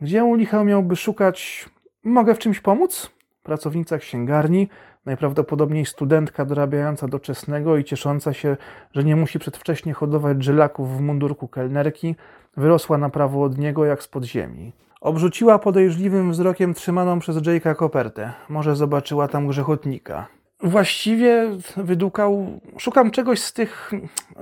Gdzie 0.00 0.24
u 0.24 0.34
licha 0.34 0.64
miałby 0.64 0.96
szukać 0.96 1.68
Mogę 2.06 2.34
w 2.34 2.38
czymś 2.38 2.60
pomóc? 2.60 3.10
Pracownica 3.42 3.98
księgarni, 3.98 4.68
najprawdopodobniej 5.06 5.86
studentka 5.86 6.44
dorabiająca 6.44 7.08
doczesnego 7.08 7.76
i 7.76 7.84
ciesząca 7.84 8.32
się, 8.32 8.56
że 8.94 9.04
nie 9.04 9.16
musi 9.16 9.38
przedwcześnie 9.38 9.92
hodować 9.92 10.44
żelaków 10.44 10.96
w 10.96 11.00
mundurku 11.00 11.48
kelnerki, 11.48 12.14
wyrosła 12.56 12.98
na 12.98 13.10
prawo 13.10 13.42
od 13.42 13.58
niego 13.58 13.84
jak 13.84 14.02
z 14.02 14.08
podziemi. 14.08 14.72
Obrzuciła 15.00 15.58
podejrzliwym 15.58 16.30
wzrokiem 16.30 16.74
trzymaną 16.74 17.18
przez 17.18 17.36
Jake'a 17.36 17.74
kopertę. 17.74 18.32
Może 18.48 18.76
zobaczyła 18.76 19.28
tam 19.28 19.48
grzechotnika. 19.48 20.26
Właściwie 20.62 21.50
wydukał. 21.76 22.60
Szukam 22.78 23.10
czegoś 23.10 23.40
z 23.40 23.52
tych. 23.52 23.90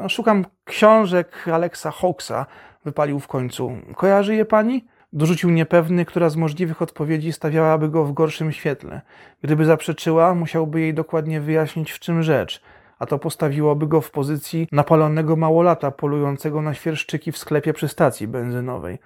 Szukam 0.08 0.44
książek 0.64 1.48
Alexa 1.52 1.90
Hawksa, 1.90 2.46
wypalił 2.84 3.20
w 3.20 3.28
końcu. 3.28 3.72
Kojarzy 3.96 4.34
je 4.34 4.44
pani? 4.44 4.84
Dorzucił 5.14 5.50
niepewny, 5.50 6.04
która 6.04 6.28
z 6.28 6.36
możliwych 6.36 6.82
odpowiedzi 6.82 7.32
stawiałaby 7.32 7.88
go 7.88 8.04
w 8.04 8.12
gorszym 8.12 8.52
świetle. 8.52 9.00
Gdyby 9.42 9.64
zaprzeczyła, 9.64 10.34
musiałby 10.34 10.80
jej 10.80 10.94
dokładnie 10.94 11.40
wyjaśnić, 11.40 11.92
w 11.92 11.98
czym 11.98 12.22
rzecz, 12.22 12.62
a 12.98 13.06
to 13.06 13.18
postawiłoby 13.18 13.86
go 13.86 14.00
w 14.00 14.10
pozycji 14.10 14.68
napalonego 14.72 15.36
małolata 15.36 15.90
polującego 15.90 16.62
na 16.62 16.74
świerszczyki 16.74 17.32
w 17.32 17.38
sklepie 17.38 17.72
przy 17.72 17.88
stacji 17.88 18.28
benzynowej. 18.28 18.98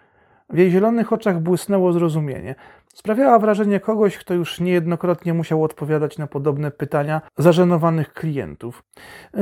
W 0.50 0.58
jej 0.58 0.70
zielonych 0.70 1.12
oczach 1.12 1.40
błysnęło 1.40 1.92
zrozumienie. 1.92 2.54
Sprawiała 2.94 3.38
wrażenie 3.38 3.80
kogoś, 3.80 4.18
kto 4.18 4.34
już 4.34 4.60
niejednokrotnie 4.60 5.34
musiał 5.34 5.64
odpowiadać 5.64 6.18
na 6.18 6.26
podobne 6.26 6.70
pytania 6.70 7.20
zażenowanych 7.38 8.12
klientów. 8.12 8.82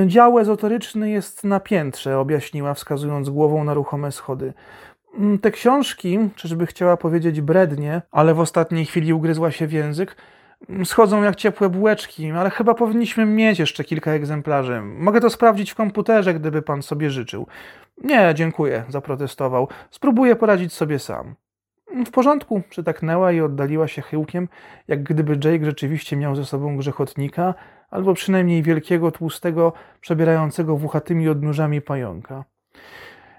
Dział 0.07 0.39
ezoteryczny 0.39 1.11
jest 1.11 1.45
na 1.45 1.61
piętrze, 1.61 2.19
objaśniła, 2.19 2.75
wskazując 2.75 3.31
głową 3.31 3.65
na 3.65 3.75
ruchome 3.75 4.13
schody. 4.13 4.53
Mm, 5.19 5.39
te 5.39 5.51
książki, 5.51 6.19
czyżby 6.35 6.67
chciała 6.67 6.97
powiedzieć 6.97 7.41
brednie, 7.41 8.03
ale 8.11 8.35
w 8.35 8.41
ostatniej 8.41 8.87
chwili 8.87 9.13
ugryzła 9.13 9.51
się 9.51 9.67
w 9.67 9.73
język, 9.73 10.17
mm, 10.69 10.87
schodzą 10.87 11.23
jak 11.23 11.37
ciepłe 11.37 11.69
bułeczki, 11.69 12.31
ale 12.31 12.51
chyba 12.51 12.75
powinniśmy 12.75 13.25
mieć 13.27 13.59
jeszcze 13.59 13.85
kilka 13.85 14.11
egzemplarzy. 14.11 14.81
Mogę 14.81 15.21
to 15.21 15.31
sprawdzić 15.31 15.71
w 15.71 15.75
komputerze, 15.75 16.35
gdyby 16.35 16.63
pan 16.63 16.83
sobie 16.83 17.11
życzył. 17.11 17.47
Nie, 18.05 18.33
dziękuję, 18.35 18.85
zaprotestował. 18.89 19.69
Spróbuję 19.91 20.37
poradzić 20.37 20.73
sobie 20.73 20.99
sam. 20.99 21.35
Mm, 21.91 22.07
w 22.07 22.11
porządku, 22.11 22.63
przytaknęła 22.69 23.33
i 23.33 23.41
oddaliła 23.41 23.89
się 23.89 24.03
chyłkiem, 24.03 24.49
jak 24.89 25.03
gdyby 25.03 25.33
Jake 25.33 25.65
rzeczywiście 25.65 26.17
miał 26.17 26.37
ze 26.37 26.45
sobą 26.45 26.77
grzechotnika, 26.77 27.55
albo 27.91 28.15
przynajmniej 28.15 28.63
wielkiego, 28.63 29.11
tłustego, 29.11 29.73
przebierającego 30.01 30.77
włochatymi 30.77 31.29
odnóżami 31.29 31.81
pająka. 31.81 32.45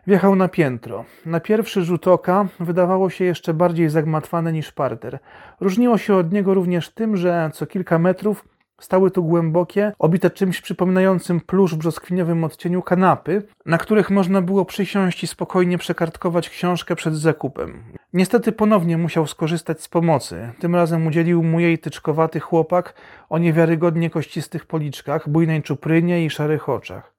Wjechał 0.07 0.35
na 0.35 0.47
piętro. 0.47 1.05
Na 1.25 1.39
pierwszy 1.39 1.81
rzut 1.81 2.07
oka 2.07 2.47
wydawało 2.59 3.09
się 3.09 3.25
jeszcze 3.25 3.53
bardziej 3.53 3.89
zagmatwane 3.89 4.53
niż 4.53 4.71
parter. 4.71 5.19
Różniło 5.59 5.97
się 5.97 6.15
od 6.15 6.31
niego 6.31 6.53
również 6.53 6.89
tym, 6.89 7.17
że 7.17 7.49
co 7.53 7.65
kilka 7.65 7.99
metrów 7.99 8.45
stały 8.81 9.11
tu 9.11 9.23
głębokie, 9.23 9.91
obite 9.99 10.29
czymś 10.29 10.61
przypominającym 10.61 11.41
plusz 11.41 11.75
w 11.75 11.77
brzoskwiniowym 11.77 12.43
odcieniu 12.43 12.81
kanapy, 12.81 13.43
na 13.65 13.77
których 13.77 14.09
można 14.09 14.41
było 14.41 14.65
przysiąść 14.65 15.23
i 15.23 15.27
spokojnie 15.27 15.77
przekartkować 15.77 16.49
książkę 16.49 16.95
przed 16.95 17.15
zakupem. 17.15 17.83
Niestety 18.13 18.51
ponownie 18.51 18.97
musiał 18.97 19.27
skorzystać 19.27 19.81
z 19.81 19.87
pomocy. 19.87 20.51
Tym 20.59 20.75
razem 20.75 21.07
udzielił 21.07 21.43
mu 21.43 21.59
jej 21.59 21.79
tyczkowaty 21.79 22.39
chłopak 22.39 22.93
o 23.29 23.37
niewiarygodnie 23.37 24.09
kościstych 24.09 24.65
policzkach, 24.65 25.29
bujnej 25.29 25.63
czuprynie 25.63 26.25
i 26.25 26.29
szarych 26.29 26.69
oczach. 26.69 27.13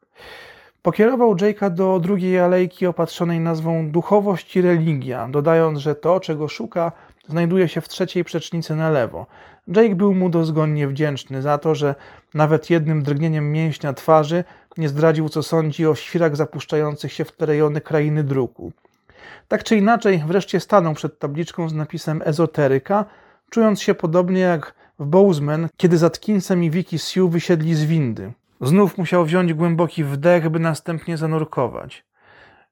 Pokierował 0.83 1.35
Jake'a 1.35 1.71
do 1.71 2.01
drugiej 2.01 2.39
alejki 2.39 2.87
opatrzonej 2.87 3.41
nazwą 3.41 3.91
Duchowość 3.91 4.57
i 4.57 4.63
Religia, 4.63 5.29
dodając, 5.29 5.79
że 5.79 5.95
to, 5.95 6.21
czego 6.21 6.49
szuka, 6.49 6.93
znajduje 7.29 7.69
się 7.69 7.81
w 7.81 7.89
trzeciej 7.89 8.25
przecznicy 8.25 8.77
na 8.77 8.91
lewo. 8.91 9.27
Jake 9.69 9.95
był 9.95 10.15
mu 10.15 10.29
dozgonnie 10.31 10.89
wdzięczny 10.89 11.43
za 11.43 11.59
to, 11.59 11.75
że 11.75 11.95
nawet 12.35 12.71
jednym 12.71 13.03
drgnieniem 13.03 13.53
mięśnia 13.53 13.93
twarzy 13.93 14.45
nie 14.77 14.89
zdradził, 14.89 15.29
co 15.29 15.43
sądzi 15.43 15.87
o 15.87 15.95
świrach 15.95 16.37
zapuszczających 16.37 17.13
się 17.13 17.25
w 17.25 17.33
te 17.33 17.47
rejony 17.47 17.81
krainy 17.81 18.25
druku. 18.25 18.73
Tak 19.49 19.65
czy 19.65 19.77
inaczej, 19.77 20.23
wreszcie 20.27 20.61
stanął 20.61 20.95
przed 20.95 21.19
tabliczką 21.19 21.69
z 21.69 21.75
napisem 21.75 22.23
ezoteryka, 22.25 23.05
czując 23.51 23.83
się 23.83 23.95
podobnie 23.95 24.41
jak 24.41 24.75
w 24.99 25.07
Bozeman, 25.07 25.69
kiedy 25.77 25.99
z 25.99 26.05
Atkinsem 26.05 26.65
i 26.65 26.71
Vicky 26.71 26.99
Sue 26.99 27.29
wysiedli 27.29 27.75
z 27.75 27.85
windy. 27.85 28.33
Znów 28.61 28.99
musiał 28.99 29.25
wziąć 29.25 29.55
głęboki 29.55 30.05
wdech, 30.05 30.49
by 30.49 30.59
następnie 30.59 31.17
zanurkować. 31.17 32.05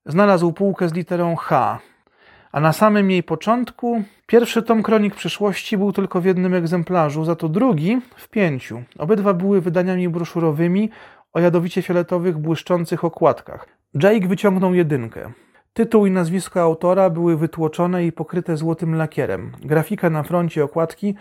Znalazł 0.06 0.52
półkę 0.52 0.88
z 0.88 0.94
literą 0.94 1.36
H, 1.36 1.78
a 2.52 2.60
na 2.60 2.72
samym 2.72 3.10
jej 3.10 3.22
początku 3.22 4.02
pierwszy 4.26 4.62
tom 4.62 4.82
Kronik 4.82 5.14
Przyszłości 5.14 5.78
był 5.78 5.92
tylko 5.92 6.20
w 6.20 6.24
jednym 6.24 6.54
egzemplarzu, 6.54 7.24
za 7.24 7.36
to 7.36 7.48
drugi 7.48 8.00
w 8.16 8.28
pięciu. 8.28 8.82
Obydwa 8.98 9.34
były 9.34 9.60
wydaniami 9.60 10.08
broszurowymi 10.08 10.90
o 11.32 11.40
jadowicie 11.40 11.82
fioletowych, 11.82 12.38
błyszczących 12.38 13.04
okładkach. 13.04 13.68
Jake 13.94 14.28
wyciągnął 14.28 14.74
jedynkę. 14.74 15.32
Tytuł 15.72 16.06
i 16.06 16.10
nazwisko 16.10 16.60
autora 16.60 17.10
były 17.10 17.36
wytłoczone 17.36 18.06
i 18.06 18.12
pokryte 18.12 18.56
złotym 18.56 18.94
lakierem. 18.94 19.52
Grafika 19.60 20.10
na 20.10 20.22
froncie 20.22 20.64
okładki 20.64 21.14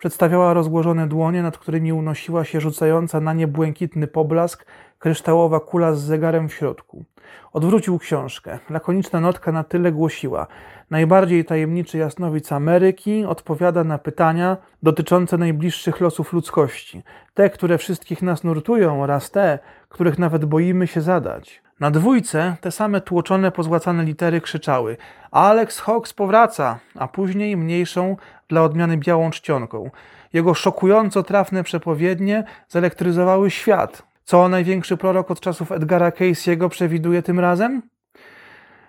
przedstawiała 0.00 0.54
rozłożone 0.54 1.08
dłonie, 1.08 1.42
nad 1.42 1.58
którymi 1.58 1.92
unosiła 1.92 2.44
się 2.44 2.60
rzucająca 2.60 3.20
na 3.20 3.32
nie 3.32 3.46
błękitny 3.46 4.06
poblask 4.06 4.66
kryształowa 4.98 5.60
kula 5.60 5.94
z 5.94 6.00
zegarem 6.00 6.48
w 6.48 6.54
środku. 6.54 7.04
Odwrócił 7.52 7.98
książkę. 7.98 8.58
Lakoniczna 8.70 9.20
notka 9.20 9.52
na 9.52 9.64
tyle 9.64 9.92
głosiła: 9.92 10.46
Najbardziej 10.90 11.44
tajemniczy 11.44 11.98
jasnowic 11.98 12.52
Ameryki 12.52 13.24
odpowiada 13.24 13.84
na 13.84 13.98
pytania 13.98 14.56
dotyczące 14.82 15.38
najbliższych 15.38 16.00
losów 16.00 16.32
ludzkości, 16.32 17.02
te, 17.34 17.50
które 17.50 17.78
wszystkich 17.78 18.22
nas 18.22 18.44
nurtują, 18.44 19.02
oraz 19.02 19.30
te, 19.30 19.58
których 19.88 20.18
nawet 20.18 20.44
boimy 20.44 20.86
się 20.86 21.00
zadać. 21.00 21.62
Na 21.80 21.90
dwójce 21.90 22.56
te 22.60 22.70
same 22.70 23.00
tłoczone, 23.00 23.52
pozłacane 23.52 24.04
litery 24.04 24.40
krzyczały: 24.40 24.96
Alex 25.30 25.80
Hawks 25.80 26.12
powraca, 26.12 26.78
a 26.94 27.08
później 27.08 27.56
mniejszą 27.56 28.16
dla 28.48 28.62
odmiany 28.62 28.96
białą 28.96 29.30
czcionką. 29.30 29.90
Jego 30.32 30.54
szokująco 30.54 31.22
trafne 31.22 31.62
przepowiednie 31.64 32.44
zelektryzowały 32.68 33.50
świat. 33.50 34.02
Co 34.24 34.48
największy 34.48 34.96
prorok 34.96 35.30
od 35.30 35.40
czasów 35.40 35.72
Edgara 35.72 36.10
Casey'ego 36.10 36.68
przewiduje 36.68 37.22
tym 37.22 37.40
razem? 37.40 37.82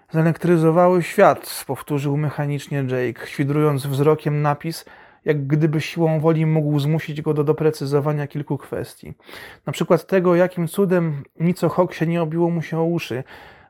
Zelektryzowały 0.10 1.04
świat, 1.04 1.64
powtórzył 1.68 2.18
mechanicznie 2.18 2.78
Jake, 2.78 3.28
świdrując 3.28 3.86
wzrokiem 3.86 4.42
napis, 4.42 4.86
jak 5.26 5.48
gdyby 5.48 5.82
siłą 5.82 6.20
woli 6.20 6.46
mógł 6.46 6.80
zmusić 6.80 7.22
go 7.22 7.34
do 7.34 7.44
doprecyzowania 7.44 8.28
kilku 8.28 8.58
kwestii. 8.58 9.14
Na 9.66 9.74
przykład 9.74 10.08
tego, 10.08 10.36
jakim 10.36 10.68
cudem 10.68 11.24
nic 11.40 11.64
o 11.64 11.70
Hawksie 11.70 12.08
nie 12.08 12.22
obiło 12.22 12.50
mu 12.50 12.62
się 12.62 12.80
o 12.80 12.84
uszy. 12.84 13.24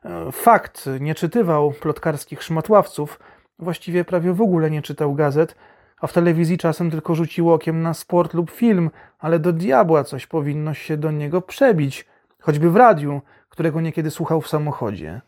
E, 0.04 0.32
fakt, 0.32 0.88
nie 1.00 1.14
czytywał 1.14 1.72
plotkarskich 1.72 2.42
szmatławców, 2.42 3.20
właściwie 3.58 4.04
prawie 4.04 4.32
w 4.32 4.42
ogóle 4.42 4.70
nie 4.70 4.82
czytał 4.82 5.14
gazet, 5.14 5.56
a 6.00 6.06
w 6.06 6.12
telewizji 6.12 6.58
czasem 6.58 6.90
tylko 6.90 7.14
rzucił 7.14 7.52
okiem 7.52 7.82
na 7.82 7.94
sport 7.94 8.34
lub 8.34 8.50
film, 8.50 8.90
ale 9.18 9.38
do 9.38 9.52
diabła 9.52 10.04
coś 10.04 10.26
powinno 10.26 10.74
się 10.74 10.96
do 10.96 11.10
niego 11.10 11.42
przebić, 11.42 12.06
choćby 12.40 12.70
w 12.70 12.76
radiu, 12.76 13.20
którego 13.48 13.80
niekiedy 13.80 14.10
słuchał 14.10 14.40
w 14.40 14.48
samochodzie. 14.48 15.20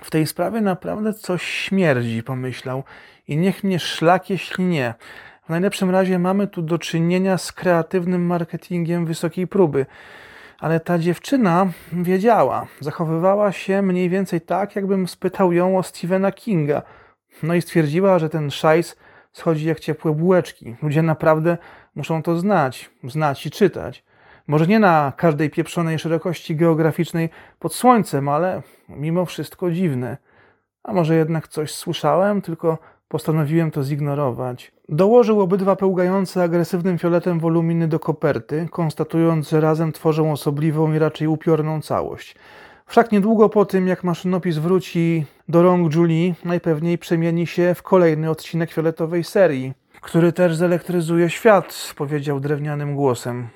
W 0.00 0.10
tej 0.10 0.26
sprawie 0.26 0.60
naprawdę 0.60 1.14
coś 1.14 1.42
śmierdzi, 1.42 2.22
pomyślał, 2.22 2.84
i 3.28 3.36
niech 3.36 3.64
mnie 3.64 3.78
szlak, 3.78 4.30
jeśli 4.30 4.64
nie. 4.64 4.94
W 5.46 5.48
najlepszym 5.48 5.90
razie 5.90 6.18
mamy 6.18 6.46
tu 6.46 6.62
do 6.62 6.78
czynienia 6.78 7.38
z 7.38 7.52
kreatywnym 7.52 8.26
marketingiem 8.26 9.06
wysokiej 9.06 9.46
próby. 9.46 9.86
Ale 10.58 10.80
ta 10.80 10.98
dziewczyna 10.98 11.66
wiedziała, 11.92 12.66
zachowywała 12.80 13.52
się 13.52 13.82
mniej 13.82 14.08
więcej 14.08 14.40
tak, 14.40 14.76
jakbym 14.76 15.08
spytał 15.08 15.52
ją 15.52 15.78
o 15.78 15.82
Stephena 15.82 16.32
Kinga. 16.32 16.82
No 17.42 17.54
i 17.54 17.62
stwierdziła, 17.62 18.18
że 18.18 18.28
ten 18.28 18.50
szajs 18.50 18.96
schodzi 19.32 19.66
jak 19.66 19.80
ciepłe 19.80 20.12
bułeczki. 20.12 20.76
Ludzie 20.82 21.02
naprawdę 21.02 21.58
muszą 21.94 22.22
to 22.22 22.36
znać, 22.36 22.90
znać 23.04 23.46
i 23.46 23.50
czytać. 23.50 24.04
Może 24.46 24.66
nie 24.66 24.78
na 24.78 25.12
każdej 25.16 25.50
pieprzonej 25.50 25.98
szerokości 25.98 26.56
geograficznej 26.56 27.30
pod 27.58 27.74
słońcem, 27.74 28.28
ale 28.28 28.62
mimo 28.88 29.26
wszystko 29.26 29.70
dziwne. 29.70 30.16
A 30.84 30.92
może 30.92 31.16
jednak 31.16 31.48
coś 31.48 31.74
słyszałem, 31.74 32.42
tylko 32.42 32.78
postanowiłem 33.08 33.70
to 33.70 33.82
zignorować. 33.82 34.75
Dołożył 34.88 35.40
obydwa 35.40 35.76
pełgające 35.76 36.42
agresywnym 36.42 36.98
fioletem 36.98 37.40
woluminy 37.40 37.88
do 37.88 37.98
koperty, 37.98 38.68
konstatując, 38.70 39.50
że 39.50 39.60
razem 39.60 39.92
tworzą 39.92 40.32
osobliwą 40.32 40.92
i 40.92 40.98
raczej 40.98 41.28
upiorną 41.28 41.80
całość. 41.80 42.36
Wszak 42.86 43.12
niedługo 43.12 43.48
po 43.48 43.64
tym, 43.64 43.88
jak 43.88 44.04
maszynopis 44.04 44.58
wróci 44.58 45.26
do 45.48 45.62
rąk 45.62 45.94
Julie, 45.94 46.34
najpewniej 46.44 46.98
przemieni 46.98 47.46
się 47.46 47.74
w 47.74 47.82
kolejny 47.82 48.30
odcinek 48.30 48.72
fioletowej 48.72 49.24
serii, 49.24 49.72
który 50.00 50.32
też 50.32 50.56
zelektryzuje 50.56 51.30
świat, 51.30 51.94
powiedział 51.96 52.40
drewnianym 52.40 52.94
głosem. 52.94 53.48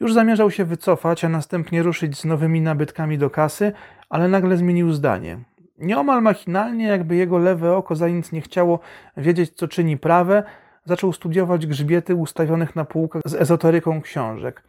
Już 0.00 0.14
zamierzał 0.14 0.50
się 0.50 0.64
wycofać, 0.64 1.24
a 1.24 1.28
następnie 1.28 1.82
ruszyć 1.82 2.18
z 2.18 2.24
nowymi 2.24 2.60
nabytkami 2.60 3.18
do 3.18 3.30
kasy, 3.30 3.72
ale 4.08 4.28
nagle 4.28 4.56
zmienił 4.56 4.92
zdanie. 4.92 5.38
Nieomal 5.80 6.22
machinalnie, 6.22 6.84
jakby 6.86 7.16
jego 7.16 7.38
lewe 7.38 7.76
oko 7.76 7.96
za 7.96 8.08
nic 8.08 8.32
nie 8.32 8.40
chciało 8.40 8.78
wiedzieć, 9.16 9.52
co 9.54 9.68
czyni 9.68 9.96
prawe, 9.96 10.42
zaczął 10.84 11.12
studiować 11.12 11.66
grzbiety 11.66 12.14
ustawionych 12.14 12.76
na 12.76 12.84
półkach 12.84 13.22
z 13.24 13.34
ezoteryką 13.34 14.02
książek. 14.02 14.62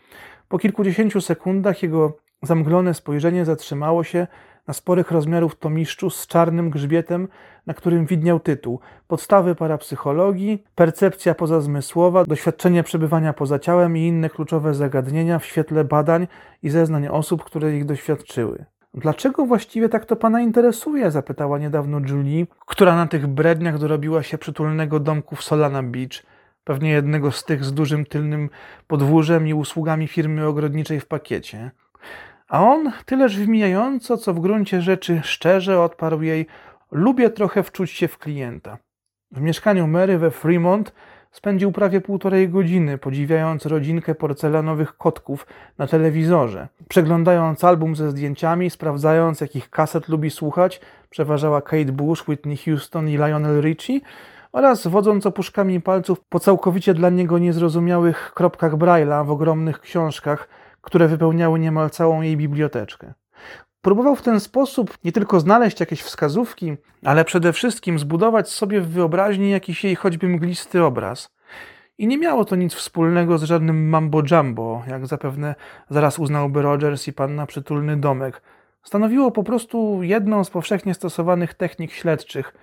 Po 0.50 0.60
kilkudziesięciu 0.60 1.22
sekundach 1.22 1.84
jego 1.84 2.18
zamglone 2.42 2.94
spojrzenie 2.94 3.46
zatrzymało 3.46 4.04
się 4.04 4.28
na 4.68 4.74
sporych 4.74 5.12
rozmiarów 5.12 5.56
tomiszczu 5.56 6.10
z 6.10 6.28
czarnym 6.28 6.70
grzbietem, 6.70 7.28
na 7.66 7.74
którym 7.74 8.06
widniał 8.06 8.40
tytuł 8.40 8.80
Podstawy 9.08 9.56
parapsychologii, 9.56 10.64
percepcja 10.76 11.36
pozazmysłowa, 11.36 12.26
doświadczenie 12.26 12.84
przebywania 12.84 13.34
poza 13.34 13.60
ciałem 13.60 13.98
i 13.98 14.02
inne 14.08 14.30
kluczowe 14.30 14.74
zagadnienia 14.74 15.40
w 15.40 15.46
świetle 15.46 15.84
badań 15.84 16.28
i 16.64 16.70
zeznań 16.70 17.08
osób, 17.08 17.44
które 17.44 17.78
ich 17.78 17.86
doświadczyły. 17.86 18.66
Dlaczego 18.94 19.46
właściwie 19.46 19.90
tak 19.90 20.06
to 20.06 20.16
pana 20.16 20.42
interesuje? 20.42 21.12
zapytała 21.12 21.60
niedawno 21.60 22.00
Julie, 22.00 22.46
która 22.66 22.96
na 22.96 23.08
tych 23.08 23.28
bredniach 23.28 23.78
dorobiła 23.78 24.24
się 24.24 24.38
przytulnego 24.38 25.00
domku 25.00 25.36
w 25.36 25.44
Solana 25.44 25.84
Beach, 25.84 26.24
pewnie 26.64 26.90
jednego 26.90 27.32
z 27.32 27.46
tych 27.46 27.66
z 27.66 27.74
dużym 27.74 28.06
tylnym 28.06 28.50
podwórzem 28.88 29.48
i 29.48 29.54
usługami 29.54 30.08
firmy 30.08 30.48
ogrodniczej 30.48 31.00
w 31.00 31.06
pakiecie. 31.06 31.72
A 32.48 32.64
on 32.64 32.92
tyleż 33.06 33.38
wymijająco, 33.38 34.18
co 34.18 34.34
w 34.34 34.40
gruncie 34.40 34.82
rzeczy 34.82 35.22
szczerze 35.24 35.82
odparł 35.82 36.22
jej: 36.22 36.48
Lubię 36.92 37.30
trochę 37.30 37.64
wczuć 37.64 37.92
się 37.92 38.08
w 38.08 38.18
klienta. 38.18 38.78
W 39.32 39.42
mieszkaniu 39.42 39.88
Mary 39.88 40.18
we 40.18 40.32
Fremont 40.32 40.94
spędził 41.32 41.72
prawie 41.72 42.02
półtorej 42.02 42.50
godziny, 42.50 42.98
podziwiając 42.98 43.66
rodzinkę 43.66 44.16
porcelanowych 44.16 44.98
kotków 44.98 45.48
na 45.78 45.88
telewizorze. 45.88 46.68
Przeglądając 46.90 47.64
album 47.64 47.96
ze 47.96 48.12
zdjęciami, 48.12 48.70
sprawdzając 48.70 49.42
jakich 49.42 49.70
kaset 49.70 50.08
lubi 50.08 50.30
słuchać, 50.30 50.82
przeważała 51.10 51.62
Kate 51.62 51.92
Bush, 51.92 52.28
Whitney 52.28 52.58
Houston 52.58 53.10
i 53.10 53.18
Lionel 53.18 53.62
Richie, 53.62 54.00
oraz 54.52 54.88
wodząc 54.88 55.26
opuszkami 55.26 55.82
palców 55.82 56.22
po 56.30 56.40
całkowicie 56.40 56.94
dla 56.94 57.10
niego 57.10 57.38
niezrozumiałych 57.40 58.32
kropkach 58.36 58.76
Braille'a 58.76 59.26
w 59.26 59.32
ogromnych 59.32 59.80
książkach, 59.80 60.48
które 60.82 61.08
wypełniały 61.08 61.60
niemal 61.60 61.90
całą 61.90 62.22
jej 62.22 62.38
biblioteczkę. 62.38 63.14
Próbował 63.82 64.16
w 64.16 64.22
ten 64.22 64.40
sposób 64.40 64.98
nie 65.04 65.12
tylko 65.12 65.40
znaleźć 65.40 65.80
jakieś 65.80 66.02
wskazówki, 66.02 66.76
ale 67.06 67.26
przede 67.26 67.54
wszystkim 67.54 68.00
zbudować 68.00 68.50
sobie 68.50 68.82
w 68.82 68.90
wyobraźni 68.90 69.52
jakiś 69.52 69.84
jej 69.84 69.96
choćby 69.96 70.28
mglisty 70.28 70.84
obraz. 70.84 71.30
I 71.98 72.08
nie 72.08 72.18
miało 72.18 72.46
to 72.46 72.56
nic 72.56 72.74
wspólnego 72.74 73.38
z 73.38 73.44
żadnym 73.44 73.90
mambo-jumbo, 73.90 74.84
jak 74.88 75.08
zapewne 75.08 75.56
zaraz 75.90 76.20
uznałby 76.20 76.62
Rogers 76.62 77.08
i 77.08 77.14
panna 77.14 77.46
przytulny 77.46 77.98
domek. 77.98 78.42
Stanowiło 78.84 79.32
po 79.32 79.44
prostu 79.44 80.04
jedną 80.04 80.44
z 80.44 80.50
powszechnie 80.50 80.94
stosowanych 80.94 81.54
technik 81.54 81.92
śledczych, 81.92 82.54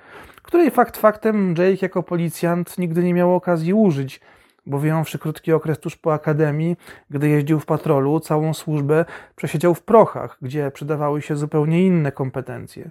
której 0.42 0.70
fakt 0.70 0.96
faktem 0.96 1.48
Jake 1.48 1.78
jako 1.82 2.02
policjant 2.02 2.78
nigdy 2.78 3.04
nie 3.04 3.14
miał 3.14 3.34
okazji 3.34 3.74
użyć– 3.74 4.20
bo 4.68 4.78
wyjąwszy 4.78 5.18
krótki 5.18 5.52
okres 5.52 5.78
tuż 5.78 5.96
po 5.96 6.12
akademii, 6.12 6.76
gdy 7.10 7.28
jeździł 7.28 7.60
w 7.60 7.66
patrolu, 7.66 8.20
całą 8.20 8.54
służbę 8.54 9.04
przesiedział 9.36 9.74
w 9.74 9.82
prochach, 9.82 10.38
gdzie 10.42 10.70
przydawały 10.70 11.22
się 11.22 11.36
zupełnie 11.36 11.86
inne 11.86 12.12
kompetencje. 12.12 12.90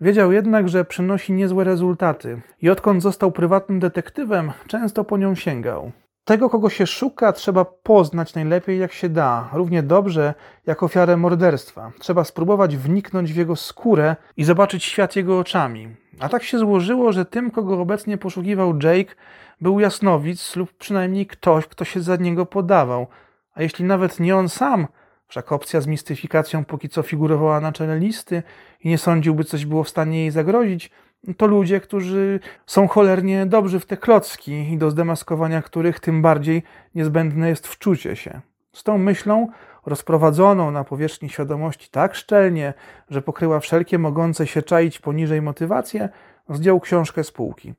Wiedział 0.00 0.32
jednak, 0.32 0.68
że 0.68 0.84
przynosi 0.84 1.32
niezłe 1.32 1.64
rezultaty 1.64 2.40
i 2.62 2.70
odkąd 2.70 3.02
został 3.02 3.32
prywatnym 3.32 3.80
detektywem, 3.80 4.52
często 4.66 5.04
po 5.04 5.16
nią 5.16 5.34
sięgał. 5.34 5.92
Tego, 6.24 6.50
kogo 6.50 6.70
się 6.70 6.86
szuka, 6.86 7.32
trzeba 7.32 7.64
poznać 7.64 8.34
najlepiej 8.34 8.78
jak 8.78 8.92
się 8.92 9.08
da, 9.08 9.48
równie 9.52 9.82
dobrze 9.82 10.34
jak 10.66 10.82
ofiarę 10.82 11.16
morderstwa. 11.16 11.92
Trzeba 11.98 12.24
spróbować 12.24 12.76
wniknąć 12.76 13.32
w 13.32 13.36
jego 13.36 13.56
skórę 13.56 14.16
i 14.36 14.44
zobaczyć 14.44 14.84
świat 14.84 15.16
jego 15.16 15.38
oczami. 15.38 16.03
A 16.24 16.28
tak 16.28 16.42
się 16.42 16.58
złożyło, 16.58 17.12
że 17.12 17.24
tym, 17.24 17.50
kogo 17.50 17.80
obecnie 17.80 18.18
poszukiwał 18.18 18.78
Jake, 18.82 19.14
był 19.60 19.80
jasnowic 19.80 20.56
lub 20.56 20.72
przynajmniej 20.72 21.26
ktoś, 21.26 21.66
kto 21.66 21.84
się 21.84 22.00
za 22.00 22.16
niego 22.16 22.46
podawał. 22.46 23.06
A 23.54 23.62
jeśli 23.62 23.84
nawet 23.84 24.20
nie 24.20 24.36
on 24.36 24.48
sam, 24.48 24.86
wszak 25.28 25.52
opcja 25.52 25.80
z 25.80 25.86
mistyfikacją 25.86 26.64
póki 26.64 26.88
co 26.88 27.02
figurowała 27.02 27.60
na 27.60 27.72
czele 27.72 27.98
listy 27.98 28.42
i 28.80 28.88
nie 28.88 28.98
sądził, 28.98 29.34
by 29.34 29.44
coś 29.44 29.66
było 29.66 29.84
w 29.84 29.88
stanie 29.88 30.20
jej 30.20 30.30
zagrozić, 30.30 30.90
to 31.36 31.46
ludzie, 31.46 31.80
którzy 31.80 32.40
są 32.66 32.88
cholernie 32.88 33.46
dobrzy 33.46 33.80
w 33.80 33.86
te 33.86 33.96
klocki 33.96 34.52
i 34.72 34.78
do 34.78 34.90
zdemaskowania 34.90 35.62
których 35.62 36.00
tym 36.00 36.22
bardziej 36.22 36.62
niezbędne 36.94 37.48
jest 37.48 37.68
wczucie 37.68 38.16
się. 38.16 38.40
Z 38.72 38.82
tą 38.82 38.98
myślą, 38.98 39.48
rozprowadzoną 39.86 40.70
na 40.70 40.84
powierzchni 40.84 41.28
świadomości 41.28 41.88
tak 41.90 42.14
szczelnie, 42.14 42.74
że 43.10 43.22
pokryła 43.22 43.60
wszelkie 43.60 43.98
mogące 43.98 44.46
się 44.46 44.62
czaić 44.62 44.98
poniżej 44.98 45.42
motywacje, 45.42 46.08
zdjął 46.48 46.80
książkę 46.80 47.24
z 47.24 47.30
półki. 47.30 47.74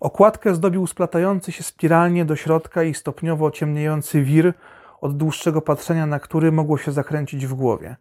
Okładkę 0.00 0.54
zdobił 0.54 0.86
splatający 0.86 1.52
się 1.52 1.62
spiralnie 1.62 2.24
do 2.24 2.36
środka 2.36 2.82
i 2.82 2.94
stopniowo 2.94 3.50
ciemniejący 3.50 4.22
wir, 4.22 4.52
od 5.00 5.16
dłuższego 5.16 5.62
patrzenia 5.62 6.06
na 6.06 6.20
który 6.20 6.52
mogło 6.52 6.78
się 6.78 6.92
zakręcić 6.92 7.46
w 7.46 7.54
głowie. 7.54 7.96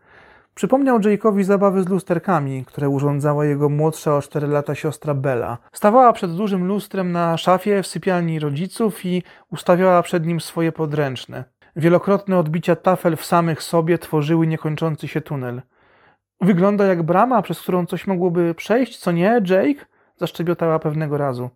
Przypomniał 0.55 0.99
Jake'owi 0.99 1.43
zabawy 1.43 1.83
z 1.83 1.89
lusterkami, 1.89 2.65
które 2.65 2.89
urządzała 2.89 3.45
jego 3.45 3.69
młodsza 3.69 4.15
o 4.15 4.21
4 4.21 4.47
lata 4.47 4.75
siostra 4.75 5.13
Bella. 5.13 5.57
Stawała 5.71 6.13
przed 6.13 6.35
dużym 6.35 6.67
lustrem 6.67 7.11
na 7.11 7.37
szafie 7.37 7.83
w 7.83 7.87
sypialni 7.87 8.39
rodziców 8.39 9.05
i 9.05 9.23
ustawiała 9.51 10.01
przed 10.01 10.25
nim 10.25 10.39
swoje 10.41 10.71
podręczne. 10.71 11.43
Wielokrotne 11.79 12.37
odbicia 12.37 12.75
tafel 12.75 13.17
w 13.17 13.25
samych 13.25 13.63
sobie 13.63 13.97
tworzyły 13.97 14.47
niekończący 14.47 15.07
się 15.07 15.21
tunel. 15.21 15.61
Wygląda 16.41 16.85
jak 16.85 17.03
brama, 17.03 17.41
przez 17.41 17.61
którą 17.61 17.85
coś 17.85 18.07
mogłoby 18.07 18.55
przejść, 18.55 18.97
co 18.97 19.11
nie, 19.11 19.41
Jake? 19.49 19.85
Zaszczebiotała 20.17 20.79
pewnego 20.79 21.17
razu. 21.17 21.49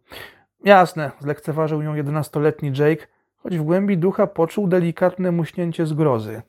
Jasne, 0.63 1.11
zlekceważył 1.19 1.81
ją 1.81 1.95
jedenastoletni 1.95 2.69
Jake, 2.69 3.07
choć 3.37 3.57
w 3.57 3.63
głębi 3.63 3.97
ducha 3.97 4.27
poczuł 4.27 4.67
delikatne 4.67 5.31
muśnięcie 5.31 5.85
zgrozy. 5.85 6.41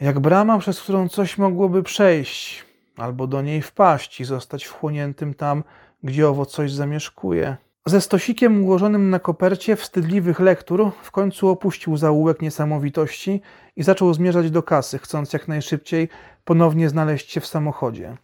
Jak 0.00 0.20
brama, 0.20 0.58
przez 0.58 0.82
którą 0.82 1.08
coś 1.08 1.38
mogłoby 1.38 1.82
przejść, 1.82 2.64
albo 2.96 3.26
do 3.26 3.42
niej 3.42 3.62
wpaść 3.62 4.20
i 4.20 4.24
zostać 4.24 4.64
wchłoniętym 4.64 5.34
tam, 5.34 5.64
gdzie 6.02 6.28
owo 6.28 6.46
coś 6.46 6.72
zamieszkuje. 6.72 7.56
Ze 7.86 8.00
stosikiem 8.00 8.64
ułożonym 8.64 9.10
na 9.10 9.18
kopercie 9.18 9.76
wstydliwych 9.76 10.40
lektur 10.40 10.90
w 11.02 11.10
końcu 11.10 11.48
opuścił 11.48 11.96
zaułek 11.96 12.42
niesamowitości 12.42 13.40
i 13.76 13.82
zaczął 13.82 14.14
zmierzać 14.14 14.50
do 14.50 14.62
kasy, 14.62 14.98
chcąc 14.98 15.32
jak 15.32 15.48
najszybciej 15.48 16.08
ponownie 16.44 16.88
znaleźć 16.88 17.30
się 17.32 17.40
w 17.40 17.46
samochodzie. 17.46 18.16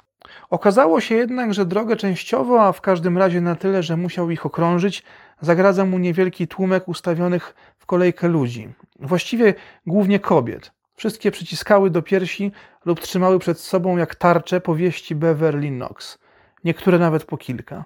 Okazało 0.50 1.00
się 1.00 1.14
jednak, 1.14 1.54
że 1.54 1.66
drogę 1.66 1.96
częściowo, 1.96 2.62
a 2.62 2.72
w 2.72 2.80
każdym 2.80 3.18
razie 3.18 3.40
na 3.40 3.54
tyle, 3.54 3.82
że 3.82 3.96
musiał 3.96 4.30
ich 4.30 4.46
okrążyć, 4.46 5.02
zagradza 5.40 5.84
mu 5.84 5.98
niewielki 5.98 6.48
tłumek 6.48 6.88
ustawionych 6.88 7.54
w 7.78 7.86
kolejkę 7.86 8.28
ludzi. 8.28 8.68
Właściwie 9.00 9.54
głównie 9.86 10.20
kobiet. 10.20 10.72
Wszystkie 10.96 11.30
przyciskały 11.30 11.90
do 11.90 12.02
piersi 12.02 12.52
lub 12.84 13.00
trzymały 13.00 13.38
przed 13.38 13.60
sobą 13.60 13.96
jak 13.96 14.14
tarcze 14.14 14.60
powieści 14.60 15.14
Beverly 15.14 15.68
Knox. 15.68 16.18
Niektóre 16.64 16.98
nawet 16.98 17.24
po 17.24 17.36
kilka. 17.36 17.84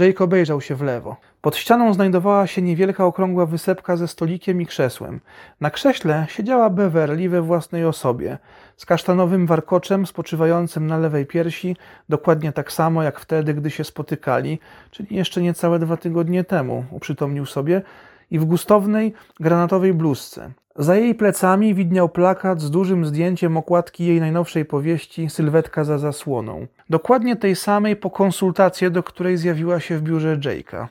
Jake 0.00 0.24
obejrzał 0.24 0.60
się 0.60 0.74
w 0.74 0.82
lewo. 0.82 1.16
Pod 1.40 1.56
ścianą 1.56 1.94
znajdowała 1.94 2.46
się 2.46 2.62
niewielka 2.62 3.04
okrągła 3.04 3.46
wysepka 3.46 3.96
ze 3.96 4.08
stolikiem 4.08 4.60
i 4.60 4.66
krzesłem. 4.66 5.20
Na 5.60 5.70
krześle 5.70 6.26
siedziała 6.28 6.70
Beverly 6.70 7.28
we 7.28 7.42
własnej 7.42 7.84
osobie, 7.84 8.38
z 8.76 8.86
kasztanowym 8.86 9.46
warkoczem 9.46 10.06
spoczywającym 10.06 10.86
na 10.86 10.98
lewej 10.98 11.26
piersi, 11.26 11.76
dokładnie 12.08 12.52
tak 12.52 12.72
samo 12.72 13.02
jak 13.02 13.20
wtedy, 13.20 13.54
gdy 13.54 13.70
się 13.70 13.84
spotykali, 13.84 14.58
czyli 14.90 15.16
jeszcze 15.16 15.42
niecałe 15.42 15.78
dwa 15.78 15.96
tygodnie 15.96 16.44
temu, 16.44 16.84
uprzytomnił 16.90 17.46
sobie, 17.46 17.82
i 18.30 18.38
w 18.38 18.44
gustownej, 18.44 19.14
granatowej 19.40 19.94
bluzce. 19.94 20.50
Za 20.80 20.96
jej 20.96 21.14
plecami 21.14 21.74
widniał 21.74 22.08
plakat 22.08 22.60
z 22.60 22.70
dużym 22.70 23.06
zdjęciem 23.06 23.56
okładki 23.56 24.06
jej 24.06 24.20
najnowszej 24.20 24.64
powieści 24.64 25.30
Sylwetka 25.30 25.84
za 25.84 25.98
zasłoną. 25.98 26.66
Dokładnie 26.90 27.36
tej 27.36 27.56
samej 27.56 27.96
po 27.96 28.10
konsultację, 28.10 28.90
do 28.90 29.02
której 29.02 29.36
zjawiła 29.36 29.80
się 29.80 29.98
w 29.98 30.02
biurze 30.02 30.36
Jake'a. 30.36 30.86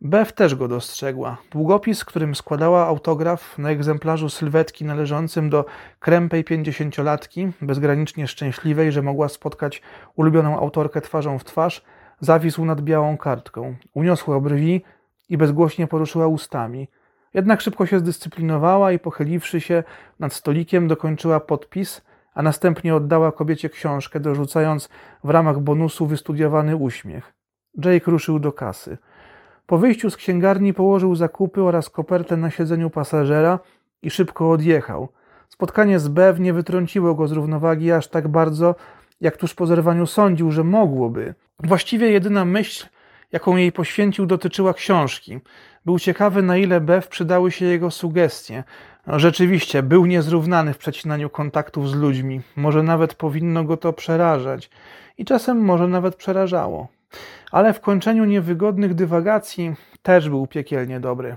Bev 0.00 0.32
też 0.32 0.54
go 0.54 0.68
dostrzegła. 0.68 1.36
Długopis, 1.50 2.04
którym 2.04 2.34
składała 2.34 2.86
autograf 2.86 3.58
na 3.58 3.70
egzemplarzu 3.70 4.28
sylwetki 4.28 4.84
należącym 4.84 5.50
do 5.50 5.64
krępej 6.00 6.44
pięćdziesięciolatki, 6.44 7.52
bezgranicznie 7.60 8.28
szczęśliwej, 8.28 8.92
że 8.92 9.02
mogła 9.02 9.28
spotkać 9.28 9.82
ulubioną 10.16 10.60
autorkę 10.60 11.00
twarzą 11.00 11.38
w 11.38 11.44
twarz, 11.44 11.84
zawisł 12.20 12.64
nad 12.64 12.80
białą 12.80 13.16
kartką. 13.16 13.74
Uniosła 13.94 14.40
brwi 14.40 14.82
i 15.28 15.36
bezgłośnie 15.36 15.86
poruszyła 15.86 16.26
ustami– 16.26 16.88
jednak 17.34 17.60
szybko 17.60 17.86
się 17.86 17.98
zdyscyplinowała 17.98 18.92
i 18.92 18.98
pochyliwszy 18.98 19.60
się 19.60 19.84
nad 20.18 20.32
stolikiem, 20.32 20.88
dokończyła 20.88 21.40
podpis, 21.40 22.02
a 22.34 22.42
następnie 22.42 22.94
oddała 22.94 23.32
kobiecie 23.32 23.70
książkę, 23.70 24.20
dorzucając 24.20 24.88
w 25.24 25.30
ramach 25.30 25.60
bonusu 25.60 26.06
wystudiowany 26.06 26.76
uśmiech. 26.76 27.32
Jake 27.84 28.10
ruszył 28.10 28.38
do 28.38 28.52
kasy. 28.52 28.98
Po 29.66 29.78
wyjściu 29.78 30.10
z 30.10 30.16
księgarni 30.16 30.74
położył 30.74 31.14
zakupy 31.14 31.62
oraz 31.62 31.90
kopertę 31.90 32.36
na 32.36 32.50
siedzeniu 32.50 32.90
pasażera 32.90 33.58
i 34.02 34.10
szybko 34.10 34.50
odjechał. 34.50 35.08
Spotkanie 35.48 35.98
z 35.98 36.08
Bev 36.08 36.40
nie 36.40 36.52
wytrąciło 36.52 37.14
go 37.14 37.28
z 37.28 37.32
równowagi 37.32 37.92
aż 37.92 38.08
tak 38.08 38.28
bardzo, 38.28 38.74
jak 39.20 39.36
tuż 39.36 39.54
po 39.54 39.66
zerwaniu 39.66 40.06
sądził, 40.06 40.50
że 40.50 40.64
mogłoby. 40.64 41.34
Właściwie 41.58 42.10
jedyna 42.10 42.44
myśl, 42.44 42.86
jaką 43.32 43.56
jej 43.56 43.72
poświęcił, 43.72 44.26
dotyczyła 44.26 44.74
książki. 44.74 45.40
Był 45.84 45.98
ciekawy, 45.98 46.42
na 46.42 46.56
ile 46.56 46.80
Bev 46.80 47.08
przydały 47.08 47.50
się 47.50 47.64
jego 47.64 47.90
sugestie. 47.90 48.64
No, 49.06 49.18
rzeczywiście, 49.18 49.82
był 49.82 50.06
niezrównany 50.06 50.74
w 50.74 50.78
przecinaniu 50.78 51.30
kontaktów 51.30 51.90
z 51.90 51.94
ludźmi. 51.94 52.40
Może 52.56 52.82
nawet 52.82 53.14
powinno 53.14 53.64
go 53.64 53.76
to 53.76 53.92
przerażać. 53.92 54.70
I 55.18 55.24
czasem 55.24 55.60
może 55.60 55.88
nawet 55.88 56.16
przerażało. 56.16 56.88
Ale 57.52 57.72
w 57.72 57.80
kończeniu 57.80 58.24
niewygodnych 58.24 58.94
dywagacji 58.94 59.74
też 60.02 60.28
był 60.28 60.46
piekielnie 60.46 61.00
dobry. 61.00 61.36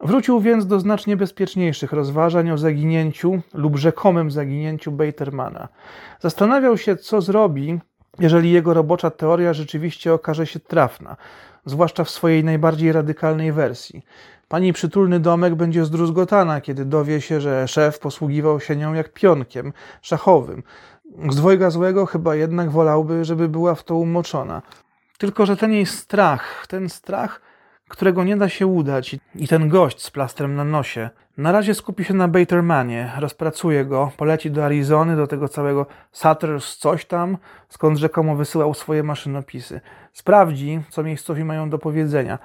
Wrócił 0.00 0.40
więc 0.40 0.66
do 0.66 0.80
znacznie 0.80 1.16
bezpieczniejszych 1.16 1.92
rozważań 1.92 2.50
o 2.50 2.58
zaginięciu 2.58 3.40
lub 3.54 3.76
rzekomym 3.76 4.30
zaginięciu 4.30 4.92
Batermana. 4.92 5.68
Zastanawiał 6.20 6.78
się, 6.78 6.96
co 6.96 7.20
zrobi, 7.20 7.80
jeżeli 8.18 8.50
jego 8.50 8.74
robocza 8.74 9.10
teoria 9.10 9.52
rzeczywiście 9.52 10.12
okaże 10.12 10.46
się 10.46 10.60
trafna, 10.60 11.16
zwłaszcza 11.64 12.04
w 12.04 12.10
swojej 12.10 12.44
najbardziej 12.44 12.92
radykalnej 12.92 13.52
wersji. 13.52 14.04
Pani 14.48 14.72
przytulny 14.72 15.20
domek 15.20 15.54
będzie 15.54 15.84
zdruzgotana, 15.84 16.60
kiedy 16.60 16.84
dowie 16.84 17.20
się, 17.20 17.40
że 17.40 17.68
szef 17.68 17.98
posługiwał 17.98 18.60
się 18.60 18.76
nią 18.76 18.94
jak 18.94 19.12
pionkiem 19.12 19.72
szachowym. 20.02 20.62
Z 21.30 21.36
dwojga 21.36 21.70
złego 21.70 22.06
chyba 22.06 22.34
jednak 22.34 22.70
wolałby, 22.70 23.24
żeby 23.24 23.48
była 23.48 23.74
w 23.74 23.84
to 23.84 23.96
umoczona. 23.96 24.62
Tylko, 25.18 25.46
że 25.46 25.56
ten 25.56 25.72
jej 25.72 25.86
strach, 25.86 26.66
ten 26.68 26.88
strach 26.88 27.40
którego 27.92 28.24
nie 28.24 28.36
da 28.36 28.48
się 28.48 28.66
udać 28.66 29.16
i 29.34 29.48
ten 29.48 29.68
gość 29.68 30.02
z 30.02 30.10
plastrem 30.10 30.54
na 30.54 30.64
nosie. 30.64 31.10
Na 31.36 31.52
razie 31.52 31.74
skupi 31.74 32.04
się 32.04 32.14
na 32.14 32.28
Batermanie, 32.28 33.12
rozpracuje 33.18 33.84
go, 33.84 34.10
poleci 34.16 34.50
do 34.50 34.64
Arizony, 34.64 35.16
do 35.16 35.26
tego 35.26 35.48
całego 35.48 35.86
Sutters 36.12 36.76
coś 36.76 37.04
tam, 37.04 37.36
skąd 37.68 37.98
rzekomo 37.98 38.36
wysyłał 38.36 38.74
swoje 38.74 39.02
maszynopisy. 39.02 39.80
Sprawdzi, 40.12 40.80
co 40.90 41.02
miejscowi 41.02 41.44
mają 41.44 41.70
do 41.70 41.78
powiedzenia. 41.78 42.38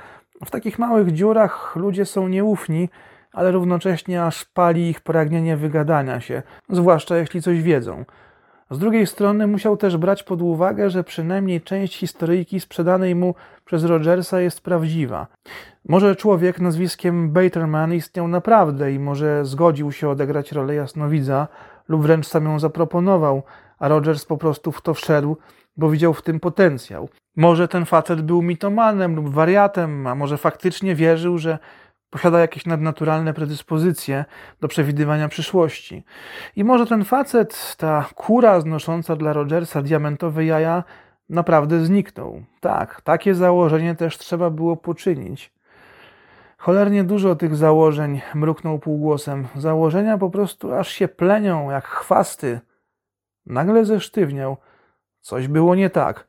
W 0.45 0.51
takich 0.51 0.79
małych 0.79 1.11
dziurach 1.11 1.75
ludzie 1.75 2.05
są 2.05 2.27
nieufni, 2.27 2.89
ale 3.33 3.51
równocześnie 3.51 4.23
aż 4.23 4.45
pali 4.45 4.89
ich 4.89 5.01
pragnienie 5.01 5.57
wygadania 5.57 6.21
się, 6.21 6.43
zwłaszcza 6.69 7.17
jeśli 7.17 7.41
coś 7.41 7.61
wiedzą. 7.61 8.05
Z 8.71 8.79
drugiej 8.79 9.07
strony 9.07 9.47
musiał 9.47 9.77
też 9.77 9.97
brać 9.97 10.23
pod 10.23 10.41
uwagę, 10.41 10.89
że 10.89 11.03
przynajmniej 11.03 11.61
część 11.61 11.97
historyjki 11.97 12.59
sprzedanej 12.59 13.15
mu 13.15 13.35
przez 13.65 13.83
Rogersa 13.83 14.41
jest 14.41 14.61
prawdziwa. 14.61 15.27
Może 15.89 16.15
człowiek 16.15 16.59
nazwiskiem 16.59 17.31
Baterman 17.31 17.93
istniał 17.93 18.27
naprawdę 18.27 18.93
i 18.93 18.99
może 18.99 19.45
zgodził 19.45 19.91
się 19.91 20.09
odegrać 20.09 20.51
rolę 20.51 20.75
jasnowidza 20.75 21.47
lub 21.87 22.01
wręcz 22.01 22.27
sam 22.27 22.45
ją 22.45 22.59
zaproponował, 22.59 23.43
a 23.79 23.87
Rogers 23.87 24.25
po 24.25 24.37
prostu 24.37 24.71
w 24.71 24.81
to 24.81 24.93
wszedł, 24.93 25.37
bo 25.77 25.89
widział 25.89 26.13
w 26.13 26.21
tym 26.21 26.39
potencjał. 26.39 27.09
Może 27.35 27.67
ten 27.67 27.85
facet 27.85 28.21
był 28.21 28.41
mitomanem 28.41 29.15
lub 29.15 29.29
wariatem, 29.29 30.07
a 30.07 30.15
może 30.15 30.37
faktycznie 30.37 30.95
wierzył, 30.95 31.37
że 31.37 31.59
posiada 32.09 32.39
jakieś 32.39 32.65
nadnaturalne 32.65 33.33
predyspozycje 33.33 34.25
do 34.61 34.67
przewidywania 34.67 35.27
przyszłości. 35.27 36.03
I 36.55 36.63
może 36.63 36.85
ten 36.85 37.05
facet, 37.05 37.75
ta 37.77 38.05
kura 38.15 38.61
znosząca 38.61 39.15
dla 39.15 39.33
Rogersa 39.33 39.81
diamentowe 39.81 40.45
jaja, 40.45 40.83
naprawdę 41.29 41.85
zniknął. 41.85 42.43
Tak, 42.59 43.01
takie 43.01 43.35
założenie 43.35 43.95
też 43.95 44.17
trzeba 44.17 44.49
było 44.49 44.77
poczynić. 44.77 45.53
Cholernie 46.57 47.03
dużo 47.03 47.35
tych 47.35 47.55
założeń, 47.55 48.21
mruknął 48.35 48.79
półgłosem. 48.79 49.47
Założenia 49.55 50.17
po 50.17 50.29
prostu 50.29 50.73
aż 50.73 50.87
się 50.87 51.07
plenią, 51.07 51.71
jak 51.71 51.85
chwasty. 51.85 52.59
Nagle 53.45 53.85
zesztywniał. 53.85 54.57
Coś 55.21 55.47
było 55.47 55.75
nie 55.75 55.89
tak. 55.89 56.27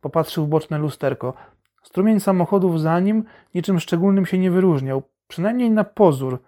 Popatrzył 0.00 0.46
w 0.46 0.48
boczne 0.48 0.78
lusterko. 0.78 1.34
Strumień 1.82 2.20
samochodów 2.20 2.80
za 2.80 3.00
nim 3.00 3.24
niczym 3.54 3.80
szczególnym 3.80 4.26
się 4.26 4.38
nie 4.38 4.50
wyróżniał, 4.50 5.02
przynajmniej 5.30 5.70
na 5.70 5.84
pozór. 5.84 6.42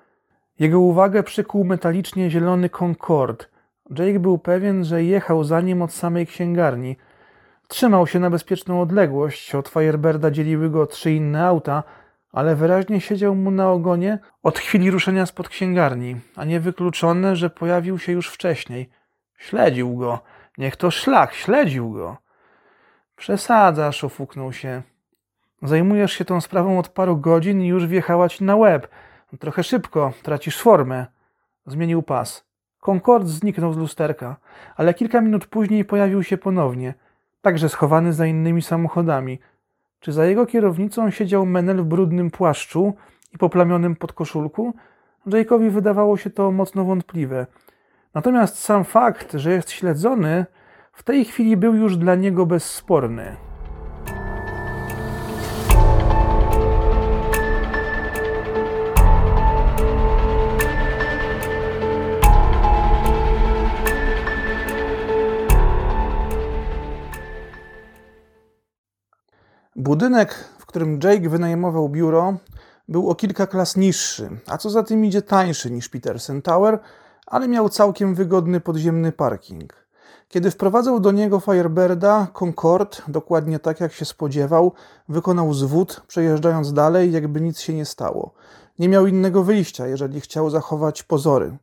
Jego 0.59 0.81
uwagę 0.81 1.23
przykuł 1.23 1.65
metalicznie 1.65 2.31
zielony 2.31 2.69
Concorde. 2.69 3.45
Jake 3.91 4.21
był 4.21 4.39
pewien, 4.39 4.85
że 4.85 5.05
jechał 5.05 5.45
za 5.45 5.61
nim 5.61 5.83
od 5.83 5.93
samej 5.93 6.27
księgarni. 6.27 6.97
Trzymał 7.69 8.07
się 8.07 8.19
na 8.19 8.31
bezpieczną 8.31 8.81
odległość, 8.81 9.55
od 9.55 9.69
Firebirda 9.69 10.31
dzieliły 10.31 10.71
go 10.71 10.87
trzy 10.87 11.13
inne 11.13 11.47
auta, 11.47 11.83
ale 12.33 12.57
wyraźnie 12.57 13.01
siedział 13.01 13.35
mu 13.35 13.51
na 13.51 13.71
ogonie 13.71 14.19
od 14.43 14.59
chwili 14.59 14.91
ruszenia 14.91 15.27
spod 15.27 15.49
księgarni, 15.49 16.17
a 16.37 16.45
nie 16.45 16.61
wykluczone, 16.61 17.37
że 17.37 17.51
pojawił 17.51 17.99
się 17.99 18.13
już 18.13 18.29
wcześniej. 18.29 18.91
Śledził 19.39 19.97
go. 19.97 20.21
Niech 20.59 20.77
to 20.77 20.91
szlak, 20.91 21.35
śledził 21.35 21.93
go. 21.93 22.17
Przesadzasz, 23.17 24.05
ofuknął 24.05 24.53
się. 24.53 24.83
Zajmujesz 25.63 26.13
się 26.13 26.25
tą 26.25 26.41
sprawą 26.41 26.79
od 26.79 26.89
paru 26.89 27.17
godzin 27.17 27.63
i 27.63 27.67
już 27.67 27.87
wjechała 27.87 28.29
ci 28.29 28.45
na 28.45 28.57
łeb. 28.57 28.89
Trochę 29.39 29.63
szybko, 29.63 30.13
tracisz 30.23 30.59
formę. 30.59 31.07
Zmienił 31.67 32.03
pas. 32.03 32.45
Concord 32.81 33.27
zniknął 33.27 33.73
z 33.73 33.77
lusterka, 33.77 34.37
ale 34.77 34.95
kilka 34.95 35.21
minut 35.21 35.47
później 35.47 35.85
pojawił 35.85 36.23
się 36.23 36.39
ponownie, 36.39 36.95
także 37.43 37.69
schowany 37.69 38.13
za 38.13 38.27
innymi 38.27 38.63
samochodami. 38.63 39.39
Czy 40.01 40.13
za 40.13 40.27
jego 40.27 40.47
kierownicą 40.47 41.11
siedział 41.11 41.47
Menel 41.47 41.83
w 41.83 41.85
brudnym 41.85 42.31
płaszczu 42.31 42.95
i 43.35 43.39
poplamionym 43.39 43.97
podkoszulku? 43.97 44.75
Jake'owi 45.27 45.71
wydawało 45.71 46.17
się 46.17 46.31
to 46.31 46.51
mocno 46.51 46.85
wątpliwe. 46.85 47.47
Natomiast 48.15 48.59
sam 48.59 48.85
fakt, 48.85 49.33
że 49.33 49.53
jest 49.53 49.71
śledzony, 49.71 50.47
w 50.93 51.03
tej 51.03 51.25
chwili 51.25 51.57
był 51.57 51.75
już 51.75 51.97
dla 51.97 52.15
niego 52.15 52.47
bezsporny. 52.47 53.37
Budynek, 69.77 70.35
w 70.59 70.67
którym 70.67 70.99
Jake 71.05 71.29
wynajmował 71.29 71.89
biuro, 71.89 72.35
był 72.89 73.11
o 73.11 73.15
kilka 73.15 73.47
klas 73.47 73.77
niższy, 73.77 74.29
a 74.47 74.59
co 74.59 74.71
za 74.71 74.83
tym 74.83 75.05
idzie 75.05 75.23
tańszy 75.23 75.71
niż 75.71 75.89
Petersen 75.89 76.43
Tower, 76.43 76.79
ale 77.27 77.49
miał 77.49 77.69
całkiem 77.69 78.15
wygodny 78.15 78.61
podziemny 78.61 79.13
parking. 79.13 79.87
Kiedy 80.29 80.51
wprowadzał 80.51 81.01
do 81.01 81.13
niego 81.13 81.41
Firebirda, 81.41 82.27
Concorde, 82.33 82.97
dokładnie 83.09 83.59
tak 83.59 83.81
jak 83.81 83.93
się 83.93 84.05
spodziewał, 84.05 84.73
wykonał 85.09 85.55
zwód, 85.55 86.03
przejeżdżając 86.07 86.73
dalej, 86.73 87.13
jakby 87.13 87.41
nic 87.41 87.61
się 87.61 87.75
nie 87.75 87.85
stało. 87.85 88.35
Nie 88.79 88.89
miał 88.89 89.07
innego 89.07 89.43
wyjścia, 89.43 89.87
jeżeli 89.87 90.21
chciał 90.21 90.51
zachować 90.51 91.03
pozory. 91.03 91.57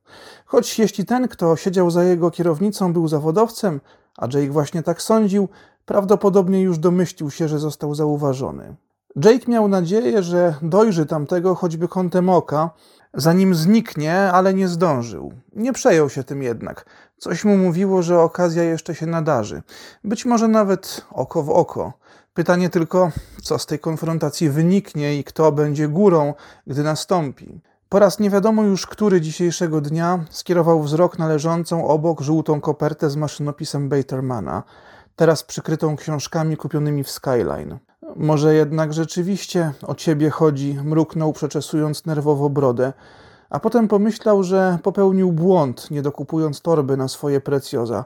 Choć 0.45 0.79
jeśli 0.79 1.05
ten, 1.05 1.27
kto 1.27 1.55
siedział 1.55 1.91
za 1.91 2.03
jego 2.03 2.31
kierownicą, 2.31 2.93
był 2.93 3.07
zawodowcem, 3.07 3.81
a 4.17 4.25
Jake 4.25 4.51
właśnie 4.51 4.83
tak 4.83 5.01
sądził, 5.01 5.49
prawdopodobnie 5.89 6.61
już 6.61 6.77
domyślił 6.77 7.31
się, 7.31 7.47
że 7.47 7.59
został 7.59 7.95
zauważony. 7.95 8.75
Jake 9.15 9.51
miał 9.51 9.67
nadzieję, 9.67 10.23
że 10.23 10.55
dojrzy 10.61 11.05
tamtego 11.05 11.55
choćby 11.55 11.87
kątem 11.87 12.29
oka, 12.29 12.69
zanim 13.13 13.55
zniknie, 13.55 14.15
ale 14.15 14.53
nie 14.53 14.67
zdążył. 14.67 15.33
Nie 15.55 15.73
przejął 15.73 16.09
się 16.09 16.23
tym 16.23 16.43
jednak. 16.43 16.85
Coś 17.17 17.45
mu 17.45 17.57
mówiło, 17.57 18.01
że 18.01 18.19
okazja 18.19 18.63
jeszcze 18.63 18.95
się 18.95 19.05
nadarzy. 19.05 19.61
Być 20.03 20.25
może 20.25 20.47
nawet 20.47 21.05
oko 21.11 21.43
w 21.43 21.49
oko. 21.49 21.93
Pytanie 22.33 22.69
tylko, 22.69 23.11
co 23.43 23.59
z 23.59 23.65
tej 23.65 23.79
konfrontacji 23.79 24.49
wyniknie 24.49 25.19
i 25.19 25.23
kto 25.23 25.51
będzie 25.51 25.87
górą, 25.87 26.33
gdy 26.67 26.83
nastąpi. 26.83 27.61
Po 27.89 27.99
raz 27.99 28.19
nie 28.19 28.29
wiadomo 28.29 28.63
już 28.63 28.87
który 28.87 29.21
dzisiejszego 29.21 29.81
dnia 29.81 30.25
skierował 30.29 30.83
wzrok 30.83 31.19
na 31.19 31.27
leżącą 31.27 31.87
obok 31.87 32.21
żółtą 32.21 32.61
kopertę 32.61 33.09
z 33.09 33.15
maszynopisem 33.15 33.89
Batermana, 33.89 34.63
teraz 35.19 35.43
przykrytą 35.43 35.95
książkami 35.95 36.57
kupionymi 36.57 37.03
w 37.03 37.11
Skyline. 37.11 37.79
Może 38.15 38.55
jednak 38.55 38.93
rzeczywiście 38.93 39.71
o 39.87 39.95
ciebie 39.95 40.29
chodzi, 40.29 40.77
mruknął, 40.83 41.33
przeczesując 41.33 42.05
nerwowo 42.05 42.49
brodę, 42.49 42.93
a 43.49 43.59
potem 43.59 43.87
pomyślał, 43.87 44.43
że 44.43 44.77
popełnił 44.83 45.31
błąd, 45.31 45.91
nie 45.91 46.01
dokupując 46.01 46.61
torby 46.61 46.97
na 46.97 47.07
swoje 47.07 47.41
precjoza. 47.41 48.05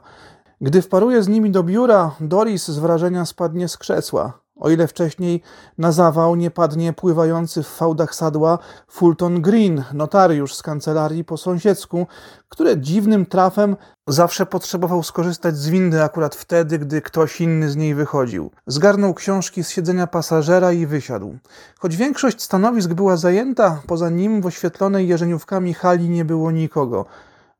Gdy 0.60 0.82
wparuje 0.82 1.22
z 1.22 1.28
nimi 1.28 1.50
do 1.50 1.62
biura, 1.62 2.14
Doris 2.20 2.68
z 2.68 2.78
wrażenia 2.78 3.24
spadnie 3.24 3.68
z 3.68 3.76
krzesła. 3.76 4.43
O 4.56 4.70
ile 4.70 4.86
wcześniej 4.86 5.42
na 5.78 5.92
zawał 5.92 6.36
nie 6.36 6.50
padnie 6.50 6.92
pływający 6.92 7.62
w 7.62 7.66
fałdach 7.66 8.14
sadła 8.14 8.58
Fulton 8.88 9.42
Green, 9.42 9.84
notariusz 9.92 10.54
z 10.54 10.62
kancelarii 10.62 11.24
po 11.24 11.36
sąsiedzku, 11.36 12.06
który 12.48 12.78
dziwnym 12.78 13.26
trafem 13.26 13.76
zawsze 14.06 14.46
potrzebował 14.46 15.02
skorzystać 15.02 15.56
z 15.56 15.68
windy 15.68 16.02
akurat 16.02 16.34
wtedy, 16.34 16.78
gdy 16.78 17.02
ktoś 17.02 17.40
inny 17.40 17.70
z 17.70 17.76
niej 17.76 17.94
wychodził. 17.94 18.50
Zgarnął 18.66 19.14
książki 19.14 19.64
z 19.64 19.70
siedzenia 19.70 20.06
pasażera 20.06 20.72
i 20.72 20.86
wysiadł. 20.86 21.38
Choć 21.78 21.96
większość 21.96 22.42
stanowisk 22.42 22.92
była 22.92 23.16
zajęta, 23.16 23.82
poza 23.86 24.10
nim 24.10 24.40
w 24.40 24.46
oświetlonej 24.46 25.08
jeżeniówkami 25.08 25.74
hali 25.74 26.08
nie 26.08 26.24
było 26.24 26.50
nikogo. 26.50 27.06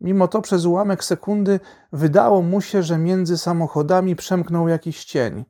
Mimo 0.00 0.28
to 0.28 0.42
przez 0.42 0.64
ułamek 0.64 1.04
sekundy 1.04 1.60
wydało 1.92 2.42
mu 2.42 2.60
się, 2.60 2.82
że 2.82 2.98
między 2.98 3.38
samochodami 3.38 4.16
przemknął 4.16 4.68
jakiś 4.68 5.04
cień. 5.04 5.44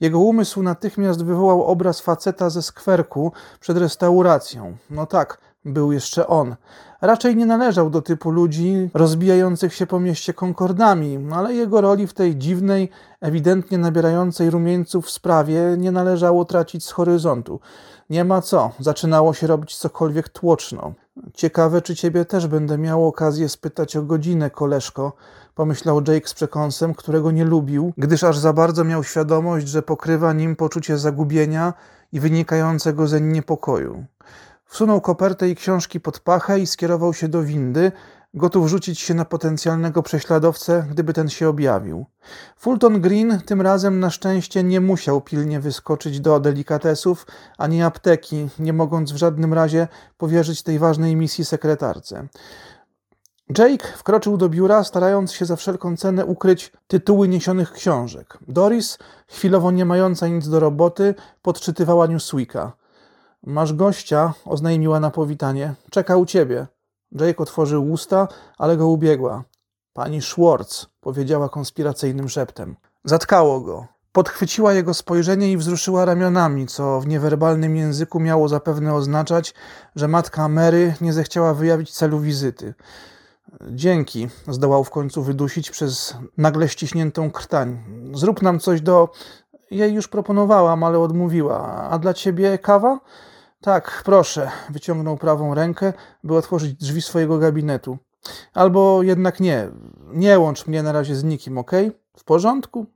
Jego 0.00 0.18
umysł 0.18 0.62
natychmiast 0.62 1.24
wywołał 1.24 1.64
obraz 1.64 2.00
faceta 2.00 2.50
ze 2.50 2.62
skwerku 2.62 3.32
przed 3.60 3.78
restauracją. 3.78 4.76
No 4.90 5.06
tak, 5.06 5.38
był 5.64 5.92
jeszcze 5.92 6.26
on. 6.26 6.56
Raczej 7.00 7.36
nie 7.36 7.46
należał 7.46 7.90
do 7.90 8.02
typu 8.02 8.30
ludzi 8.30 8.90
rozbijających 8.94 9.74
się 9.74 9.86
po 9.86 10.00
mieście 10.00 10.34
konkordami, 10.34 11.18
ale 11.32 11.54
jego 11.54 11.80
roli 11.80 12.06
w 12.06 12.14
tej 12.14 12.36
dziwnej, 12.36 12.90
ewidentnie 13.20 13.78
nabierającej 13.78 14.50
rumieńców 14.50 15.10
sprawie 15.10 15.60
nie 15.78 15.92
należało 15.92 16.44
tracić 16.44 16.84
z 16.84 16.90
horyzontu. 16.90 17.60
Nie 18.10 18.24
ma 18.24 18.42
co, 18.42 18.70
zaczynało 18.80 19.34
się 19.34 19.46
robić 19.46 19.76
cokolwiek 19.76 20.28
tłoczno. 20.28 20.92
Ciekawe, 21.34 21.82
czy 21.82 21.96
ciebie 21.96 22.24
też 22.24 22.46
będę 22.46 22.78
miał 22.78 23.06
okazję 23.06 23.48
spytać 23.48 23.96
o 23.96 24.02
godzinę, 24.02 24.50
koleżko, 24.50 25.12
pomyślał 25.54 26.02
Jake 26.08 26.28
z 26.28 26.34
przekąsem, 26.34 26.94
którego 26.94 27.30
nie 27.30 27.44
lubił, 27.44 27.92
gdyż 27.98 28.24
aż 28.24 28.38
za 28.38 28.52
bardzo 28.52 28.84
miał 28.84 29.04
świadomość, 29.04 29.68
że 29.68 29.82
pokrywa 29.82 30.32
nim 30.32 30.56
poczucie 30.56 30.98
zagubienia 30.98 31.74
i 32.12 32.20
wynikającego 32.20 33.08
zeń 33.08 33.24
niepokoju. 33.24 34.04
Wsunął 34.66 35.00
kopertę 35.00 35.48
i 35.48 35.56
książki 35.56 36.00
pod 36.00 36.20
pachę 36.20 36.60
i 36.60 36.66
skierował 36.66 37.14
się 37.14 37.28
do 37.28 37.42
windy, 37.42 37.92
gotów 38.34 38.68
rzucić 38.68 39.00
się 39.00 39.14
na 39.14 39.24
potencjalnego 39.24 40.02
prześladowcę, 40.02 40.86
gdyby 40.90 41.12
ten 41.12 41.28
się 41.28 41.48
objawił. 41.48 42.06
Fulton 42.56 43.00
Green 43.00 43.40
tym 43.46 43.60
razem 43.60 44.00
na 44.00 44.10
szczęście 44.10 44.64
nie 44.64 44.80
musiał 44.80 45.20
pilnie 45.20 45.60
wyskoczyć 45.60 46.20
do 46.20 46.40
delikatesów 46.40 47.26
ani 47.58 47.82
apteki, 47.82 48.48
nie 48.58 48.72
mogąc 48.72 49.12
w 49.12 49.16
żadnym 49.16 49.54
razie 49.54 49.88
powierzyć 50.18 50.62
tej 50.62 50.78
ważnej 50.78 51.16
misji 51.16 51.44
sekretarce. 51.44 52.28
Jake 53.58 53.88
wkroczył 53.96 54.36
do 54.36 54.48
biura, 54.48 54.84
starając 54.84 55.32
się 55.32 55.44
za 55.44 55.56
wszelką 55.56 55.96
cenę 55.96 56.24
ukryć 56.24 56.72
tytuły 56.86 57.28
niesionych 57.28 57.72
książek. 57.72 58.38
Doris, 58.48 58.98
chwilowo 59.28 59.70
nie 59.70 59.84
mająca 59.84 60.28
nic 60.28 60.48
do 60.48 60.60
roboty, 60.60 61.14
podczytywała 61.42 62.06
Newsweeka. 62.06 62.72
Masz 63.46 63.72
gościa, 63.72 64.32
oznajmiła 64.44 65.00
na 65.00 65.10
powitanie. 65.10 65.74
Czeka 65.90 66.16
u 66.16 66.26
ciebie. 66.26 66.66
Jake 67.12 67.42
otworzył 67.42 67.90
usta, 67.92 68.28
ale 68.58 68.76
go 68.76 68.88
ubiegła. 68.88 69.44
Pani 69.92 70.22
Schwartz, 70.22 70.86
powiedziała 71.00 71.48
konspiracyjnym 71.48 72.28
szeptem. 72.28 72.76
Zatkało 73.04 73.60
go. 73.60 73.86
Podchwyciła 74.12 74.72
jego 74.72 74.94
spojrzenie 74.94 75.52
i 75.52 75.56
wzruszyła 75.56 76.04
ramionami, 76.04 76.66
co 76.66 77.00
w 77.00 77.06
niewerbalnym 77.06 77.76
języku 77.76 78.20
miało 78.20 78.48
zapewne 78.48 78.94
oznaczać, 78.94 79.54
że 79.96 80.08
matka 80.08 80.48
Mary 80.48 80.94
nie 81.00 81.12
zechciała 81.12 81.54
wyjawić 81.54 81.94
celu 81.94 82.20
wizyty. 82.20 82.74
Dzięki, 83.70 84.28
zdołał 84.48 84.84
w 84.84 84.90
końcu 84.90 85.22
wydusić 85.22 85.70
przez 85.70 86.16
nagle 86.38 86.68
ściśniętą 86.68 87.30
krtań. 87.30 87.84
Zrób 88.14 88.42
nam 88.42 88.60
coś 88.60 88.80
do. 88.80 89.08
Jej 89.70 89.92
już 89.92 90.08
proponowałam, 90.08 90.84
ale 90.84 90.98
odmówiła. 90.98 91.88
A 91.90 91.98
dla 91.98 92.14
ciebie 92.14 92.58
kawa? 92.58 93.00
Tak, 93.64 94.02
proszę, 94.04 94.50
wyciągnął 94.70 95.16
prawą 95.16 95.54
rękę, 95.54 95.92
by 96.24 96.36
otworzyć 96.36 96.74
drzwi 96.74 97.02
swojego 97.02 97.38
gabinetu. 97.38 97.98
Albo 98.54 99.02
jednak 99.02 99.40
nie, 99.40 99.68
nie 100.12 100.38
łącz 100.38 100.66
mnie 100.66 100.82
na 100.82 100.92
razie 100.92 101.16
z 101.16 101.24
nikim, 101.24 101.58
ok? 101.58 101.70
W 102.16 102.24
porządku? 102.24 102.86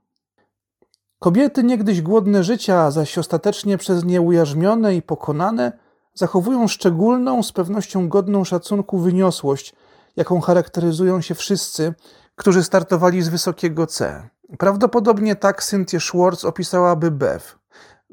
Kobiety 1.19 1.63
niegdyś 1.63 2.01
głodne 2.01 2.43
życia, 2.43 2.91
zaś 2.91 3.17
ostatecznie 3.17 3.77
przez 3.77 4.03
nie 4.03 4.21
ujarzmione 4.21 4.95
i 4.95 5.01
pokonane, 5.01 5.71
zachowują 6.13 6.67
szczególną, 6.67 7.43
z 7.43 7.51
pewnością 7.51 8.09
godną 8.09 8.43
szacunku 8.43 8.97
wyniosłość, 8.97 9.73
jaką 10.15 10.41
charakteryzują 10.41 11.21
się 11.21 11.35
wszyscy, 11.35 11.93
którzy 12.35 12.63
startowali 12.63 13.21
z 13.21 13.29
wysokiego 13.29 13.87
C. 13.87 14.29
Prawdopodobnie 14.57 15.35
tak 15.35 15.63
Cynthia 15.63 15.99
Schwartz 15.99 16.45
opisałaby 16.45 17.11
Bev. 17.11 17.59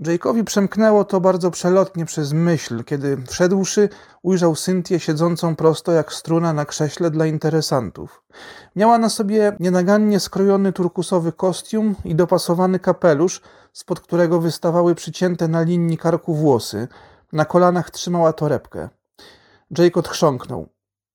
Jake'owi 0.01 0.45
przemknęło 0.45 1.05
to 1.05 1.21
bardzo 1.21 1.51
przelotnie 1.51 2.05
przez 2.05 2.33
myśl, 2.33 2.85
kiedy 2.85 3.17
wszedłszy 3.29 3.89
ujrzał 4.23 4.57
Cynthię 4.57 5.01
siedzącą 5.01 5.57
prosto 5.57 5.93
jak 5.93 6.13
struna 6.13 6.53
na 6.53 6.65
krześle 6.65 7.11
dla 7.11 7.27
interesantów. 7.27 8.23
Miała 8.77 8.99
na 8.99 9.09
sobie 9.09 9.57
nienagannie 9.61 10.21
skrojony 10.21 10.73
turkusowy 10.73 11.33
kostium 11.33 11.95
i 12.05 12.15
dopasowany 12.15 12.79
kapelusz, 12.79 13.41
spod 13.73 14.01
którego 14.01 14.41
wystawały 14.41 14.95
przycięte 14.95 15.49
na 15.49 15.63
linii 15.63 15.99
karku 15.99 16.35
włosy. 16.35 16.89
Na 17.33 17.45
kolanach 17.45 17.91
trzymała 17.91 18.33
torebkę. 18.33 18.89
Jake 19.79 20.01
odchrząknął. 20.01 20.69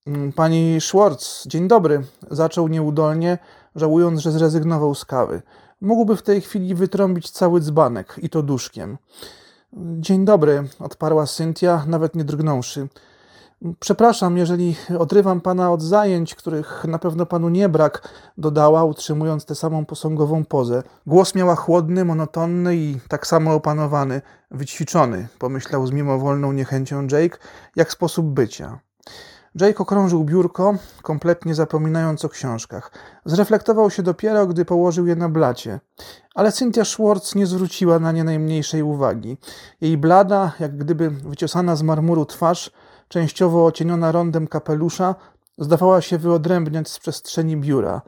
Mm, 0.08 0.34
pani 0.34 0.82
Schwartz, 0.82 1.48
dzień 1.48 1.68
dobry, 1.68 2.04
zaczął 2.32 2.68
nieudolnie, 2.68 3.38
żałując, 3.76 4.20
że 4.20 4.32
zrezygnował 4.32 4.96
z 4.96 5.06
kawy. 5.06 5.42
Mógłby 5.82 6.16
w 6.16 6.22
tej 6.22 6.42
chwili 6.42 6.76
wytrąbić 6.76 7.32
cały 7.32 7.62
dzbanek 7.62 8.16
i 8.18 8.30
to 8.30 8.44
duszkiem. 8.44 8.98
Dzień 9.74 10.26
dobry, 10.26 10.64
odparła 10.80 11.26
Cynthia, 11.26 11.84
nawet 11.88 12.16
nie 12.16 12.24
drgnąwszy. 12.24 12.88
Przepraszam, 13.80 14.38
jeżeli 14.38 14.76
odrywam 15.00 15.42
pana 15.42 15.72
od 15.72 15.82
zajęć, 15.82 16.36
których 16.36 16.86
na 16.88 17.00
pewno 17.00 17.26
panu 17.26 17.50
nie 17.50 17.70
brak, 17.70 18.10
dodała, 18.38 18.84
utrzymując 18.84 19.46
tę 19.46 19.56
samą 19.56 19.86
posągową 19.86 20.46
pozę. 20.46 20.84
Głos 21.08 21.36
miała 21.36 21.56
chłodny, 21.56 22.06
monotonny 22.06 22.76
i 22.76 23.00
tak 23.08 23.28
samo 23.28 23.54
opanowany, 23.54 24.22
wyćwiczony, 24.52 25.28
pomyślał 25.40 25.88
z 25.88 25.92
mimowolną 25.92 26.52
niechęcią 26.52 27.08
Jake, 27.12 27.38
jak 27.76 27.92
sposób 27.92 28.26
bycia. 28.26 28.80
Jake 29.56 29.80
okrążył 29.80 30.24
biurko, 30.24 30.76
kompletnie 31.02 31.56
zapominając 31.56 32.26
o 32.26 32.30
książkach. 32.30 32.92
Zreflektował 33.26 33.90
się 33.90 34.04
dopiero, 34.04 34.48
gdy 34.48 34.66
położył 34.66 35.08
je 35.08 35.16
na 35.16 35.30
blacie. 35.30 35.80
Ale 36.36 36.52
Cynthia 36.52 36.86
Schwartz 36.86 37.36
nie 37.36 37.46
zwróciła 37.46 38.00
na 38.00 38.12
nie 38.12 38.24
najmniejszej 38.24 38.84
uwagi. 38.84 39.38
Jej 39.82 39.98
blada, 39.98 40.52
jak 40.60 40.78
gdyby 40.78 41.10
wyciosana 41.10 41.76
z 41.76 41.84
marmuru 41.84 42.26
twarz, 42.26 42.72
częściowo 43.08 43.66
ocieniona 43.66 44.12
rondem 44.12 44.48
kapelusza, 44.48 45.16
zdawała 45.58 46.02
się 46.02 46.18
wyodrębniać 46.18 46.90
z 46.90 47.00
przestrzeni 47.00 47.58
biura. 47.58 48.02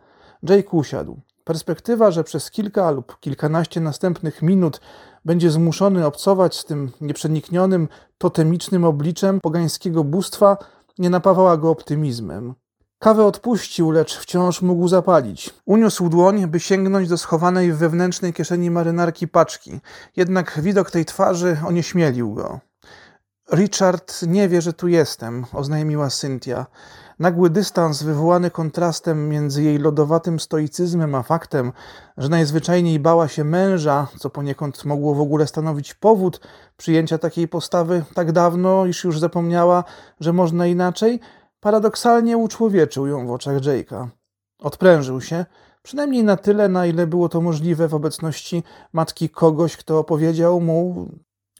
Jake 0.44 0.70
usiadł. 0.72 1.18
Perspektywa, 1.44 2.12
że 2.12 2.24
przez 2.24 2.52
kilka 2.52 2.92
lub 2.92 3.20
kilkanaście 3.20 3.82
następnych 3.82 4.42
minut 4.42 4.82
będzie 5.26 5.52
zmuszony 5.52 6.06
obcować 6.06 6.58
z 6.58 6.66
tym 6.66 6.92
nieprzeniknionym, 7.02 7.88
totemicznym 8.18 8.86
obliczem 8.86 9.40
pogańskiego 9.42 10.04
bóstwa, 10.04 10.58
nie 10.98 11.10
napawała 11.10 11.58
go 11.58 11.70
optymizmem. 11.70 12.54
Kawę 13.00 13.26
odpuścił, 13.26 13.92
lecz 13.92 14.18
wciąż 14.18 14.62
mógł 14.62 14.88
zapalić. 14.88 15.54
Uniósł 15.66 16.10
dłoń, 16.10 16.48
by 16.48 16.60
sięgnąć 16.60 17.10
do 17.10 17.18
schowanej 17.18 17.74
w 17.74 17.78
wewnętrznej 17.78 18.34
kieszeni 18.34 18.72
marynarki 18.72 19.28
paczki. 19.28 19.80
Jednak 20.16 20.60
widok 20.62 20.92
tej 20.92 21.06
twarzy 21.06 21.58
onieśmielił 21.68 22.34
go. 22.34 22.60
Richard 23.54 24.22
nie 24.28 24.50
wie, 24.50 24.62
że 24.62 24.74
tu 24.74 24.88
jestem, 24.88 25.46
oznajmiła 25.54 26.10
Cynthia. 26.10 26.66
Nagły 27.24 27.50
dystans 27.50 28.04
wywołany 28.04 28.52
kontrastem 28.52 29.30
między 29.30 29.64
jej 29.64 29.78
lodowatym 29.78 30.40
stoicyzmem 30.40 31.16
a 31.16 31.24
faktem, 31.24 31.72
że 32.18 32.30
najzwyczajniej 32.30 33.00
bała 33.00 33.28
się 33.28 33.44
męża, 33.44 34.08
co 34.18 34.30
poniekąd 34.30 34.86
mogło 34.86 35.16
w 35.16 35.22
ogóle 35.22 35.48
stanowić 35.48 35.94
powód 35.94 36.40
przyjęcia 36.78 37.18
takiej 37.18 37.48
postawy 37.48 38.04
tak 38.14 38.32
dawno, 38.32 38.86
iż 38.86 39.04
już 39.04 39.20
zapomniała, 39.20 39.84
że 40.20 40.34
można 40.34 40.68
inaczej, 40.68 41.20
paradoksalnie 41.60 42.38
uczłowieczył 42.38 43.08
ją 43.08 43.28
w 43.28 43.32
oczach 43.32 43.58
Jake'a. 43.58 44.08
Odprężył 44.60 45.22
się, 45.22 45.46
przynajmniej 45.84 46.24
na 46.24 46.38
tyle, 46.38 46.70
na 46.70 46.86
ile 46.86 47.08
było 47.08 47.30
to 47.30 47.42
możliwe 47.42 47.88
w 47.88 47.94
obecności 47.94 48.64
matki 48.94 49.30
kogoś, 49.30 49.78
kto 49.78 50.00
opowiedział 50.00 50.62
mu, 50.62 51.08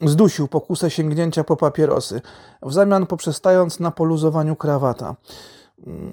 Zdusił 0.02 0.48
pokusę 0.48 0.90
sięgnięcia 0.90 1.44
po 1.44 1.56
papierosy, 1.56 2.20
w 2.62 2.72
zamian 2.72 3.06
poprzestając 3.06 3.80
na 3.80 3.90
poluzowaniu 3.90 4.56
krawata. 4.56 5.14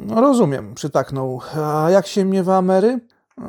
No, 0.05 0.21
rozumiem, 0.21 0.75
przytaknął. 0.75 1.41
A 1.63 1.89
jak 1.89 2.07
się 2.07 2.25
miewa 2.25 2.61
Mary? 2.61 2.99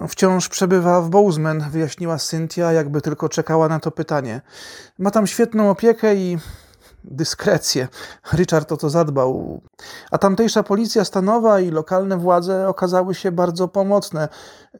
Wciąż 0.08 0.48
przebywa 0.48 1.00
w 1.00 1.08
Bozeman, 1.08 1.70
wyjaśniła 1.70 2.18
Cynthia, 2.18 2.72
jakby 2.72 3.00
tylko 3.00 3.28
czekała 3.28 3.68
na 3.68 3.80
to 3.80 3.90
pytanie. 3.90 4.40
Ma 4.98 5.10
tam 5.10 5.26
świetną 5.26 5.70
opiekę 5.70 6.14
i 6.14 6.38
dyskrecję. 7.04 7.88
Richard 8.32 8.72
o 8.72 8.76
to 8.76 8.90
zadbał. 8.90 9.60
A 10.10 10.18
tamtejsza 10.18 10.62
policja 10.62 11.04
stanowa 11.04 11.60
i 11.60 11.70
lokalne 11.70 12.16
władze 12.16 12.68
okazały 12.68 13.14
się 13.14 13.32
bardzo 13.32 13.68
pomocne, 13.68 14.28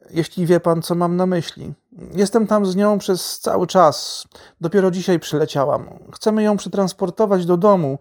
jeśli 0.09 0.45
wie 0.45 0.59
pan, 0.59 0.81
co 0.81 0.95
mam 0.95 1.15
na 1.15 1.25
myśli. 1.25 1.73
Jestem 2.13 2.47
tam 2.47 2.65
z 2.65 2.75
nią 2.75 2.97
przez 2.97 3.39
cały 3.39 3.67
czas. 3.67 4.27
Dopiero 4.61 4.91
dzisiaj 4.91 5.19
przyleciałam. 5.19 5.89
Chcemy 6.13 6.43
ją 6.43 6.57
przetransportować 6.57 7.45
do 7.45 7.57
domu. 7.57 7.99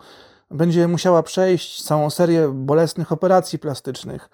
Będzie 0.50 0.88
musiała 0.88 1.22
przejść 1.22 1.82
całą 1.82 2.10
serię 2.10 2.48
bolesnych 2.48 3.12
operacji 3.12 3.58
plastycznych. 3.58 4.30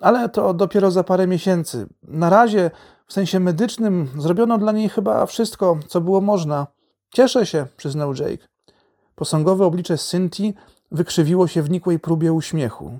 Ale 0.00 0.28
to 0.28 0.54
dopiero 0.54 0.90
za 0.90 1.04
parę 1.04 1.26
miesięcy. 1.26 1.86
Na 2.02 2.30
razie, 2.30 2.70
w 3.06 3.12
sensie 3.12 3.40
medycznym, 3.40 4.08
zrobiono 4.18 4.58
dla 4.58 4.72
niej 4.72 4.88
chyba 4.88 5.26
wszystko, 5.26 5.78
co 5.88 6.00
było 6.00 6.20
można. 6.20 6.66
Cieszę 7.14 7.46
się, 7.46 7.66
przyznał 7.76 8.14
Jake. 8.14 8.51
Posągowe 9.14 9.66
oblicze 9.66 9.98
Cynthii 9.98 10.54
wykrzywiło 10.92 11.46
się 11.46 11.62
w 11.62 11.70
nikłej 11.70 11.98
próbie 11.98 12.32
uśmiechu. 12.32 12.98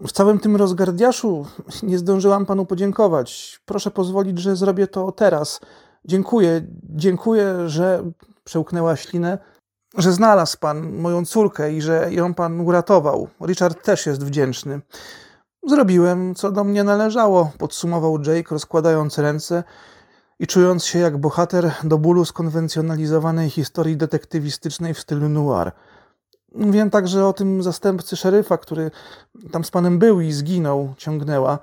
W 0.00 0.12
całym 0.12 0.38
tym 0.38 0.56
rozgardiaszu 0.56 1.46
nie 1.82 1.98
zdążyłam 1.98 2.46
panu 2.46 2.66
podziękować. 2.66 3.60
Proszę 3.66 3.90
pozwolić, 3.90 4.38
że 4.38 4.56
zrobię 4.56 4.86
to 4.86 5.12
teraz. 5.12 5.60
Dziękuję, 6.04 6.66
dziękuję, 6.82 7.68
że 7.68 8.02
przełknęła 8.44 8.96
ślinę, 8.96 9.38
że 9.98 10.12
znalazł 10.12 10.58
pan 10.58 10.92
moją 10.92 11.24
córkę 11.24 11.72
i 11.72 11.82
że 11.82 12.08
ją 12.10 12.34
pan 12.34 12.60
uratował. 12.60 13.28
Richard 13.46 13.84
też 13.84 14.06
jest 14.06 14.24
wdzięczny. 14.24 14.80
Zrobiłem, 15.66 16.34
co 16.34 16.52
do 16.52 16.64
mnie 16.64 16.84
należało, 16.84 17.50
podsumował 17.58 18.18
Jake, 18.18 18.50
rozkładając 18.50 19.18
ręce 19.18 19.64
i 20.38 20.46
czując 20.46 20.84
się 20.84 20.98
jak 20.98 21.18
bohater 21.18 21.72
do 21.84 21.98
bólu 21.98 22.24
skonwencjonalizowanej 22.24 23.50
historii 23.50 23.96
detektywistycznej 23.96 24.94
w 24.94 25.00
stylu 25.00 25.28
noir. 25.28 25.72
Wiem 26.54 26.90
także 26.90 27.26
o 27.26 27.32
tym 27.32 27.62
zastępcy 27.62 28.16
szeryfa, 28.16 28.58
który 28.58 28.90
tam 29.52 29.64
z 29.64 29.70
panem 29.70 29.98
był 29.98 30.20
i 30.20 30.32
zginął, 30.32 30.94
ciągnęła. 30.96 31.58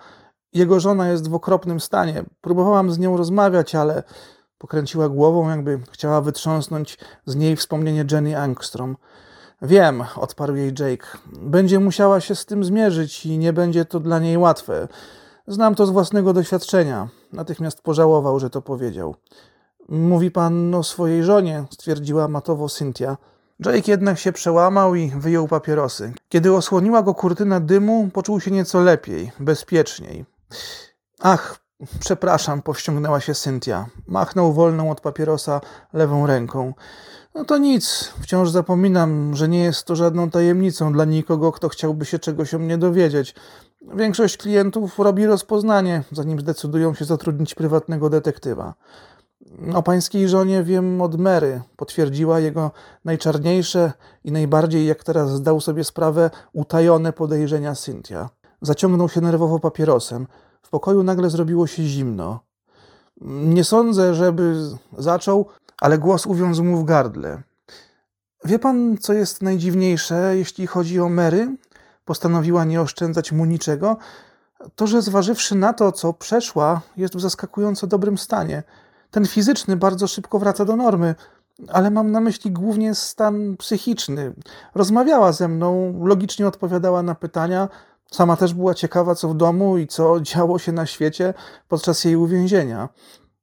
Jego 0.53 0.79
żona 0.79 1.09
jest 1.09 1.27
w 1.27 1.35
okropnym 1.35 1.79
stanie. 1.79 2.23
Próbowałam 2.41 2.91
z 2.91 2.99
nią 2.99 3.17
rozmawiać, 3.17 3.75
ale 3.75 4.03
pokręciła 4.57 5.09
głową, 5.09 5.49
jakby 5.49 5.79
chciała 5.91 6.21
wytrząsnąć 6.21 6.97
z 7.25 7.35
niej 7.35 7.55
wspomnienie 7.55 8.05
Jenny 8.11 8.39
Angstrom. 8.39 8.97
Wiem, 9.61 10.03
odparł 10.15 10.55
jej 10.55 10.73
Jake. 10.79 11.07
Będzie 11.41 11.79
musiała 11.79 12.21
się 12.21 12.35
z 12.35 12.45
tym 12.45 12.63
zmierzyć 12.63 13.25
i 13.25 13.37
nie 13.37 13.53
będzie 13.53 13.85
to 13.85 13.99
dla 13.99 14.19
niej 14.19 14.37
łatwe. 14.37 14.87
Znam 15.47 15.75
to 15.75 15.85
z 15.85 15.89
własnego 15.89 16.33
doświadczenia. 16.33 17.07
Natychmiast 17.33 17.81
pożałował, 17.81 18.39
że 18.39 18.49
to 18.49 18.61
powiedział. 18.61 19.15
Mówi 19.89 20.31
pan 20.31 20.75
o 20.75 20.83
swojej 20.83 21.23
żonie, 21.23 21.63
stwierdziła 21.71 22.27
matowo 22.27 22.69
Cynthia. 22.69 23.17
Jake 23.65 23.91
jednak 23.91 24.19
się 24.19 24.31
przełamał 24.31 24.95
i 24.95 25.09
wyjął 25.09 25.47
papierosy. 25.47 26.13
Kiedy 26.29 26.53
osłoniła 26.53 27.03
go 27.03 27.13
kurtyna 27.13 27.59
dymu, 27.59 28.09
poczuł 28.13 28.39
się 28.39 28.51
nieco 28.51 28.81
lepiej, 28.81 29.31
bezpieczniej. 29.39 30.25
Ach, 31.19 31.59
przepraszam, 31.99 32.61
powściągnęła 32.61 33.19
się 33.19 33.33
Cynthia. 33.33 33.85
Machnął 34.07 34.53
wolną 34.53 34.91
od 34.91 35.01
papierosa 35.01 35.61
lewą 35.93 36.27
ręką. 36.27 36.73
No 37.35 37.45
to 37.45 37.57
nic, 37.57 38.13
wciąż 38.21 38.49
zapominam, 38.49 39.35
że 39.35 39.47
nie 39.47 39.63
jest 39.63 39.83
to 39.83 39.95
żadną 39.95 40.29
tajemnicą 40.29 40.93
dla 40.93 41.05
nikogo, 41.05 41.51
kto 41.51 41.69
chciałby 41.69 42.05
się 42.05 42.19
czegoś 42.19 42.53
o 42.53 42.59
mnie 42.59 42.77
dowiedzieć. 42.77 43.35
Większość 43.93 44.37
klientów 44.37 44.99
robi 44.99 45.25
rozpoznanie, 45.25 46.03
zanim 46.11 46.39
zdecydują 46.39 46.93
się 46.93 47.05
zatrudnić 47.05 47.55
prywatnego 47.55 48.09
detektywa. 48.09 48.73
O 49.73 49.83
pańskiej 49.83 50.29
żonie 50.29 50.63
wiem 50.63 51.01
od 51.01 51.19
Mary, 51.19 51.61
potwierdziła 51.75 52.39
jego 52.39 52.71
najczarniejsze 53.05 53.91
i 54.23 54.31
najbardziej, 54.31 54.85
jak 54.85 55.03
teraz 55.03 55.31
zdał 55.31 55.61
sobie 55.61 55.83
sprawę, 55.83 56.29
utajone 56.53 57.13
podejrzenia 57.13 57.75
Cynthia. 57.75 58.29
Zaciągnął 58.61 59.09
się 59.09 59.21
nerwowo 59.21 59.59
papierosem. 59.59 60.27
W 60.61 60.69
pokoju 60.69 61.03
nagle 61.03 61.29
zrobiło 61.29 61.67
się 61.67 61.83
zimno. 61.83 62.39
Nie 63.21 63.63
sądzę, 63.63 64.13
żeby 64.13 64.55
zaczął, 64.97 65.45
ale 65.81 65.97
głos 65.97 66.25
uwiązł 66.25 66.63
mu 66.63 66.77
w 66.77 66.85
gardle. 66.85 67.43
Wie 68.45 68.59
pan, 68.59 68.97
co 68.97 69.13
jest 69.13 69.41
najdziwniejsze, 69.41 70.37
jeśli 70.37 70.67
chodzi 70.67 70.99
o 70.99 71.09
Mary? 71.09 71.55
Postanowiła 72.05 72.65
nie 72.65 72.81
oszczędzać 72.81 73.31
mu 73.31 73.45
niczego. 73.45 73.97
To, 74.75 74.87
że 74.87 75.01
zważywszy 75.01 75.55
na 75.55 75.73
to, 75.73 75.91
co 75.91 76.13
przeszła, 76.13 76.81
jest 76.97 77.15
w 77.15 77.21
zaskakująco 77.21 77.87
dobrym 77.87 78.17
stanie. 78.17 78.63
Ten 79.11 79.25
fizyczny 79.25 79.75
bardzo 79.75 80.07
szybko 80.07 80.39
wraca 80.39 80.65
do 80.65 80.75
normy, 80.75 81.15
ale 81.67 81.91
mam 81.91 82.11
na 82.11 82.19
myśli 82.19 82.51
głównie 82.51 82.95
stan 82.95 83.57
psychiczny. 83.57 84.33
Rozmawiała 84.75 85.31
ze 85.31 85.47
mną, 85.47 85.99
logicznie 86.05 86.47
odpowiadała 86.47 87.03
na 87.03 87.15
pytania, 87.15 87.69
sama 88.11 88.35
też 88.37 88.53
była 88.53 88.73
ciekawa, 88.73 89.15
co 89.15 89.29
w 89.29 89.37
domu 89.37 89.77
i 89.77 89.87
co 89.87 90.21
działo 90.21 90.59
się 90.59 90.71
na 90.71 90.85
świecie 90.85 91.33
podczas 91.67 92.03
jej 92.03 92.15
uwięzienia. 92.15 92.89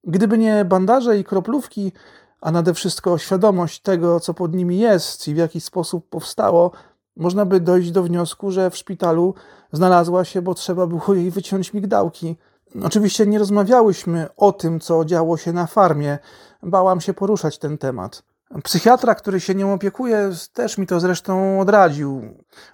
Gdyby 0.05 0.39
nie 0.39 0.65
bandaże 0.65 1.19
i 1.19 1.25
kroplówki, 1.25 1.93
a 2.41 2.51
nade 2.51 2.75
wszystko 2.75 3.19
świadomość 3.19 3.83
tego, 3.83 4.21
co 4.21 4.35
pod 4.35 4.55
nimi 4.55 4.79
jest 4.79 5.29
i 5.29 5.35
w 5.35 5.37
jaki 5.37 5.61
sposób 5.61 6.09
powstało, 6.09 6.71
można 7.17 7.45
by 7.45 7.61
dojść 7.61 7.91
do 7.91 8.03
wniosku, 8.03 8.51
że 8.51 8.71
w 8.71 8.77
szpitalu 8.77 9.35
znalazła 9.73 10.25
się, 10.25 10.43
bo 10.43 10.55
trzeba 10.55 10.87
było 10.87 11.15
jej 11.15 11.31
wyciąć 11.31 11.73
migdałki. 11.73 12.37
Oczywiście 12.83 13.27
nie 13.27 13.39
rozmawiałyśmy 13.39 14.29
o 14.37 14.53
tym, 14.53 14.81
co 14.81 15.05
działo 15.05 15.37
się 15.37 15.53
na 15.53 15.67
farmie. 15.67 16.19
Bałam 16.63 17.01
się 17.01 17.15
poruszać 17.15 17.59
ten 17.59 17.79
temat. 17.79 18.23
Psychiatra, 18.65 19.15
który 19.15 19.41
się 19.41 19.55
nią 19.55 19.73
opiekuje, 19.73 20.31
też 20.53 20.79
mi 20.79 20.87
to 20.87 21.01
zresztą 21.01 21.61
odradził. 21.61 22.23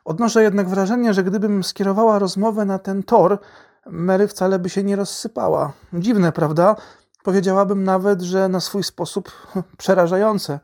Odnoszę 0.04 0.42
jednak 0.42 0.68
wrażenie, 0.68 1.14
że 1.14 1.24
gdybym 1.24 1.64
skierowała 1.64 2.18
rozmowę 2.18 2.64
na 2.64 2.78
ten 2.78 3.02
tor, 3.02 3.38
Mary 3.86 4.28
wcale 4.28 4.58
by 4.58 4.68
się 4.68 4.82
nie 4.82 4.96
rozsypała. 4.96 5.72
Dziwne, 5.92 6.32
prawda? 6.32 6.76
Powiedziałabym 7.22 7.84
nawet, 7.84 8.22
że 8.22 8.48
na 8.48 8.60
swój 8.60 8.84
sposób 8.84 9.32
przerażające. 9.78 10.60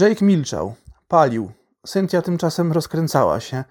Jake 0.00 0.24
milczał, 0.24 0.74
palił. 1.08 1.52
Cynthia 1.86 2.22
tymczasem 2.22 2.72
rozkręcała 2.72 3.40
się. 3.40 3.64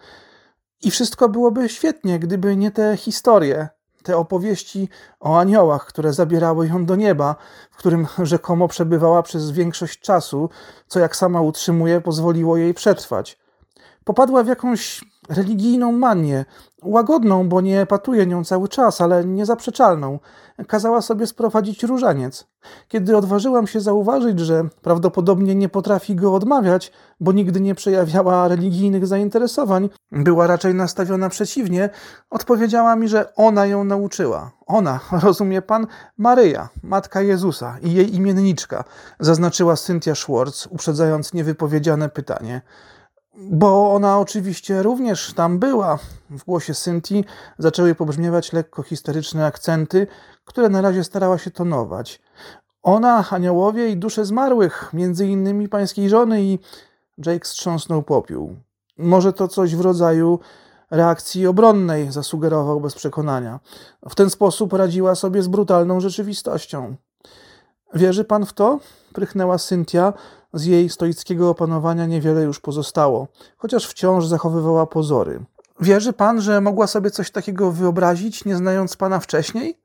I 0.81 0.91
wszystko 0.91 1.29
byłoby 1.29 1.69
świetnie, 1.69 2.19
gdyby 2.19 2.55
nie 2.55 2.71
te 2.71 2.97
historie, 2.97 3.69
te 4.03 4.17
opowieści 4.17 4.89
o 5.19 5.39
aniołach, 5.39 5.85
które 5.85 6.13
zabierały 6.13 6.67
ją 6.67 6.85
do 6.85 6.95
nieba, 6.95 7.35
w 7.71 7.77
którym 7.77 8.07
rzekomo 8.23 8.67
przebywała 8.67 9.23
przez 9.23 9.51
większość 9.51 9.99
czasu, 9.99 10.49
co 10.87 10.99
jak 10.99 11.15
sama 11.15 11.41
utrzymuje, 11.41 12.01
pozwoliło 12.01 12.57
jej 12.57 12.73
przetrwać. 12.73 13.42
Popadła 14.03 14.43
w 14.43 14.47
jakąś 14.47 15.05
religijną 15.29 15.91
manię, 15.91 16.45
łagodną, 16.83 17.49
bo 17.49 17.61
nie 17.61 17.85
patuje 17.85 18.25
nią 18.25 18.43
cały 18.43 18.67
czas, 18.67 19.01
ale 19.01 19.25
niezaprzeczalną. 19.25 20.19
Kazała 20.67 21.01
sobie 21.01 21.27
sprowadzić 21.27 21.83
różaniec. 21.83 22.47
Kiedy 22.87 23.17
odważyłam 23.17 23.67
się 23.67 23.81
zauważyć, 23.81 24.39
że 24.39 24.67
prawdopodobnie 24.81 25.55
nie 25.55 25.69
potrafi 25.69 26.15
go 26.15 26.33
odmawiać, 26.33 26.91
bo 27.19 27.31
nigdy 27.31 27.61
nie 27.61 27.75
przejawiała 27.75 28.47
religijnych 28.47 29.07
zainteresowań, 29.07 29.89
była 30.11 30.47
raczej 30.47 30.75
nastawiona 30.75 31.29
przeciwnie, 31.29 31.89
odpowiedziała 32.29 32.95
mi, 32.95 33.07
że 33.07 33.35
ona 33.35 33.65
ją 33.65 33.83
nauczyła. 33.83 34.51
Ona, 34.65 34.99
rozumie 35.23 35.61
pan, 35.61 35.87
Maryja, 36.17 36.69
matka 36.83 37.21
Jezusa 37.21 37.77
i 37.81 37.93
jej 37.93 38.15
imienniczka, 38.15 38.83
zaznaczyła 39.19 39.75
Cynthia 39.75 40.15
Schwartz, 40.15 40.67
uprzedzając 40.71 41.33
niewypowiedziane 41.33 42.09
pytanie. 42.09 42.61
Bo 43.37 43.93
ona 43.93 44.19
oczywiście 44.19 44.83
również 44.83 45.33
tam 45.33 45.59
była. 45.59 45.99
W 46.29 46.43
głosie 46.43 46.73
Cynthii 46.73 47.25
zaczęły 47.57 47.95
pobrzmiewać 47.95 48.53
lekko 48.53 48.83
historyczne 48.83 49.45
akcenty, 49.45 50.07
które 50.45 50.69
na 50.69 50.81
razie 50.81 51.03
starała 51.03 51.37
się 51.37 51.51
tonować. 51.51 52.21
Ona, 52.83 53.25
aniołowie 53.29 53.89
i 53.89 53.97
dusze 53.97 54.25
zmarłych, 54.25 54.89
między 54.93 55.27
innymi 55.27 55.69
pańskiej 55.69 56.09
żony 56.09 56.43
i... 56.43 56.59
Jake 57.17 57.47
strząsnął 57.47 58.03
popiół. 58.03 58.55
Może 58.97 59.33
to 59.33 59.47
coś 59.47 59.75
w 59.75 59.81
rodzaju 59.81 60.39
reakcji 60.91 61.47
obronnej, 61.47 62.11
zasugerował 62.11 62.81
bez 62.81 62.95
przekonania. 62.95 63.59
W 64.09 64.15
ten 64.15 64.29
sposób 64.29 64.73
radziła 64.73 65.15
sobie 65.15 65.43
z 65.43 65.47
brutalną 65.47 65.99
rzeczywistością. 65.99 66.95
Wierzy 67.93 68.23
pan 68.23 68.45
w 68.45 68.53
to? 68.53 68.79
Prychnęła 69.13 69.57
Cynthia, 69.57 70.13
z 70.53 70.65
jej 70.65 70.89
stoickiego 70.89 71.49
opanowania 71.49 72.05
niewiele 72.05 72.43
już 72.43 72.59
pozostało, 72.59 73.27
chociaż 73.57 73.87
wciąż 73.87 74.27
zachowywała 74.27 74.85
pozory. 74.85 75.39
Wierzy 75.79 76.13
pan, 76.13 76.41
że 76.41 76.61
mogła 76.61 76.87
sobie 76.87 77.11
coś 77.11 77.31
takiego 77.31 77.71
wyobrazić, 77.71 78.45
nie 78.45 78.55
znając 78.55 78.97
pana 78.97 79.19
wcześniej? 79.19 79.83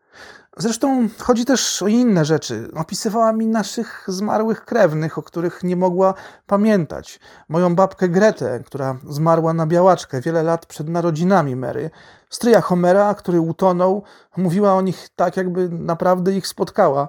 Zresztą 0.56 1.08
chodzi 1.18 1.44
też 1.44 1.82
o 1.82 1.88
inne 1.88 2.24
rzeczy. 2.24 2.70
Opisywała 2.74 3.32
mi 3.32 3.46
naszych 3.46 4.04
zmarłych 4.08 4.64
krewnych, 4.64 5.18
o 5.18 5.22
których 5.22 5.62
nie 5.62 5.76
mogła 5.76 6.14
pamiętać. 6.46 7.20
Moją 7.48 7.74
babkę 7.74 8.08
Gretę, 8.08 8.60
która 8.66 8.96
zmarła 9.08 9.52
na 9.52 9.66
białaczkę 9.66 10.20
wiele 10.20 10.42
lat 10.42 10.66
przed 10.66 10.88
narodzinami 10.88 11.56
Mary. 11.56 11.90
Stryja 12.30 12.60
Homera, 12.60 13.14
który 13.14 13.40
utonął, 13.40 14.02
mówiła 14.36 14.74
o 14.74 14.82
nich 14.82 15.08
tak, 15.16 15.36
jakby 15.36 15.68
naprawdę 15.68 16.32
ich 16.32 16.46
spotkała. 16.46 17.08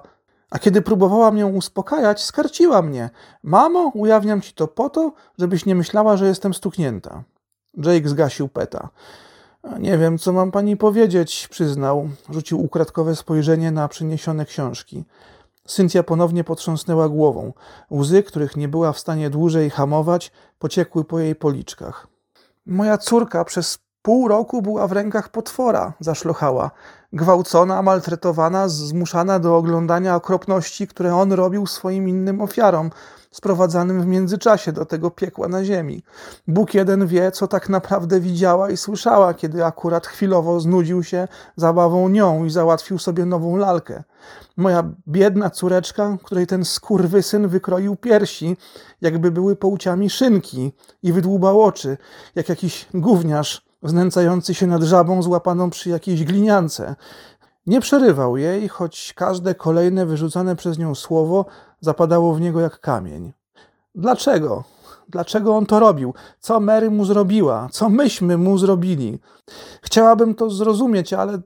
A 0.50 0.58
kiedy 0.58 0.82
próbowałam 0.82 1.38
ją 1.38 1.48
uspokajać, 1.48 2.22
skarciła 2.22 2.82
mnie. 2.82 3.10
Mamo, 3.42 3.90
ujawniam 3.94 4.40
ci 4.40 4.52
to 4.52 4.68
po 4.68 4.90
to, 4.90 5.12
żebyś 5.38 5.66
nie 5.66 5.74
myślała, 5.74 6.16
że 6.16 6.26
jestem 6.26 6.54
stuknięta. 6.54 7.22
Jake 7.76 8.08
zgasił 8.08 8.48
peta. 8.48 8.88
Nie 9.78 9.98
wiem, 9.98 10.18
co 10.18 10.32
mam 10.32 10.50
pani 10.50 10.76
powiedzieć, 10.76 11.48
przyznał. 11.48 12.08
Rzucił 12.30 12.64
ukradkowe 12.64 13.16
spojrzenie 13.16 13.70
na 13.70 13.88
przyniesione 13.88 14.46
książki. 14.46 15.04
Cynthia 15.66 16.02
ponownie 16.02 16.44
potrząsnęła 16.44 17.08
głową. 17.08 17.52
Łzy, 17.90 18.22
których 18.22 18.56
nie 18.56 18.68
była 18.68 18.92
w 18.92 18.98
stanie 18.98 19.30
dłużej 19.30 19.70
hamować, 19.70 20.32
pociekły 20.58 21.04
po 21.04 21.18
jej 21.18 21.34
policzkach. 21.34 22.06
Moja 22.66 22.98
córka 22.98 23.44
przez 23.44 23.78
pół 24.02 24.28
roku 24.28 24.62
była 24.62 24.86
w 24.86 24.92
rękach 24.92 25.28
potwora, 25.28 25.92
zaszlochała 26.00 26.70
gwałcona, 27.12 27.82
maltretowana, 27.82 28.68
zmuszana 28.68 29.38
do 29.38 29.56
oglądania 29.56 30.16
okropności, 30.16 30.86
które 30.86 31.14
on 31.14 31.32
robił 31.32 31.66
swoim 31.66 32.08
innym 32.08 32.40
ofiarom, 32.40 32.90
sprowadzanym 33.30 34.02
w 34.02 34.06
międzyczasie 34.06 34.72
do 34.72 34.84
tego 34.84 35.10
piekła 35.10 35.48
na 35.48 35.64
ziemi. 35.64 36.02
Bóg 36.48 36.74
jeden 36.74 37.06
wie, 37.06 37.30
co 37.30 37.48
tak 37.48 37.68
naprawdę 37.68 38.20
widziała 38.20 38.70
i 38.70 38.76
słyszała, 38.76 39.34
kiedy 39.34 39.64
akurat 39.64 40.06
chwilowo 40.06 40.60
znudził 40.60 41.02
się 41.02 41.28
zabawą 41.56 42.08
nią 42.08 42.44
i 42.44 42.50
załatwił 42.50 42.98
sobie 42.98 43.26
nową 43.26 43.56
lalkę. 43.56 44.02
Moja 44.56 44.84
biedna 45.08 45.50
córeczka, 45.50 46.16
której 46.24 46.46
ten 46.46 46.64
skurwysyn 46.64 47.48
wykroił 47.48 47.96
piersi, 47.96 48.56
jakby 49.00 49.30
były 49.30 49.56
połciami 49.56 50.10
szynki 50.10 50.72
i 51.02 51.12
wydłubał 51.12 51.62
oczy, 51.62 51.96
jak 52.34 52.48
jakiś 52.48 52.88
gówniarz, 52.94 53.69
znęcający 53.82 54.54
się 54.54 54.66
nad 54.66 54.82
żabą 54.82 55.22
złapaną 55.22 55.70
przy 55.70 55.90
jakiejś 55.90 56.24
gliniance. 56.24 56.94
Nie 57.66 57.80
przerywał 57.80 58.36
jej, 58.36 58.68
choć 58.68 59.12
każde 59.16 59.54
kolejne 59.54 60.06
wyrzucane 60.06 60.56
przez 60.56 60.78
nią 60.78 60.94
słowo 60.94 61.44
zapadało 61.80 62.34
w 62.34 62.40
niego 62.40 62.60
jak 62.60 62.80
kamień. 62.80 63.32
Dlaczego? 63.94 64.64
Dlaczego 65.08 65.56
on 65.56 65.66
to 65.66 65.80
robił? 65.80 66.14
Co 66.40 66.60
Mary 66.60 66.90
mu 66.90 67.04
zrobiła? 67.04 67.68
Co 67.72 67.88
myśmy 67.88 68.38
mu 68.38 68.58
zrobili? 68.58 69.18
Chciałabym 69.82 70.34
to 70.34 70.50
zrozumieć, 70.50 71.12
ale 71.12 71.38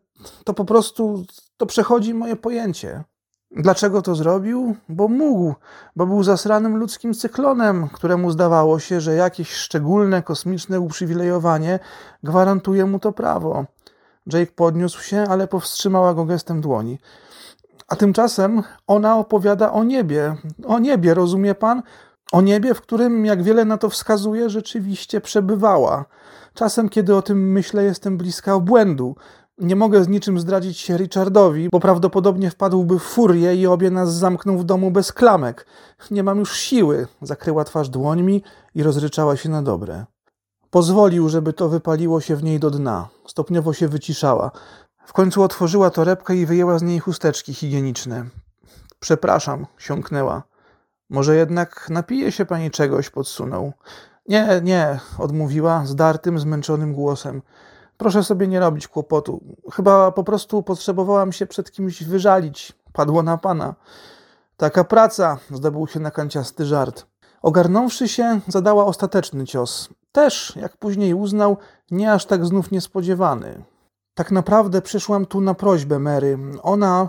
to 0.45 0.55
po 0.55 0.65
prostu 0.65 1.25
to 1.57 1.67
przechodzi 1.67 2.15
moje 2.15 2.37
pojęcie. 2.37 3.05
Dlaczego 3.57 4.03
to 4.03 4.15
zrobił? 4.15 4.77
Bo 4.89 5.09
mógł, 5.09 5.55
bo 5.97 6.07
był 6.07 6.23
zasranym 6.23 6.77
ludzkim 6.77 7.15
cyklonem, 7.15 7.89
któremu 7.89 8.31
zdawało 8.31 8.79
się, 8.79 9.01
że 9.01 9.15
jakieś 9.15 9.51
szczególne 9.53 10.23
kosmiczne 10.23 10.81
uprzywilejowanie 10.81 11.79
gwarantuje 12.23 12.87
mu 12.87 12.99
to 12.99 13.13
prawo. 13.13 13.65
Jake 14.33 14.53
podniósł 14.57 15.03
się, 15.03 15.25
ale 15.29 15.49
powstrzymała 15.49 16.15
go 16.15 16.25
gestem 16.25 16.61
dłoni. 16.61 16.99
A 17.89 17.97
tymczasem 17.97 18.63
ona 18.87 19.17
opowiada 19.17 19.73
o 19.73 19.85
niebie. 19.85 20.37
O 20.67 20.79
niebie, 20.79 21.15
rozumie 21.15 21.55
pan? 21.55 21.83
O 22.33 22.41
niebie, 22.41 22.75
w 22.75 22.81
którym, 22.81 23.27
jak 23.27 23.43
wiele 23.43 23.65
na 23.65 23.79
to 23.79 23.89
wskazuje, 23.89 24.51
rzeczywiście 24.51 25.21
przebywała. 25.21 26.05
Czasem, 26.55 26.89
kiedy 26.89 27.17
o 27.17 27.23
tym 27.23 27.53
myślę, 27.53 27.85
jestem 27.85 28.19
bliska 28.19 28.55
obłędu. 28.55 29.17
Nie 29.59 29.77
mogę 29.77 30.05
z 30.05 30.09
niczym 30.09 30.41
zdradzić 30.41 30.79
się 30.79 30.97
Richardowi, 30.97 31.69
bo 31.69 31.81
prawdopodobnie 31.81 32.51
wpadłby 32.51 32.99
w 32.99 33.03
furię 33.03 33.55
i 33.55 33.67
obie 33.67 33.91
nas 33.91 34.15
zamknął 34.15 34.59
w 34.59 34.65
domu 34.65 34.91
bez 34.91 35.13
klamek. 35.13 35.67
Nie 36.11 36.23
mam 36.23 36.39
już 36.39 36.57
siły. 36.57 37.07
Zakryła 37.23 37.65
twarz 37.65 37.89
dłońmi 37.89 38.43
i 38.75 38.83
rozryczała 38.83 39.37
się 39.37 39.49
na 39.49 39.63
dobre. 39.63 40.05
Pozwolił, 40.71 41.29
żeby 41.29 41.53
to 41.53 41.69
wypaliło 41.69 42.21
się 42.21 42.37
w 42.37 42.45
niej 42.45 42.61
do 42.61 42.71
dna. 42.71 43.09
Stopniowo 43.27 43.73
się 43.73 43.89
wyciszała. 43.89 44.51
W 45.07 45.13
końcu 45.13 45.43
otworzyła 45.43 45.91
torebkę 45.91 46.37
i 46.37 46.47
wyjęła 46.47 46.79
z 46.79 46.83
niej 46.83 46.99
chusteczki 46.99 47.55
higieniczne. 47.55 48.25
Przepraszam, 49.01 49.67
siąknęła. 49.79 50.43
Może 51.11 51.37
jednak 51.37 51.87
napije 51.91 52.33
się 52.33 52.47
pani 52.47 52.71
czegoś, 52.71 53.11
podsunął. 53.11 53.73
Nie, 54.29 54.61
nie, 54.63 55.01
odmówiła 55.19 55.87
zdartym, 55.87 56.39
zmęczonym 56.39 56.93
głosem. 56.93 57.43
Proszę 57.97 58.25
sobie 58.25 58.49
nie 58.49 58.61
robić 58.61 58.89
kłopotu. 58.89 59.41
Chyba 59.73 60.13
po 60.13 60.25
prostu 60.25 60.63
potrzebowałam 60.63 61.33
się 61.33 61.47
przed 61.47 61.73
kimś 61.73 62.05
wyżalić. 62.05 62.73
Padło 62.93 63.23
na 63.23 63.39
pana. 63.39 63.75
Taka 64.57 64.85
praca, 64.85 65.39
zdobył 65.51 65.87
się 65.87 66.01
na 66.01 66.11
kanciasty 66.11 66.65
żart. 66.65 67.07
Ogarnąwszy 67.43 68.09
się, 68.09 68.41
zadała 68.49 68.85
ostateczny 68.85 69.45
cios. 69.45 69.89
Też, 70.13 70.57
jak 70.57 70.77
później 70.77 71.15
uznał, 71.15 71.57
nie 71.91 72.13
aż 72.13 72.27
tak 72.27 72.47
znów 72.47 72.71
niespodziewany. 72.71 73.65
Tak 74.15 74.31
naprawdę 74.31 74.83
przyszłam 74.83 75.27
tu 75.27 75.41
na 75.41 75.55
prośbę 75.55 75.99
Mary. 75.99 76.39
Ona 76.63 77.09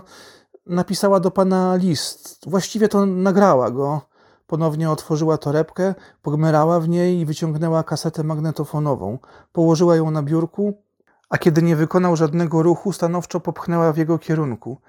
napisała 0.66 1.20
do 1.20 1.30
pana 1.30 1.76
list. 1.76 2.38
Właściwie 2.46 2.88
to 2.88 3.06
nagrała 3.06 3.70
go. 3.70 4.00
Ponownie 4.46 4.90
otworzyła 4.90 5.38
torebkę, 5.38 5.94
pogmerała 6.22 6.80
w 6.80 6.88
niej 6.88 7.18
i 7.18 7.26
wyciągnęła 7.26 7.82
kasetę 7.82 8.24
magnetofonową. 8.24 9.18
Położyła 9.52 9.96
ją 9.96 10.10
na 10.10 10.22
biurku, 10.22 10.82
a 11.28 11.38
kiedy 11.38 11.62
nie 11.62 11.76
wykonał 11.76 12.16
żadnego 12.16 12.62
ruchu, 12.62 12.92
stanowczo 12.92 13.40
popchnęła 13.40 13.92
w 13.92 13.96
jego 13.96 14.18
kierunku. 14.18 14.80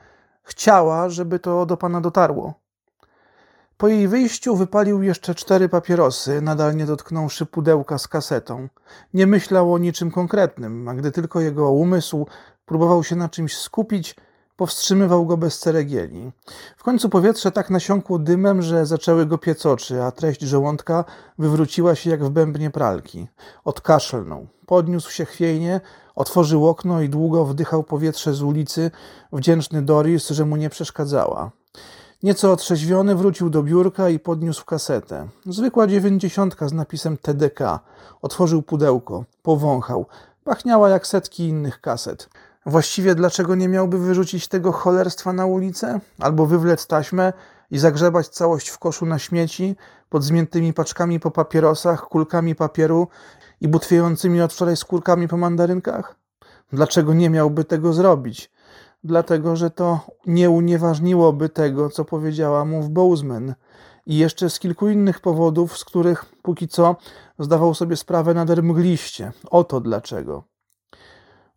Chciała, 0.43 1.09
żeby 1.09 1.39
to 1.39 1.65
do 1.65 1.77
pana 1.77 2.01
dotarło. 2.01 2.53
Po 3.77 3.87
jej 3.87 4.07
wyjściu 4.07 4.55
wypalił 4.55 5.03
jeszcze 5.03 5.35
cztery 5.35 5.69
papierosy, 5.69 6.41
nadal 6.41 6.75
nie 6.75 6.85
dotknąwszy 6.85 7.45
pudełka 7.45 7.97
z 7.97 8.07
kasetą. 8.07 8.67
Nie 9.13 9.27
myślał 9.27 9.73
o 9.73 9.77
niczym 9.77 10.11
konkretnym, 10.11 10.87
a 10.87 10.93
gdy 10.93 11.11
tylko 11.11 11.39
jego 11.39 11.71
umysł 11.71 12.27
próbował 12.65 13.03
się 13.03 13.15
na 13.15 13.29
czymś 13.29 13.57
skupić, 13.57 14.15
powstrzymywał 14.57 15.25
go 15.25 15.37
bez 15.37 15.59
ceregieli. 15.59 16.31
W 16.77 16.83
końcu 16.83 17.09
powietrze 17.09 17.51
tak 17.51 17.69
nasiąkło 17.69 18.19
dymem, 18.19 18.61
że 18.61 18.85
zaczęły 18.85 19.25
go 19.25 19.37
piec 19.37 19.65
oczy, 19.65 20.03
a 20.03 20.11
treść 20.11 20.41
żołądka 20.41 21.05
wywróciła 21.37 21.95
się 21.95 22.09
jak 22.09 22.23
w 22.23 22.29
bębnie 22.29 22.69
pralki. 22.69 23.27
Odkaszlnął, 23.65 24.47
podniósł 24.65 25.11
się 25.11 25.25
chwiejnie, 25.25 25.81
otworzył 26.15 26.67
okno 26.67 27.01
i 27.01 27.09
długo 27.09 27.45
wdychał 27.45 27.83
powietrze 27.83 28.33
z 28.33 28.41
ulicy, 28.41 28.91
wdzięczny 29.33 29.81
Doris, 29.81 30.29
że 30.29 30.45
mu 30.45 30.55
nie 30.55 30.69
przeszkadzała. 30.69 31.51
Nieco 32.23 32.51
otrzeźwiony 32.51 33.15
wrócił 33.15 33.49
do 33.49 33.63
biurka 33.63 34.09
i 34.09 34.19
podniósł 34.19 34.65
kasetę. 34.65 35.27
Zwykła 35.45 35.87
dziewięćdziesiątka 35.87 36.67
z 36.67 36.73
napisem 36.73 37.17
TDK. 37.17 37.79
Otworzył 38.21 38.61
pudełko, 38.61 39.23
powąchał. 39.43 40.05
Pachniała 40.43 40.89
jak 40.89 41.07
setki 41.07 41.47
innych 41.47 41.81
kaset. 41.81 42.29
Właściwie 42.67 43.15
dlaczego 43.15 43.55
nie 43.55 43.67
miałby 43.67 43.97
wyrzucić 43.97 44.47
tego 44.47 44.71
cholerstwa 44.71 45.33
na 45.33 45.45
ulicę? 45.45 45.99
Albo 46.19 46.45
wywlec 46.45 46.87
taśmę 46.87 47.33
i 47.71 47.77
zagrzebać 47.77 48.27
całość 48.27 48.69
w 48.69 48.79
koszu 48.79 49.05
na 49.05 49.19
śmieci, 49.19 49.75
pod 50.09 50.23
zmiętymi 50.23 50.73
paczkami 50.73 51.19
po 51.19 51.31
papierosach, 51.31 52.01
kulkami 52.01 52.55
papieru 52.55 53.07
i 53.61 53.67
butwiejącymi 53.67 54.41
od 54.41 54.53
wczoraj 54.53 54.77
skórkami 54.77 55.27
po 55.27 55.37
mandarynkach? 55.37 56.15
Dlaczego 56.73 57.13
nie 57.13 57.29
miałby 57.29 57.63
tego 57.63 57.93
zrobić? 57.93 58.51
Dlatego, 59.03 59.55
że 59.55 59.69
to 59.69 59.99
nie 60.25 60.49
unieważniłoby 60.49 61.49
tego, 61.49 61.89
co 61.89 62.05
powiedziała 62.05 62.65
mu 62.65 62.83
w 62.83 62.89
Bozeman 62.89 63.53
i 64.05 64.17
jeszcze 64.17 64.49
z 64.49 64.59
kilku 64.59 64.89
innych 64.89 65.19
powodów, 65.19 65.77
z 65.77 65.85
których 65.85 66.25
póki 66.25 66.67
co 66.67 66.95
zdawał 67.39 67.73
sobie 67.73 67.95
sprawę 67.95 68.33
nader 68.33 68.63
mgliście. 68.63 69.31
Oto 69.49 69.81
dlaczego. 69.81 70.56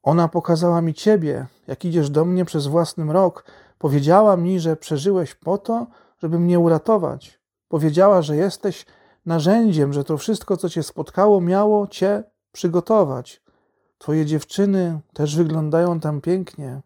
Ona 0.02 0.28
pokazała 0.28 0.80
mi 0.80 0.94
ciebie, 0.94 1.46
jak 1.66 1.84
idziesz 1.84 2.10
do 2.10 2.24
mnie 2.24 2.44
przez 2.44 2.66
własny 2.66 3.04
mrok. 3.04 3.44
Powiedziała 3.78 4.36
mi, 4.36 4.60
że 4.60 4.76
przeżyłeś 4.76 5.34
po 5.34 5.58
to, 5.58 5.86
żeby 6.18 6.38
mnie 6.38 6.58
uratować. 6.58 7.40
Powiedziała, 7.68 8.22
że 8.22 8.36
jesteś 8.36 8.86
narzędziem, 9.26 9.92
że 9.92 10.04
to 10.04 10.18
wszystko, 10.18 10.56
co 10.56 10.68
cię 10.68 10.82
spotkało, 10.82 11.40
miało 11.40 11.86
cię 11.86 12.24
przygotować. 12.52 13.42
Twoje 13.98 14.26
dziewczyny 14.26 15.00
też 15.12 15.36
wyglądają 15.36 16.00
tam 16.00 16.20
pięknie. 16.20 16.80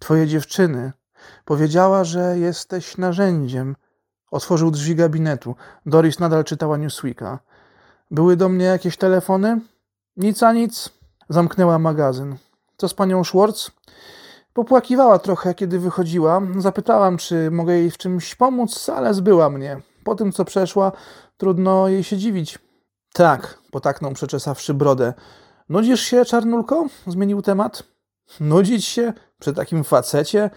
Twoje 0.00 0.26
dziewczyny. 0.26 0.92
Powiedziała, 1.44 2.04
że 2.04 2.38
jesteś 2.38 2.98
narzędziem. 2.98 3.76
Otworzył 4.30 4.70
drzwi 4.70 4.94
gabinetu. 4.94 5.54
Doris 5.86 6.18
nadal 6.18 6.44
czytała 6.44 6.76
Newsweeka. 6.76 7.38
Były 8.10 8.36
do 8.36 8.48
mnie 8.48 8.64
jakieś 8.64 8.96
telefony? 8.96 9.60
Nic 10.16 10.42
a 10.42 10.52
nic. 10.52 10.95
Zamknęła 11.28 11.78
magazyn. 11.78 12.36
Co 12.76 12.88
z 12.88 12.94
panią 12.94 13.24
Schwartz? 13.24 13.70
Popłakiwała 14.52 15.18
trochę, 15.18 15.54
kiedy 15.54 15.78
wychodziła. 15.78 16.42
Zapytałam, 16.58 17.16
czy 17.16 17.50
mogę 17.50 17.74
jej 17.74 17.90
w 17.90 17.98
czymś 17.98 18.34
pomóc, 18.34 18.88
ale 18.88 19.14
zbyła 19.14 19.50
mnie. 19.50 19.80
Po 20.04 20.14
tym, 20.14 20.32
co 20.32 20.44
przeszła, 20.44 20.92
trudno 21.36 21.88
jej 21.88 22.04
się 22.04 22.16
dziwić. 22.16 22.58
Tak, 23.12 23.58
potaknął 23.70 24.12
przeczesawszy 24.12 24.74
brodę. 24.74 25.14
Nudzisz 25.68 26.00
się, 26.00 26.24
czarnulko? 26.24 26.86
Zmienił 27.06 27.42
temat. 27.42 27.82
Nudzić 28.40 28.84
się? 28.84 29.12
Przy 29.38 29.52
takim 29.52 29.84
facecie? 29.84 30.50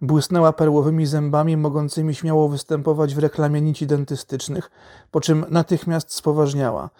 Błysnęła 0.00 0.52
perłowymi 0.52 1.06
zębami, 1.06 1.56
mogącymi 1.56 2.14
śmiało 2.14 2.48
występować 2.48 3.14
w 3.14 3.18
reklamie 3.18 3.60
nici 3.60 3.86
dentystycznych, 3.86 4.70
po 5.10 5.20
czym 5.20 5.44
natychmiast 5.50 6.14
spoważniała. 6.14 6.90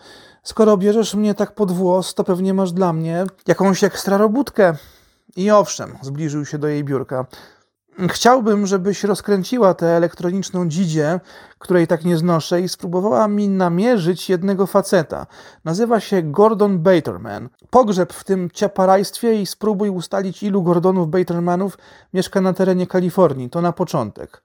Skoro 0.48 0.76
bierzesz 0.76 1.14
mnie 1.14 1.34
tak 1.34 1.54
pod 1.54 1.72
włos, 1.72 2.14
to 2.14 2.24
pewnie 2.24 2.54
masz 2.54 2.72
dla 2.72 2.92
mnie 2.92 3.24
jakąś 3.46 3.84
ekstra 3.84 4.16
robótkę. 4.16 4.74
I 5.36 5.50
owszem, 5.50 5.98
zbliżył 6.02 6.44
się 6.44 6.58
do 6.58 6.68
jej 6.68 6.84
biurka. 6.84 7.26
Chciałbym, 8.08 8.66
żebyś 8.66 9.04
rozkręciła 9.04 9.74
tę 9.74 9.86
elektroniczną 9.86 10.68
dzidzie, 10.68 11.20
której 11.58 11.86
tak 11.86 12.04
nie 12.04 12.16
znoszę, 12.16 12.60
i 12.60 12.68
spróbowała 12.68 13.28
mi 13.28 13.48
namierzyć 13.48 14.30
jednego 14.30 14.66
faceta. 14.66 15.26
Nazywa 15.64 16.00
się 16.00 16.22
Gordon 16.22 16.78
Baterman. 16.78 17.48
Pogrzeb 17.70 18.12
w 18.12 18.24
tym 18.24 18.50
ciaparajstwie 18.50 19.40
i 19.40 19.46
spróbuj 19.46 19.90
ustalić, 19.90 20.42
ilu 20.42 20.62
Gordonów 20.62 21.10
Batermanów 21.10 21.78
mieszka 22.14 22.40
na 22.40 22.52
terenie 22.52 22.86
Kalifornii. 22.86 23.50
To 23.50 23.60
na 23.60 23.72
początek. 23.72 24.42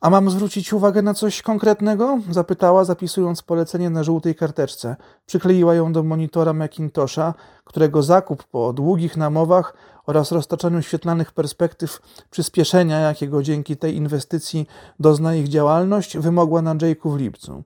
A 0.00 0.10
mam 0.10 0.30
zwrócić 0.30 0.72
uwagę 0.72 1.02
na 1.02 1.14
coś 1.14 1.42
konkretnego? 1.42 2.18
Zapytała, 2.30 2.84
zapisując 2.84 3.42
polecenie 3.42 3.90
na 3.90 4.04
żółtej 4.04 4.34
karteczce. 4.34 4.96
Przykleiła 5.26 5.74
ją 5.74 5.92
do 5.92 6.02
monitora 6.02 6.52
Macintosha, 6.52 7.34
którego 7.64 8.02
zakup 8.02 8.44
po 8.44 8.72
długich 8.72 9.16
namowach 9.16 9.74
oraz 10.06 10.32
roztaczaniu 10.32 10.82
świetlanych 10.82 11.32
perspektyw 11.32 12.00
przyspieszenia, 12.30 12.98
jakiego 12.98 13.42
dzięki 13.42 13.76
tej 13.76 13.96
inwestycji 13.96 14.66
dozna 15.00 15.34
ich 15.34 15.48
działalność, 15.48 16.18
wymogła 16.18 16.62
na 16.62 16.74
Jake'u 16.74 17.16
w 17.16 17.18
lipcu. 17.18 17.62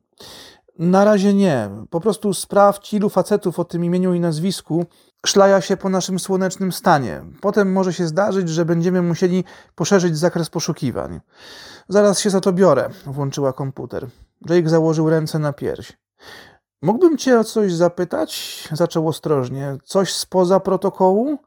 Na 0.79 1.05
razie 1.05 1.35
nie. 1.35 1.71
Po 1.91 2.01
prostu 2.01 2.35
sprawdź, 2.35 2.95
ilu 2.95 3.09
facetów 3.09 3.59
o 3.59 3.65
tym 3.65 3.85
imieniu 3.85 4.15
i 4.15 4.21
nazwisku 4.21 4.85
szlaja 5.25 5.61
się 5.61 5.77
po 5.77 5.89
naszym 5.89 6.19
słonecznym 6.19 6.73
stanie. 6.73 7.23
Potem 7.41 7.73
może 7.73 7.93
się 7.93 8.07
zdarzyć, 8.07 8.49
że 8.49 8.65
będziemy 8.65 9.03
musieli 9.03 9.45
poszerzyć 9.75 10.19
zakres 10.19 10.51
poszukiwań. 10.51 11.21
Zaraz 11.89 12.21
się 12.21 12.31
za 12.31 12.41
to 12.41 12.53
biorę, 12.53 12.91
włączyła 13.07 13.53
komputer. 13.53 14.07
Jake 14.49 14.69
założył 14.69 15.11
ręce 15.11 15.39
na 15.39 15.53
pierś. 15.53 15.93
Mógłbym 16.83 17.19
cię 17.19 17.39
o 17.41 17.45
coś 17.45 17.73
zapytać? 17.73 18.69
Zaczął 18.73 19.09
ostrożnie. 19.09 19.77
Coś 19.85 20.15
spoza 20.15 20.61
protokołu? 20.61 21.39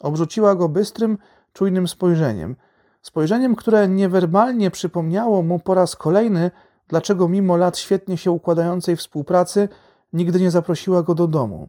Obrzuciła 0.00 0.54
go 0.54 0.68
bystrym, 0.68 1.18
czujnym 1.52 1.88
spojrzeniem. 1.88 2.56
Spojrzeniem, 3.02 3.56
które 3.56 3.88
niewerbalnie 3.88 4.70
przypomniało 4.70 5.42
mu 5.42 5.58
po 5.58 5.74
raz 5.74 5.96
kolejny, 5.96 6.50
dlaczego 6.88 7.28
mimo 7.28 7.56
lat 7.56 7.78
świetnie 7.78 8.16
się 8.16 8.30
układającej 8.30 8.96
współpracy 8.96 9.68
nigdy 10.12 10.40
nie 10.40 10.50
zaprosiła 10.50 11.02
go 11.02 11.14
do 11.14 11.26
domu. 11.26 11.68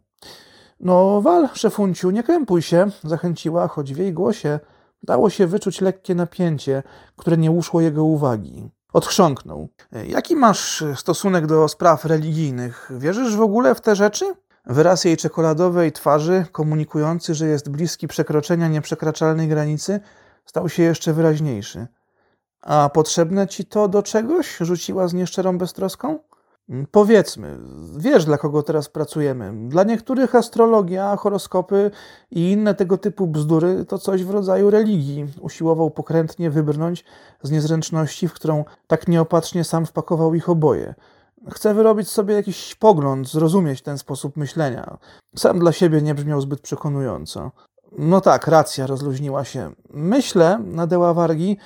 No, 0.80 1.22
wal, 1.22 1.50
szefunciu, 1.54 2.12
nie 2.12 2.24
krępuj 2.24 2.62
się, 2.62 2.88
zachęciła, 3.04 3.68
choć 3.68 3.94
w 3.94 3.98
jej 3.98 4.14
głosie 4.14 4.60
dało 5.04 5.30
się 5.30 5.48
wyczuć 5.48 5.82
lekkie 5.82 6.16
napięcie, 6.16 6.84
które 7.16 7.38
nie 7.38 7.52
uszło 7.52 7.82
jego 7.82 8.04
uwagi. 8.04 8.70
Odchrząknął. 8.94 9.70
Jaki 10.08 10.36
masz 10.36 10.84
stosunek 10.96 11.48
do 11.48 11.68
spraw 11.68 12.06
religijnych? 12.06 12.92
Wierzysz 12.98 13.36
w 13.36 13.42
ogóle 13.42 13.76
w 13.76 13.82
te 13.82 13.96
rzeczy? 13.96 14.36
Wyraz 14.66 15.06
jej 15.06 15.18
czekoladowej 15.18 15.92
twarzy, 15.92 16.46
komunikujący, 16.52 17.36
że 17.36 17.48
jest 17.48 17.70
bliski 17.70 18.08
przekroczenia 18.08 18.68
nieprzekraczalnej 18.68 19.48
granicy, 19.48 20.00
stał 20.46 20.70
się 20.70 20.84
jeszcze 20.84 21.14
wyraźniejszy. 21.14 21.88
A 22.62 22.90
potrzebne 22.94 23.48
ci 23.48 23.66
to 23.66 23.88
do 23.88 24.04
czegoś? 24.04 24.58
rzuciła 24.62 25.08
z 25.08 25.14
nieszczerą 25.14 25.58
beztroską. 25.58 26.20
Powiedzmy, 26.91 27.57
wiesz 27.97 28.26
dla 28.26 28.38
kogo 28.38 28.63
teraz 28.63 28.89
pracujemy. 28.89 29.70
Dla 29.70 29.84
niektórych 29.84 30.36
astrologia, 30.36 31.16
horoskopy 31.16 31.91
i 32.32 32.51
inne 32.51 32.76
tego 32.76 32.97
typu 32.97 33.28
bzdury 33.28 33.86
to 33.86 33.97
coś 33.97 34.24
w 34.24 34.30
rodzaju 34.30 34.70
religii. 34.70 35.26
Usiłował 35.41 35.91
pokrętnie 35.91 36.49
wybrnąć 36.49 37.05
z 37.43 37.51
niezręczności, 37.51 38.28
w 38.28 38.34
którą 38.34 38.66
tak 38.88 39.07
nieopatrznie 39.07 39.63
sam 39.63 39.86
wpakował 39.86 40.34
ich 40.34 40.49
oboje. 40.49 40.95
Chcę 41.51 41.74
wyrobić 41.74 42.09
sobie 42.09 42.36
jakiś 42.36 42.76
pogląd, 42.76 43.30
zrozumieć 43.30 43.82
ten 43.82 43.97
sposób 43.97 44.38
myślenia. 44.38 44.97
Sam 45.36 45.59
dla 45.59 45.72
siebie 45.72 46.01
nie 46.01 46.16
brzmiał 46.16 46.41
zbyt 46.41 46.61
przekonująco. 46.61 47.51
No 47.97 48.22
tak, 48.22 48.47
racja, 48.47 48.88
rozluźniła 48.88 49.43
się. 49.43 49.72
Myślę, 49.89 50.59
nadeła 50.66 51.13
wargi, 51.13 51.57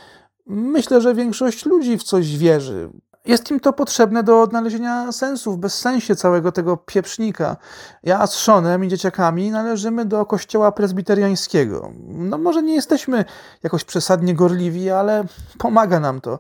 myślę, 0.48 1.02
że 1.02 1.16
większość 1.16 1.66
ludzi 1.66 1.98
w 1.98 2.04
coś 2.04 2.38
wierzy. 2.38 2.90
Jest 3.30 3.52
im 3.52 3.60
to 3.60 3.74
potrzebne 3.74 4.24
do 4.24 4.42
odnalezienia 4.42 5.12
sensu 5.12 5.52
w 5.52 5.58
bezsensie 5.58 6.16
całego 6.16 6.52
tego 6.52 6.78
pieprznika. 6.78 7.58
Ja 8.04 8.28
z 8.28 8.34
Seanem 8.34 8.86
i 8.86 8.88
dzieciakami 8.88 9.52
należymy 9.52 10.06
do 10.06 10.26
kościoła 10.26 10.72
prezbiteriańskiego. 10.72 11.92
No 12.08 12.38
może 12.38 12.64
nie 12.64 12.76
jesteśmy 12.76 13.26
jakoś 13.64 13.84
przesadnie 13.84 14.34
gorliwi, 14.34 14.90
ale 14.90 15.24
pomaga 15.58 16.00
nam 16.00 16.22
to. 16.22 16.40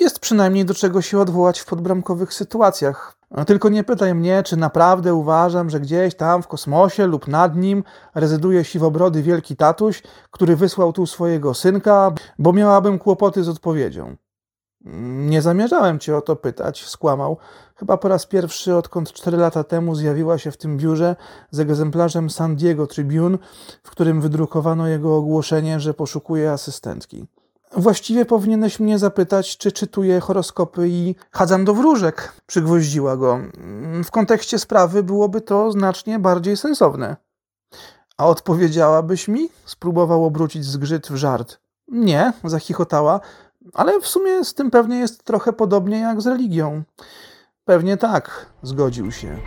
Jest 0.00 0.18
przynajmniej 0.18 0.64
do 0.64 0.74
czego 0.74 1.02
się 1.02 1.18
odwołać 1.18 1.60
w 1.60 1.66
podbramkowych 1.66 2.34
sytuacjach. 2.34 3.16
Tylko 3.46 3.68
nie 3.68 3.84
pytaj 3.84 4.14
mnie, 4.14 4.42
czy 4.42 4.56
naprawdę 4.56 5.14
uważam, 5.14 5.70
że 5.70 5.80
gdzieś 5.80 6.14
tam 6.14 6.42
w 6.42 6.48
kosmosie 6.48 7.06
lub 7.06 7.28
nad 7.28 7.56
nim 7.56 7.84
rezyduje 8.14 8.64
siwobrody 8.64 9.22
wielki 9.22 9.56
tatuś, 9.56 10.02
który 10.30 10.56
wysłał 10.56 10.92
tu 10.92 11.06
swojego 11.06 11.54
synka, 11.54 12.12
bo 12.38 12.52
miałabym 12.52 12.98
kłopoty 12.98 13.44
z 13.44 13.48
odpowiedzią. 13.48 14.16
Nie 15.26 15.42
zamierzałem 15.42 15.98
cię 15.98 16.16
o 16.16 16.20
to 16.20 16.36
pytać, 16.36 16.84
skłamał. 16.84 17.36
Chyba 17.76 17.96
po 17.96 18.08
raz 18.08 18.26
pierwszy, 18.26 18.76
odkąd 18.76 19.12
cztery 19.12 19.36
lata 19.36 19.64
temu 19.64 19.94
zjawiła 19.94 20.38
się 20.38 20.50
w 20.50 20.56
tym 20.56 20.76
biurze 20.76 21.16
z 21.50 21.60
egzemplarzem 21.60 22.30
San 22.30 22.56
Diego 22.56 22.86
Tribune, 22.86 23.38
w 23.82 23.90
którym 23.90 24.20
wydrukowano 24.20 24.88
jego 24.88 25.16
ogłoszenie, 25.16 25.80
że 25.80 25.94
poszukuje 25.94 26.52
asystentki. 26.52 27.26
Właściwie 27.76 28.24
powinieneś 28.24 28.80
mnie 28.80 28.98
zapytać, 28.98 29.58
czy 29.58 29.72
czytuję 29.72 30.20
horoskopy 30.20 30.88
i 30.88 31.14
chadzam 31.30 31.64
do 31.64 31.74
wróżek. 31.74 32.32
Przygwoździła 32.46 33.16
go. 33.16 33.38
W 34.04 34.10
kontekście 34.10 34.58
sprawy 34.58 35.02
byłoby 35.02 35.40
to 35.40 35.72
znacznie 35.72 36.18
bardziej 36.18 36.56
sensowne. 36.56 37.16
A 38.16 38.26
odpowiedziałabyś 38.26 39.28
mi? 39.28 39.48
Spróbował 39.64 40.24
obrócić 40.24 40.64
zgrzyt 40.64 41.08
w 41.08 41.16
żart. 41.16 41.58
Nie, 41.88 42.32
zachichotała, 42.44 43.20
ale 43.72 44.00
w 44.00 44.06
sumie 44.06 44.44
z 44.44 44.54
tym 44.54 44.70
pewnie 44.70 44.96
jest 44.96 45.24
trochę 45.24 45.52
podobnie 45.52 45.98
jak 45.98 46.20
z 46.20 46.26
religią. 46.26 46.82
Pewnie 47.64 47.96
tak, 47.96 48.46
zgodził 48.62 49.12
się. 49.12 49.38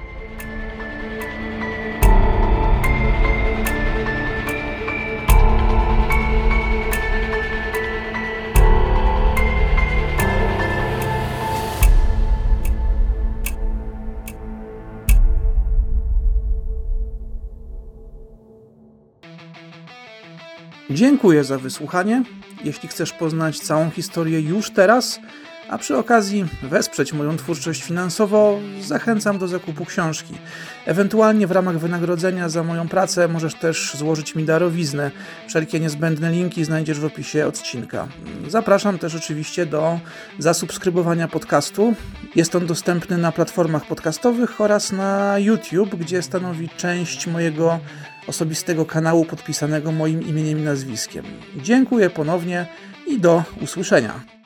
Dziękuję 20.89 21.43
za 21.43 21.57
wysłuchanie. 21.57 22.23
Jeśli 22.63 22.89
chcesz 22.89 23.13
poznać 23.13 23.59
całą 23.59 23.89
historię 23.89 24.41
już 24.41 24.71
teraz, 24.71 25.19
a 25.69 25.77
przy 25.77 25.97
okazji 25.97 26.45
wesprzeć 26.63 27.13
moją 27.13 27.37
twórczość 27.37 27.83
finansowo, 27.83 28.59
zachęcam 28.81 29.37
do 29.37 29.47
zakupu 29.47 29.85
książki. 29.85 30.33
Ewentualnie 30.85 31.47
w 31.47 31.51
ramach 31.51 31.79
wynagrodzenia 31.79 32.49
za 32.49 32.63
moją 32.63 32.87
pracę 32.87 33.27
możesz 33.27 33.55
też 33.55 33.95
złożyć 33.95 34.35
mi 34.35 34.43
darowiznę. 34.43 35.11
Wszelkie 35.47 35.79
niezbędne 35.79 36.31
linki 36.31 36.65
znajdziesz 36.65 36.99
w 36.99 37.05
opisie 37.05 37.47
odcinka. 37.47 38.07
Zapraszam 38.47 38.99
też 38.99 39.15
oczywiście 39.15 39.65
do 39.65 39.99
zasubskrybowania 40.39 41.27
podcastu. 41.27 41.93
Jest 42.35 42.55
on 42.55 42.65
dostępny 42.65 43.17
na 43.17 43.31
platformach 43.31 43.85
podcastowych 43.85 44.61
oraz 44.61 44.91
na 44.91 45.39
YouTube, 45.39 45.95
gdzie 45.95 46.21
stanowi 46.21 46.69
część 46.69 47.27
mojego 47.27 47.79
osobistego 48.27 48.85
kanału 48.85 49.25
podpisanego 49.25 49.91
moim 49.91 50.27
imieniem 50.27 50.59
i 50.59 50.61
nazwiskiem. 50.61 51.25
Dziękuję 51.63 52.09
ponownie 52.09 52.67
i 53.07 53.19
do 53.19 53.43
usłyszenia. 53.61 54.36